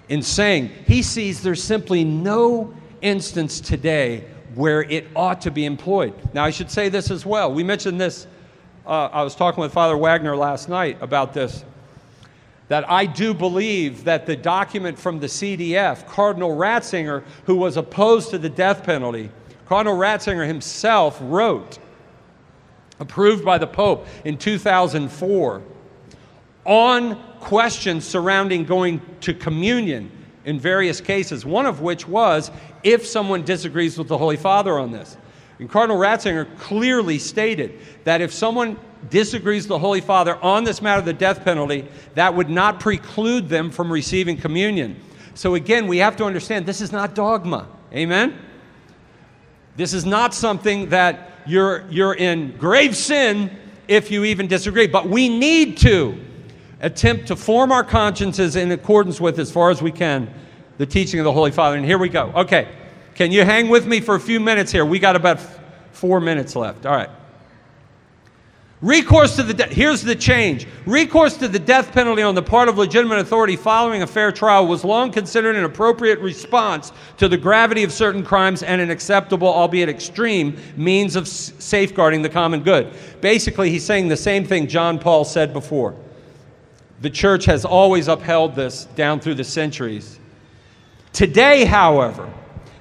in 0.09 0.23
saying 0.23 0.71
he 0.87 1.03
sees 1.03 1.43
there's 1.43 1.63
simply 1.63 2.05
no 2.05 2.75
instance 3.03 3.61
today 3.61 4.25
where 4.55 4.83
it 4.85 5.07
ought 5.15 5.41
to 5.43 5.51
be 5.51 5.67
employed. 5.67 6.15
Now, 6.35 6.45
I 6.45 6.51
should 6.51 6.71
say 6.71 6.89
this 6.89 7.11
as 7.11 7.25
well. 7.25 7.53
We 7.53 7.63
mentioned 7.63 8.01
this, 8.01 8.27
uh, 8.87 9.09
I 9.13 9.23
was 9.23 9.35
talking 9.35 9.61
with 9.61 9.73
Father 9.73 9.97
Wagner 9.97 10.35
last 10.35 10.69
night 10.69 10.99
about 11.01 11.33
this 11.33 11.65
that 12.69 12.89
I 12.91 13.07
do 13.07 13.35
believe 13.35 14.05
that 14.05 14.27
the 14.27 14.37
document 14.37 14.99
from 14.99 15.21
the 15.21 15.27
CDF, 15.27 16.07
Cardinal 16.07 16.51
Ratzinger, 16.51 17.25
who 17.47 17.57
was 17.57 17.77
opposed 17.77 18.31
to 18.31 18.39
the 18.39 18.51
death 18.51 18.85
penalty, 18.85 19.31
Cardinal 19.67 19.99
Ratzinger 19.99 20.47
himself 20.47 21.19
wrote, 21.23 21.79
approved 23.01 23.45
by 23.45 23.59
the 23.59 23.67
Pope 23.67 24.07
in 24.25 24.37
2004, 24.37 25.63
on 26.65 27.23
questions 27.41 28.07
surrounding 28.07 28.65
going 28.65 29.01
to 29.21 29.33
communion 29.33 30.11
in 30.45 30.59
various 30.59 31.01
cases, 31.01 31.45
one 31.47 31.67
of 31.67 31.81
which 31.81 32.07
was 32.07 32.51
if 32.83 33.07
someone 33.07 33.43
disagrees 33.43 33.99
with 33.99 34.09
the 34.09 34.19
Holy 34.19 34.37
Father 34.37 34.79
on 34.79 34.91
this. 34.91 35.17
And 35.59 35.69
Cardinal 35.69 35.99
Ratzinger 35.99 36.47
clearly 36.59 37.19
stated 37.19 37.79
that 38.05 38.21
if 38.21 38.33
someone 38.33 38.79
disagrees 39.11 39.65
with 39.65 39.69
the 39.69 39.79
Holy 39.79 40.01
Father 40.01 40.37
on 40.43 40.65
this 40.65 40.81
matter 40.81 41.01
of 41.01 41.05
the 41.05 41.13
death 41.13 41.45
penalty, 41.45 41.87
that 42.15 42.35
would 42.35 42.49
not 42.49 42.81
preclude 42.81 43.49
them 43.49 43.71
from 43.71 43.93
receiving 43.93 44.37
communion. 44.37 45.01
So 45.35 45.55
again, 45.55 45.87
we 45.87 45.99
have 45.99 46.17
to 46.17 46.25
understand 46.25 46.67
this 46.67 46.81
is 46.81 46.93
not 46.93 47.15
dogma. 47.15 47.69
Amen? 47.93 48.39
This 49.77 49.95
is 49.95 50.05
not 50.05 50.35
something 50.35 50.89
that 50.91 51.31
you're, 51.47 51.89
you're 51.89 52.15
in 52.15 52.57
grave 52.57 52.97
sin 52.97 53.51
if 53.87 54.11
you 54.11 54.25
even 54.25 54.47
disagree. 54.47 54.87
But 54.87 55.09
we 55.09 55.29
need 55.29 55.79
to 55.79 56.21
attempt 56.81 57.27
to 57.29 57.37
form 57.37 57.73
our 57.73 57.85
consciences 57.85 58.57
in 58.57 58.71
accordance 58.71 59.21
with, 59.21 59.39
as 59.39 59.51
far 59.51 59.71
as 59.71 59.81
we 59.81 59.91
can, 59.91 60.33
the 60.79 60.87
teaching 60.87 61.19
of 61.19 61.25
the 61.25 61.33
Holy 61.33 61.51
Father. 61.51 61.77
And 61.77 61.85
here 61.85 61.99
we 61.99 62.09
go. 62.09 62.33
Okay. 62.35 62.69
Can 63.19 63.33
you 63.33 63.45
hang 63.45 63.69
with 63.69 63.85
me 63.85 63.99
for 63.99 64.15
a 64.15 64.21
few 64.21 64.39
minutes 64.39 64.71
here? 64.71 64.85
We 64.85 65.01
got 65.01 65.17
about 65.17 65.41
four 65.91 66.21
minutes 66.21 66.55
left. 66.55 66.87
All 66.87 66.95
right. 66.95 67.11
Recourse 68.81 69.35
to 69.35 69.43
the 69.43 69.55
de- 69.55 69.67
here's 69.67 70.03
the 70.03 70.15
change. 70.15 70.69
Recourse 70.87 71.37
to 71.39 71.49
the 71.49 71.59
death 71.59 71.91
penalty 71.91 72.23
on 72.23 72.37
the 72.37 72.45
part 72.45 72.69
of 72.69 72.79
legitimate 72.79 73.19
authority 73.19 73.57
following 73.57 74.03
a 74.03 74.07
fair 74.07 74.31
trial 74.31 74.69
was 74.69 74.85
long 74.85 75.11
considered 75.11 75.57
an 75.57 75.65
appropriate 75.65 76.21
response 76.21 76.93
to 77.17 77.27
the 77.29 77.37
gravity 77.37 77.83
of 77.83 77.91
certain 77.91 78.23
crimes 78.23 78.63
and 78.63 78.81
an 78.81 78.89
acceptable, 78.89 79.49
albeit 79.49 79.89
extreme, 79.89 80.57
means 80.77 81.17
of 81.17 81.25
s- 81.25 81.53
safeguarding 81.59 82.23
the 82.23 82.29
common 82.29 82.63
good. 82.63 82.93
Basically, 83.21 83.69
he's 83.69 83.85
saying 83.85 84.07
the 84.07 84.17
same 84.17 84.45
thing 84.45 84.69
John 84.69 84.97
Paul 84.97 85.25
said 85.25 85.53
before. 85.53 85.97
The 87.01 87.11
church 87.11 87.47
has 87.47 87.65
always 87.65 88.07
upheld 88.07 88.55
this 88.55 88.85
down 88.95 89.19
through 89.19 89.35
the 89.35 89.43
centuries. 89.43 90.21
Today, 91.13 91.65
however, 91.65 92.33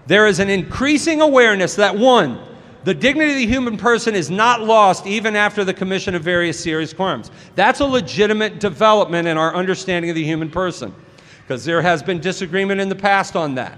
there 0.08 0.26
is 0.26 0.40
an 0.40 0.50
increasing 0.50 1.22
awareness 1.22 1.76
that 1.76 1.96
one, 1.96 2.40
the 2.86 2.94
dignity 2.94 3.32
of 3.32 3.38
the 3.38 3.48
human 3.48 3.78
person 3.78 4.16
is 4.16 4.32
not 4.32 4.62
lost 4.62 5.06
even 5.06 5.36
after 5.36 5.66
the 5.66 5.74
commission 5.74 6.16
of 6.16 6.24
various 6.24 6.58
serious 6.58 6.94
crimes. 6.94 7.30
That's 7.56 7.82
a 7.82 7.86
legitimate 7.86 8.60
development 8.60 9.28
in 9.28 9.38
our 9.38 9.54
understanding 9.54 10.10
of 10.10 10.16
the 10.16 10.24
human 10.24 10.50
person 10.50 10.96
because 11.42 11.66
there 11.66 11.82
has 11.82 12.02
been 12.02 12.22
disagreement 12.22 12.80
in 12.80 12.88
the 12.88 12.96
past 12.96 13.36
on 13.36 13.56
that. 13.56 13.78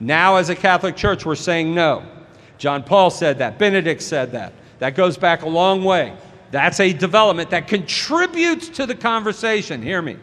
Now, 0.00 0.36
as 0.36 0.50
a 0.50 0.54
Catholic 0.54 0.96
Church, 0.96 1.24
we're 1.24 1.34
saying 1.34 1.74
no. 1.74 2.04
John 2.58 2.82
Paul 2.82 3.10
said 3.10 3.38
that, 3.38 3.58
Benedict 3.58 4.02
said 4.02 4.32
that. 4.32 4.52
That 4.78 4.94
goes 4.94 5.16
back 5.16 5.42
a 5.42 5.48
long 5.48 5.82
way. 5.82 6.16
That's 6.50 6.80
a 6.80 6.92
development 6.92 7.50
that 7.50 7.68
contributes 7.68 8.68
to 8.70 8.86
the 8.86 8.94
conversation. 8.94 9.82
Hear 9.82 10.02
me. 10.02 10.16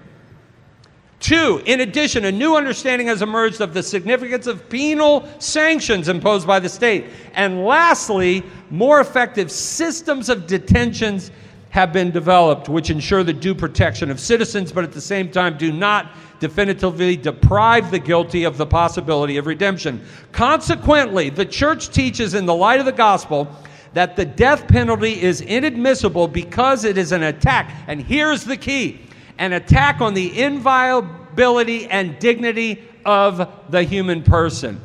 Two, 1.25 1.59
in 1.65 1.81
addition, 1.81 2.25
a 2.25 2.31
new 2.31 2.55
understanding 2.55 3.07
has 3.07 3.23
emerged 3.23 3.59
of 3.59 3.73
the 3.73 3.81
significance 3.81 4.45
of 4.45 4.69
penal 4.69 5.27
sanctions 5.39 6.07
imposed 6.07 6.45
by 6.45 6.59
the 6.59 6.69
state. 6.69 7.05
And 7.33 7.65
lastly, 7.65 8.43
more 8.69 9.01
effective 9.01 9.51
systems 9.51 10.29
of 10.29 10.45
detentions 10.45 11.31
have 11.71 11.91
been 11.91 12.11
developed 12.11 12.69
which 12.69 12.91
ensure 12.91 13.23
the 13.23 13.33
due 13.33 13.55
protection 13.55 14.11
of 14.11 14.19
citizens, 14.19 14.71
but 14.71 14.83
at 14.83 14.91
the 14.91 15.01
same 15.01 15.31
time 15.31 15.57
do 15.57 15.71
not 15.71 16.11
definitively 16.39 17.17
deprive 17.17 17.89
the 17.89 17.97
guilty 17.97 18.43
of 18.43 18.57
the 18.57 18.65
possibility 18.67 19.37
of 19.37 19.47
redemption. 19.47 20.05
Consequently, 20.31 21.31
the 21.31 21.43
church 21.43 21.89
teaches 21.89 22.35
in 22.35 22.45
the 22.45 22.53
light 22.53 22.79
of 22.79 22.85
the 22.85 22.91
gospel 22.91 23.47
that 23.93 24.15
the 24.15 24.25
death 24.25 24.67
penalty 24.67 25.19
is 25.23 25.41
inadmissible 25.41 26.27
because 26.27 26.83
it 26.83 26.99
is 26.99 27.11
an 27.11 27.23
attack. 27.23 27.73
And 27.87 27.99
here's 27.99 28.43
the 28.43 28.57
key 28.57 29.01
an 29.37 29.53
attack 29.53 30.01
on 30.01 30.13
the 30.13 30.41
inviolability 30.41 31.87
and 31.87 32.17
dignity 32.19 32.83
of 33.05 33.49
the 33.69 33.83
human 33.83 34.23
person. 34.23 34.81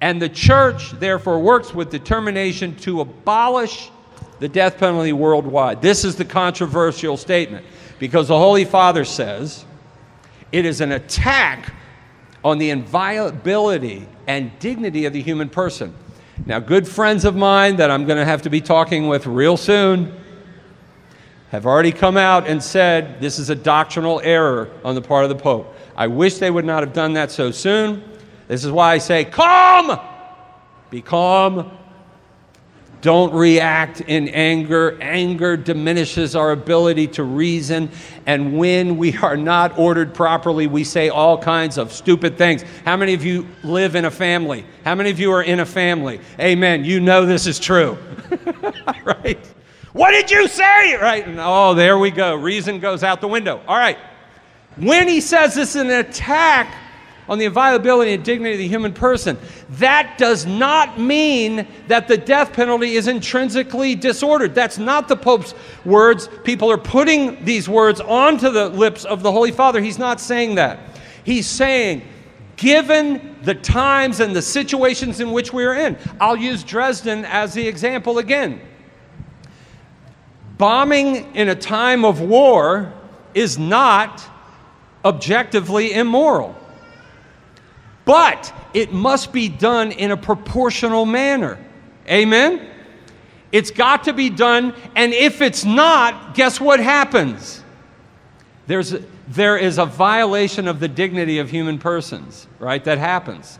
And 0.00 0.20
the 0.20 0.28
church, 0.28 0.92
therefore, 0.92 1.40
works 1.40 1.74
with 1.74 1.90
determination 1.90 2.76
to 2.76 3.00
abolish 3.00 3.90
the 4.38 4.48
death 4.48 4.78
penalty 4.78 5.12
worldwide. 5.12 5.82
This 5.82 6.04
is 6.04 6.16
the 6.16 6.24
controversial 6.24 7.16
statement 7.16 7.66
because 7.98 8.28
the 8.28 8.38
Holy 8.38 8.64
Father 8.64 9.04
says 9.04 9.64
it 10.52 10.64
is 10.64 10.80
an 10.80 10.92
attack 10.92 11.72
on 12.42 12.58
the 12.58 12.70
inviolability 12.70 14.08
and 14.26 14.50
dignity 14.58 15.04
of 15.04 15.12
the 15.12 15.20
human 15.20 15.50
person. 15.50 15.94
Now, 16.46 16.58
good 16.58 16.88
friends 16.88 17.26
of 17.26 17.36
mine 17.36 17.76
that 17.76 17.90
I'm 17.90 18.06
going 18.06 18.18
to 18.18 18.24
have 18.24 18.42
to 18.42 18.50
be 18.50 18.62
talking 18.62 19.08
with 19.08 19.26
real 19.26 19.58
soon 19.58 20.14
have 21.50 21.66
already 21.66 21.92
come 21.92 22.16
out 22.16 22.46
and 22.46 22.62
said 22.62 23.20
this 23.20 23.38
is 23.38 23.50
a 23.50 23.54
doctrinal 23.54 24.20
error 24.20 24.70
on 24.84 24.94
the 24.94 25.02
part 25.02 25.24
of 25.24 25.30
the 25.30 25.36
Pope. 25.36 25.74
I 25.96 26.06
wish 26.06 26.38
they 26.38 26.50
would 26.50 26.64
not 26.64 26.82
have 26.82 26.92
done 26.92 27.14
that 27.14 27.30
so 27.30 27.50
soon. 27.50 28.02
This 28.48 28.64
is 28.64 28.70
why 28.70 28.94
I 28.94 28.98
say, 28.98 29.24
calm! 29.24 29.98
Be 30.90 31.02
calm. 31.02 31.70
Don't 33.00 33.32
react 33.32 34.02
in 34.02 34.28
anger. 34.28 35.00
Anger 35.00 35.56
diminishes 35.56 36.36
our 36.36 36.52
ability 36.52 37.06
to 37.08 37.24
reason. 37.24 37.90
And 38.26 38.58
when 38.58 38.98
we 38.98 39.16
are 39.16 39.36
not 39.36 39.78
ordered 39.78 40.14
properly, 40.14 40.66
we 40.66 40.84
say 40.84 41.08
all 41.08 41.38
kinds 41.38 41.78
of 41.78 41.92
stupid 41.92 42.36
things. 42.36 42.62
How 42.84 42.96
many 42.96 43.14
of 43.14 43.24
you 43.24 43.48
live 43.62 43.94
in 43.94 44.04
a 44.04 44.10
family? 44.10 44.64
How 44.84 44.94
many 44.94 45.10
of 45.10 45.18
you 45.18 45.32
are 45.32 45.42
in 45.42 45.60
a 45.60 45.66
family? 45.66 46.20
Amen. 46.38 46.84
You 46.84 47.00
know 47.00 47.24
this 47.24 47.46
is 47.46 47.58
true. 47.58 47.96
right? 49.04 49.38
What 49.92 50.12
did 50.12 50.30
you 50.30 50.46
say? 50.46 50.94
Right? 50.96 51.26
And, 51.26 51.38
oh, 51.40 51.74
there 51.74 51.98
we 51.98 52.10
go. 52.10 52.36
Reason 52.36 52.78
goes 52.78 53.02
out 53.02 53.20
the 53.20 53.28
window. 53.28 53.60
All 53.66 53.76
right. 53.76 53.98
When 54.76 55.08
he 55.08 55.20
says 55.20 55.54
this 55.54 55.70
is 55.74 55.82
an 55.82 55.90
attack 55.90 56.74
on 57.28 57.38
the 57.38 57.44
inviolability 57.44 58.12
and 58.14 58.24
dignity 58.24 58.54
of 58.54 58.58
the 58.58 58.68
human 58.68 58.92
person, 58.92 59.36
that 59.70 60.16
does 60.16 60.46
not 60.46 60.98
mean 60.98 61.66
that 61.88 62.08
the 62.08 62.16
death 62.16 62.52
penalty 62.52 62.94
is 62.94 63.08
intrinsically 63.08 63.94
disordered. 63.94 64.54
That's 64.54 64.78
not 64.78 65.08
the 65.08 65.16
Pope's 65.16 65.54
words. 65.84 66.28
People 66.44 66.70
are 66.70 66.78
putting 66.78 67.44
these 67.44 67.68
words 67.68 68.00
onto 68.00 68.50
the 68.50 68.68
lips 68.68 69.04
of 69.04 69.22
the 69.22 69.30
Holy 69.30 69.52
Father. 69.52 69.80
He's 69.80 69.98
not 69.98 70.20
saying 70.20 70.54
that. 70.56 70.78
He's 71.24 71.46
saying, 71.46 72.02
given 72.56 73.36
the 73.42 73.54
times 73.54 74.20
and 74.20 74.34
the 74.34 74.42
situations 74.42 75.20
in 75.20 75.32
which 75.32 75.52
we 75.52 75.64
are 75.64 75.74
in, 75.74 75.98
I'll 76.20 76.36
use 76.36 76.62
Dresden 76.62 77.24
as 77.24 77.54
the 77.54 77.66
example 77.66 78.18
again. 78.18 78.60
Bombing 80.60 81.34
in 81.34 81.48
a 81.48 81.54
time 81.54 82.04
of 82.04 82.20
war 82.20 82.92
is 83.32 83.58
not 83.58 84.22
objectively 85.02 85.94
immoral. 85.94 86.54
But 88.04 88.52
it 88.74 88.92
must 88.92 89.32
be 89.32 89.48
done 89.48 89.90
in 89.90 90.10
a 90.10 90.18
proportional 90.18 91.06
manner. 91.06 91.58
Amen? 92.06 92.68
It's 93.50 93.70
got 93.70 94.04
to 94.04 94.12
be 94.12 94.28
done, 94.28 94.74
and 94.94 95.14
if 95.14 95.40
it's 95.40 95.64
not, 95.64 96.34
guess 96.34 96.60
what 96.60 96.78
happens? 96.78 97.64
There's 98.66 98.92
a, 98.92 99.02
there 99.28 99.56
is 99.56 99.78
a 99.78 99.86
violation 99.86 100.68
of 100.68 100.78
the 100.78 100.88
dignity 100.88 101.38
of 101.38 101.48
human 101.48 101.78
persons, 101.78 102.46
right? 102.58 102.84
That 102.84 102.98
happens. 102.98 103.58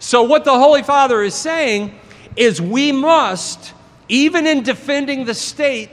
So, 0.00 0.24
what 0.24 0.44
the 0.44 0.58
Holy 0.58 0.82
Father 0.82 1.22
is 1.22 1.36
saying 1.36 1.96
is 2.34 2.60
we 2.60 2.90
must, 2.90 3.74
even 4.08 4.48
in 4.48 4.64
defending 4.64 5.24
the 5.24 5.34
state, 5.34 5.88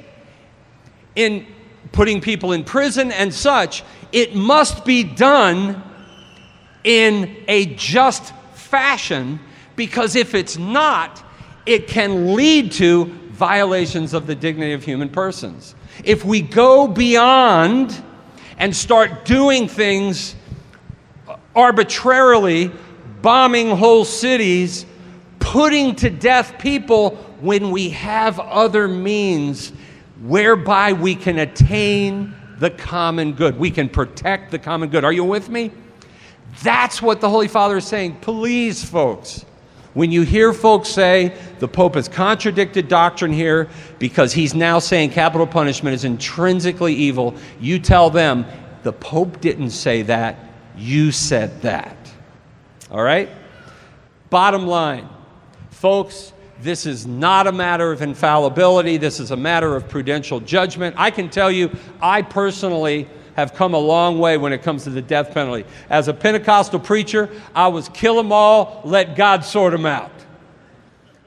in 1.19 1.45
putting 1.91 2.21
people 2.21 2.53
in 2.53 2.63
prison 2.63 3.11
and 3.11 3.33
such, 3.33 3.83
it 4.13 4.33
must 4.35 4.85
be 4.85 5.03
done 5.03 5.83
in 6.85 7.43
a 7.49 7.65
just 7.75 8.33
fashion 8.53 9.37
because 9.75 10.15
if 10.15 10.33
it's 10.33 10.57
not, 10.57 11.21
it 11.65 11.87
can 11.87 12.35
lead 12.35 12.71
to 12.71 13.05
violations 13.31 14.13
of 14.13 14.27
the 14.27 14.35
dignity 14.35 14.71
of 14.71 14.83
human 14.83 15.09
persons. 15.09 15.75
If 16.05 16.23
we 16.23 16.41
go 16.41 16.87
beyond 16.87 18.01
and 18.57 18.73
start 18.73 19.25
doing 19.25 19.67
things 19.67 20.35
arbitrarily, 21.53 22.71
bombing 23.21 23.71
whole 23.71 24.05
cities, 24.05 24.85
putting 25.39 25.95
to 25.95 26.09
death 26.09 26.57
people 26.59 27.17
when 27.41 27.71
we 27.71 27.89
have 27.89 28.39
other 28.39 28.87
means 28.87 29.73
whereby 30.21 30.93
we 30.93 31.15
can 31.15 31.39
attain 31.39 32.33
the 32.59 32.69
common 32.69 33.33
good. 33.33 33.57
We 33.57 33.71
can 33.71 33.89
protect 33.89 34.51
the 34.51 34.59
common 34.59 34.89
good. 34.89 35.03
Are 35.03 35.13
you 35.13 35.23
with 35.23 35.49
me? 35.49 35.71
That's 36.61 37.01
what 37.01 37.21
the 37.21 37.29
Holy 37.29 37.47
Father 37.47 37.77
is 37.77 37.85
saying. 37.85 38.17
Please, 38.19 38.83
folks, 38.83 39.45
when 39.93 40.11
you 40.11 40.21
hear 40.23 40.53
folks 40.53 40.89
say 40.89 41.37
the 41.59 41.67
Pope 41.67 41.95
has 41.95 42.07
contradicted 42.07 42.87
doctrine 42.87 43.33
here 43.33 43.69
because 43.97 44.33
he's 44.33 44.53
now 44.53 44.79
saying 44.79 45.11
capital 45.11 45.47
punishment 45.47 45.93
is 45.93 46.03
intrinsically 46.03 46.93
evil, 46.93 47.35
you 47.59 47.79
tell 47.79 48.09
them 48.09 48.45
the 48.83 48.93
Pope 48.93 49.39
didn't 49.41 49.71
say 49.71 50.01
that, 50.03 50.37
you 50.77 51.11
said 51.11 51.61
that. 51.61 51.95
All 52.91 53.01
right? 53.01 53.29
Bottom 54.29 54.67
line, 54.67 55.07
folks, 55.71 56.33
this 56.61 56.85
is 56.85 57.07
not 57.07 57.47
a 57.47 57.51
matter 57.51 57.91
of 57.91 58.01
infallibility. 58.01 58.97
This 58.97 59.19
is 59.19 59.31
a 59.31 59.37
matter 59.37 59.75
of 59.75 59.87
prudential 59.87 60.39
judgment. 60.39 60.95
I 60.97 61.09
can 61.11 61.29
tell 61.29 61.49
you, 61.49 61.71
I 62.01 62.21
personally 62.21 63.07
have 63.35 63.53
come 63.53 63.73
a 63.73 63.79
long 63.79 64.19
way 64.19 64.37
when 64.37 64.51
it 64.51 64.61
comes 64.61 64.83
to 64.83 64.89
the 64.89 65.01
death 65.01 65.33
penalty. 65.33 65.65
As 65.89 66.09
a 66.09 66.13
Pentecostal 66.13 66.79
preacher, 66.79 67.29
I 67.55 67.69
was 67.69 67.87
kill 67.89 68.15
them 68.15 68.33
all, 68.33 68.81
let 68.83 69.15
God 69.15 69.45
sort 69.45 69.71
them 69.71 69.85
out. 69.85 70.11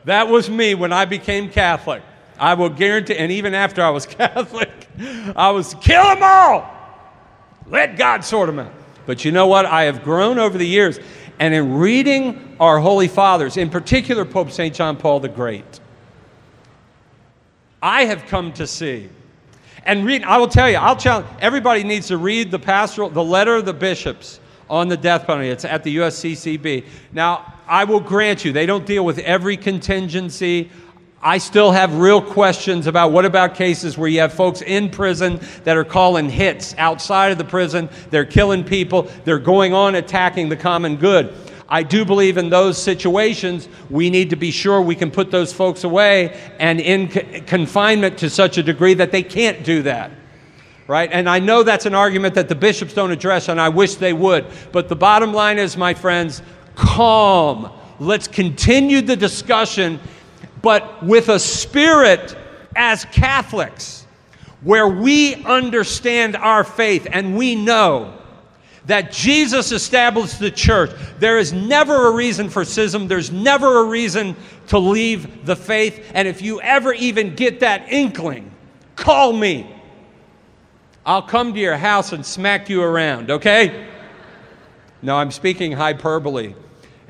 That 0.05 0.29
was 0.29 0.51
me 0.51 0.75
when 0.75 0.93
I 0.93 1.07
became 1.07 1.49
Catholic. 1.49 2.03
I 2.39 2.55
will 2.55 2.69
guarantee, 2.69 3.17
and 3.17 3.33
even 3.33 3.55
after 3.55 3.83
I 3.83 3.91
was 3.91 4.05
Catholic, 4.19 4.71
I 5.35 5.51
was 5.51 5.75
kill 5.81 6.03
them 6.03 6.23
all, 6.23 6.71
let 7.67 7.97
God 7.97 8.25
sort 8.25 8.49
them 8.49 8.59
out. 8.59 8.73
But 9.07 9.25
you 9.25 9.33
know 9.33 9.47
what? 9.47 9.67
I 9.67 9.85
have 9.85 10.05
grown 10.05 10.39
over 10.39 10.59
the 10.59 10.67
years. 10.67 11.01
And 11.43 11.53
in 11.53 11.75
reading 11.75 12.57
our 12.61 12.79
Holy 12.79 13.09
Fathers, 13.09 13.57
in 13.57 13.69
particular 13.69 14.25
Pope 14.25 14.53
St. 14.53 14.73
John 14.73 14.97
Paul 14.97 15.19
the 15.19 15.29
Great, 15.29 15.81
I 17.83 18.05
have 18.05 18.27
come 18.27 18.53
to 18.53 18.65
see. 18.65 19.09
And 19.85 20.07
read, 20.07 20.23
I 20.23 20.39
will 20.39 20.47
tell 20.47 20.71
you, 20.71 20.77
I'll 20.77 20.95
challenge 20.95 21.27
everybody 21.41 21.83
needs 21.83 22.07
to 22.07 22.17
read 22.17 22.53
the 22.53 22.61
pastoral, 22.61 23.11
the 23.11 23.25
letter 23.25 23.57
of 23.57 23.65
the 23.65 23.73
bishops 23.73 24.39
on 24.71 24.87
the 24.87 24.97
death 24.97 25.27
penalty. 25.27 25.49
It's 25.49 25.65
at 25.65 25.83
the 25.83 25.97
USCCB. 25.97 26.85
Now, 27.13 27.55
I 27.67 27.83
will 27.83 27.99
grant 27.99 28.45
you, 28.45 28.53
they 28.53 28.65
don't 28.65 28.87
deal 28.87 29.05
with 29.05 29.19
every 29.19 29.57
contingency. 29.57 30.71
I 31.25 31.39
still 31.39 31.71
have 31.71 31.99
real 31.99 32.21
questions 32.21 32.89
about 32.89 33.13
what 33.13 33.25
about 33.25 33.55
cases 33.55 33.97
where 33.97 34.09
you 34.09 34.19
have 34.21 34.33
folks 34.33 34.61
in 34.61 34.91
prison 34.91 35.39
that 35.63 35.77
are 35.77 35.85
calling 35.85 36.29
hits 36.29 36.75
outside 36.79 37.31
of 37.31 37.39
the 37.39 37.45
prison, 37.45 37.89
they're 38.11 38.25
killing 38.25 38.65
people, 38.65 39.03
they're 39.25 39.39
going 39.39 39.73
on 39.73 39.95
attacking 39.95 40.49
the 40.49 40.57
common 40.57 40.97
good. 40.97 41.33
I 41.69 41.85
do 41.85 42.05
believe 42.05 42.39
in 42.39 42.51
those 42.51 42.77
situations, 42.77 43.69
we 43.89 44.11
need 44.11 44.31
to 44.31 44.37
be 44.37 44.51
sure 44.51 44.83
we 44.83 44.97
can 44.97 45.13
put 45.13 45.31
those 45.31 45.53
folks 45.53 45.85
away 45.85 46.39
and 46.59 46.81
in 46.81 47.07
confinement 47.47 48.19
to 48.19 48.29
such 48.29 48.59
a 48.59 48.63
degree 48.63 48.95
that 48.95 49.13
they 49.13 49.23
can't 49.23 49.63
do 49.63 49.83
that. 49.83 50.11
Right? 50.89 51.09
And 51.13 51.29
I 51.29 51.39
know 51.39 51.63
that's 51.63 51.87
an 51.87 51.95
argument 51.95 52.35
that 52.35 52.49
the 52.49 52.57
bishops 52.57 52.95
don't 52.95 53.13
address, 53.13 53.49
and 53.49 53.61
I 53.61 53.69
wish 53.69 53.95
they 53.95 54.13
would. 54.13 54.45
But 54.73 54.89
the 54.89 54.97
bottom 54.97 55.33
line 55.33 55.59
is, 55.59 55.77
my 55.77 55.95
friends, 55.95 56.43
calm. 56.75 57.71
Let's 58.01 58.27
continue 58.27 59.01
the 59.01 59.17
discussion 59.17 60.01
but 60.63 61.03
with 61.03 61.29
a 61.29 61.39
spirit 61.39 62.37
as 62.75 63.05
Catholics 63.07 64.07
where 64.63 64.89
we 64.89 65.35
understand 65.45 66.37
our 66.37 66.65
faith 66.65 67.07
and 67.11 67.37
we 67.37 67.57
know 67.57 68.17
that 68.87 69.13
Jesus 69.13 69.71
established 69.71 70.39
the 70.39 70.51
church. 70.51 70.91
There 71.19 71.39
is 71.39 71.53
never 71.53 72.09
a 72.09 72.11
reason 72.13 72.49
for 72.49 72.65
schism. 72.65 73.07
There's 73.07 73.31
never 73.31 73.81
a 73.81 73.85
reason 73.85 74.37
to 74.69 74.79
leave 74.79 75.47
the 75.47 75.55
faith. 75.55 76.11
And 76.15 76.27
if 76.27 76.43
you 76.43 76.61
ever 76.61 76.93
even 76.93 77.35
get 77.35 77.61
that 77.61 77.93
inkling, 77.93 78.51
call 78.97 79.33
me. 79.33 79.73
I'll 81.05 81.23
come 81.23 81.55
to 81.55 81.61
your 81.61 81.77
house 81.77 82.13
and 82.13 82.25
smack 82.25 82.69
you 82.69 82.83
around, 82.83 83.31
okay? 83.31 83.89
No, 85.01 85.17
I'm 85.17 85.33
speaking 85.33 85.73
hyperbole. 85.73 86.55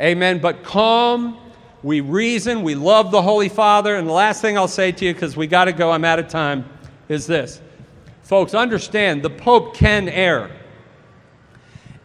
Amen. 0.01 0.41
But 0.41 0.65
calm, 0.65 1.39
we 1.83 2.01
reason, 2.01 2.63
we 2.63 2.75
love 2.75 3.11
the 3.11 3.23
Holy 3.23 3.49
Father. 3.49 3.97
And 3.97 4.09
the 4.09 4.13
last 4.13 4.41
thing 4.41 4.57
I'll 4.57 4.69
say 4.69 4.93
to 4.93 5.05
you, 5.05 5.13
because 5.13 5.37
we 5.37 5.47
got 5.47 5.65
to 5.65 5.73
go, 5.73 5.91
I'm 5.91 6.05
out 6.05 6.19
of 6.19 6.29
time, 6.29 6.65
is 7.09 7.27
this. 7.27 7.61
Folks, 8.23 8.55
understand 8.55 9.23
the 9.23 9.31
Pope 9.31 9.75
can 9.75 10.09
err 10.09 10.51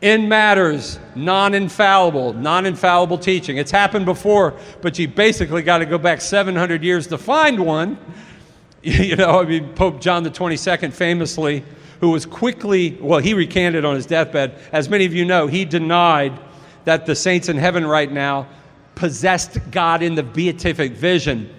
in 0.01 0.29
matters 0.29 0.99
non 1.15 1.53
infallible, 1.53 2.33
non 2.33 2.65
infallible 2.65 3.17
teaching. 3.17 3.57
It's 3.57 3.71
happened 3.71 4.05
before, 4.05 4.55
but 4.81 4.97
you 4.99 5.07
basically 5.07 5.61
got 5.61 5.79
to 5.79 5.85
go 5.85 5.97
back 5.97 6.21
700 6.21 6.83
years 6.83 7.07
to 7.07 7.17
find 7.17 7.59
one. 7.59 7.97
You 8.83 9.17
know, 9.17 9.41
I 9.41 9.43
mean, 9.43 9.73
Pope 9.73 9.99
John 9.99 10.23
the 10.23 10.29
22nd 10.29 10.93
famously, 10.93 11.65
who 11.99 12.11
was 12.11 12.25
quickly, 12.25 12.97
well, 13.01 13.19
he 13.19 13.33
recanted 13.33 13.83
on 13.83 13.95
his 13.95 14.05
deathbed. 14.05 14.57
As 14.71 14.87
many 14.87 15.03
of 15.03 15.13
you 15.13 15.25
know, 15.25 15.47
he 15.47 15.65
denied 15.65 16.39
that 16.85 17.05
the 17.05 17.15
saints 17.15 17.49
in 17.49 17.57
heaven 17.57 17.85
right 17.85 18.09
now 18.09 18.47
possessed 18.97 19.59
God 19.69 20.01
in 20.01 20.15
the 20.15 20.23
beatific 20.23 20.93
vision. 20.93 21.49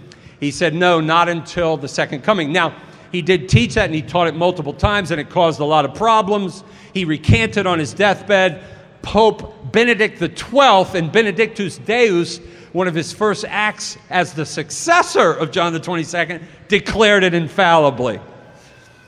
He 0.40 0.50
said, 0.50 0.74
no, 0.74 1.00
not 1.00 1.28
until 1.28 1.76
the 1.76 1.88
second 1.88 2.22
coming. 2.22 2.52
Now, 2.52 2.74
he 3.12 3.22
did 3.22 3.48
teach 3.48 3.74
that 3.74 3.86
and 3.86 3.94
he 3.94 4.02
taught 4.02 4.26
it 4.26 4.34
multiple 4.34 4.74
times, 4.74 5.12
and 5.12 5.20
it 5.20 5.30
caused 5.30 5.60
a 5.60 5.64
lot 5.64 5.84
of 5.84 5.94
problems. 5.94 6.64
He 6.92 7.04
recanted 7.04 7.66
on 7.66 7.78
his 7.78 7.94
deathbed. 7.94 8.62
Pope 9.02 9.72
Benedict 9.72 10.18
XII 10.18 10.98
and 10.98 11.10
Benedictus 11.10 11.78
Deus, 11.78 12.38
one 12.72 12.88
of 12.88 12.94
his 12.94 13.12
first 13.12 13.44
acts 13.48 13.96
as 14.10 14.34
the 14.34 14.44
successor 14.44 15.32
of 15.32 15.52
John 15.52 15.72
the 15.72 15.80
22nd, 15.80 16.42
declared 16.66 17.22
it 17.22 17.34
infallibly. 17.34 18.20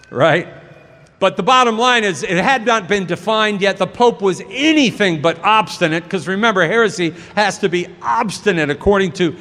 Right? 0.08 0.48
But 1.20 1.36
the 1.36 1.42
bottom 1.42 1.78
line 1.78 2.02
is, 2.02 2.22
it 2.22 2.30
had 2.30 2.64
not 2.64 2.88
been 2.88 3.04
defined 3.04 3.60
yet. 3.60 3.76
The 3.76 3.86
Pope 3.86 4.22
was 4.22 4.40
anything 4.48 5.20
but 5.20 5.38
obstinate, 5.44 6.02
because 6.02 6.26
remember, 6.26 6.66
heresy 6.66 7.10
has 7.36 7.58
to 7.58 7.68
be 7.68 7.86
obstinate 8.00 8.70
according 8.70 9.12
to, 9.12 9.36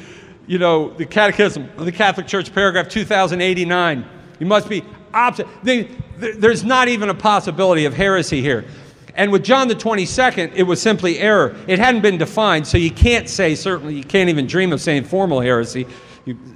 you 0.46 0.58
know, 0.58 0.90
the 0.90 1.06
Catechism 1.06 1.70
of 1.78 1.86
the 1.86 1.92
Catholic 1.92 2.26
Church, 2.26 2.52
paragraph 2.52 2.90
2089. 2.90 4.04
You 4.38 4.46
must 4.46 4.68
be 4.68 4.84
obstinate. 5.14 5.88
There's 6.18 6.64
not 6.64 6.88
even 6.88 7.08
a 7.08 7.14
possibility 7.14 7.86
of 7.86 7.94
heresy 7.94 8.42
here. 8.42 8.66
And 9.14 9.32
with 9.32 9.42
John 9.42 9.66
the 9.66 9.74
22nd, 9.74 10.52
it 10.54 10.62
was 10.64 10.82
simply 10.82 11.18
error. 11.18 11.56
It 11.66 11.78
hadn't 11.78 12.02
been 12.02 12.18
defined, 12.18 12.66
so 12.66 12.76
you 12.76 12.90
can't 12.90 13.26
say, 13.26 13.54
certainly, 13.54 13.94
you 13.94 14.04
can't 14.04 14.28
even 14.28 14.46
dream 14.46 14.74
of 14.74 14.82
saying 14.82 15.04
formal 15.04 15.40
heresy. 15.40 15.86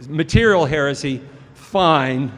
Material 0.06 0.66
heresy, 0.66 1.22
fine 1.54 2.30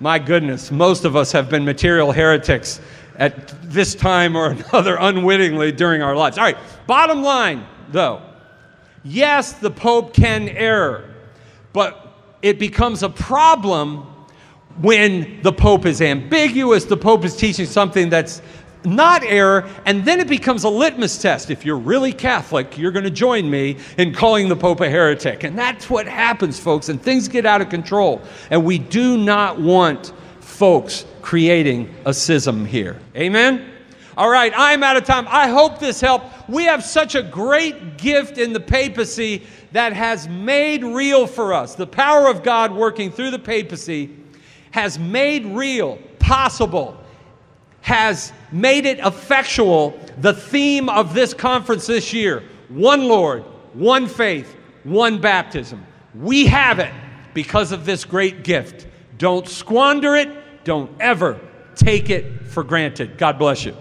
my 0.00 0.18
goodness, 0.18 0.70
most 0.70 1.04
of 1.04 1.16
us 1.16 1.32
have 1.32 1.48
been 1.48 1.64
material 1.64 2.12
heretics 2.12 2.80
at 3.16 3.48
this 3.62 3.94
time 3.94 4.36
or 4.36 4.50
another 4.72 4.96
unwittingly 4.98 5.72
during 5.72 6.02
our 6.02 6.16
lives. 6.16 6.38
All 6.38 6.44
right, 6.44 6.58
bottom 6.86 7.22
line, 7.22 7.66
though, 7.90 8.22
yes, 9.02 9.52
the 9.52 9.70
Pope 9.70 10.14
can 10.14 10.48
err, 10.48 11.14
but 11.72 12.12
it 12.42 12.58
becomes 12.58 13.02
a 13.02 13.08
problem 13.08 14.10
when 14.80 15.40
the 15.42 15.52
Pope 15.52 15.86
is 15.86 16.02
ambiguous, 16.02 16.84
the 16.84 16.96
Pope 16.96 17.24
is 17.24 17.36
teaching 17.36 17.66
something 17.66 18.08
that's 18.08 18.42
not 18.84 19.22
error, 19.24 19.68
and 19.86 20.04
then 20.04 20.20
it 20.20 20.28
becomes 20.28 20.64
a 20.64 20.68
litmus 20.68 21.18
test. 21.18 21.50
If 21.50 21.64
you're 21.64 21.78
really 21.78 22.12
Catholic, 22.12 22.76
you're 22.78 22.92
going 22.92 23.04
to 23.04 23.10
join 23.10 23.50
me 23.50 23.78
in 23.98 24.12
calling 24.12 24.48
the 24.48 24.56
Pope 24.56 24.80
a 24.80 24.90
heretic. 24.90 25.44
And 25.44 25.58
that's 25.58 25.88
what 25.88 26.06
happens, 26.06 26.58
folks, 26.58 26.88
and 26.88 27.00
things 27.00 27.28
get 27.28 27.46
out 27.46 27.60
of 27.60 27.68
control. 27.68 28.22
And 28.50 28.64
we 28.64 28.78
do 28.78 29.16
not 29.16 29.60
want 29.60 30.12
folks 30.40 31.06
creating 31.22 31.92
a 32.04 32.14
schism 32.14 32.64
here. 32.64 33.00
Amen? 33.16 33.70
All 34.16 34.30
right, 34.30 34.52
I'm 34.54 34.84
out 34.84 34.96
of 34.96 35.04
time. 35.04 35.26
I 35.28 35.48
hope 35.48 35.80
this 35.80 36.00
helped. 36.00 36.48
We 36.48 36.64
have 36.64 36.84
such 36.84 37.16
a 37.16 37.22
great 37.22 37.98
gift 37.98 38.38
in 38.38 38.52
the 38.52 38.60
papacy 38.60 39.42
that 39.72 39.92
has 39.92 40.28
made 40.28 40.84
real 40.84 41.26
for 41.26 41.52
us. 41.52 41.74
The 41.74 41.86
power 41.86 42.28
of 42.28 42.44
God 42.44 42.72
working 42.72 43.10
through 43.10 43.32
the 43.32 43.40
papacy 43.40 44.10
has 44.70 45.00
made 45.00 45.44
real, 45.46 45.98
possible, 46.20 47.03
has 47.84 48.32
made 48.50 48.86
it 48.86 48.98
effectual 49.00 50.00
the 50.16 50.32
theme 50.32 50.88
of 50.88 51.12
this 51.12 51.34
conference 51.34 51.86
this 51.86 52.14
year 52.14 52.42
one 52.70 53.06
Lord, 53.08 53.42
one 53.74 54.06
faith, 54.06 54.56
one 54.84 55.20
baptism. 55.20 55.84
We 56.14 56.46
have 56.46 56.78
it 56.78 56.92
because 57.34 57.72
of 57.72 57.84
this 57.84 58.06
great 58.06 58.42
gift. 58.42 58.86
Don't 59.18 59.46
squander 59.46 60.16
it, 60.16 60.64
don't 60.64 60.90
ever 60.98 61.38
take 61.74 62.08
it 62.08 62.46
for 62.46 62.64
granted. 62.64 63.18
God 63.18 63.38
bless 63.38 63.66
you. 63.66 63.76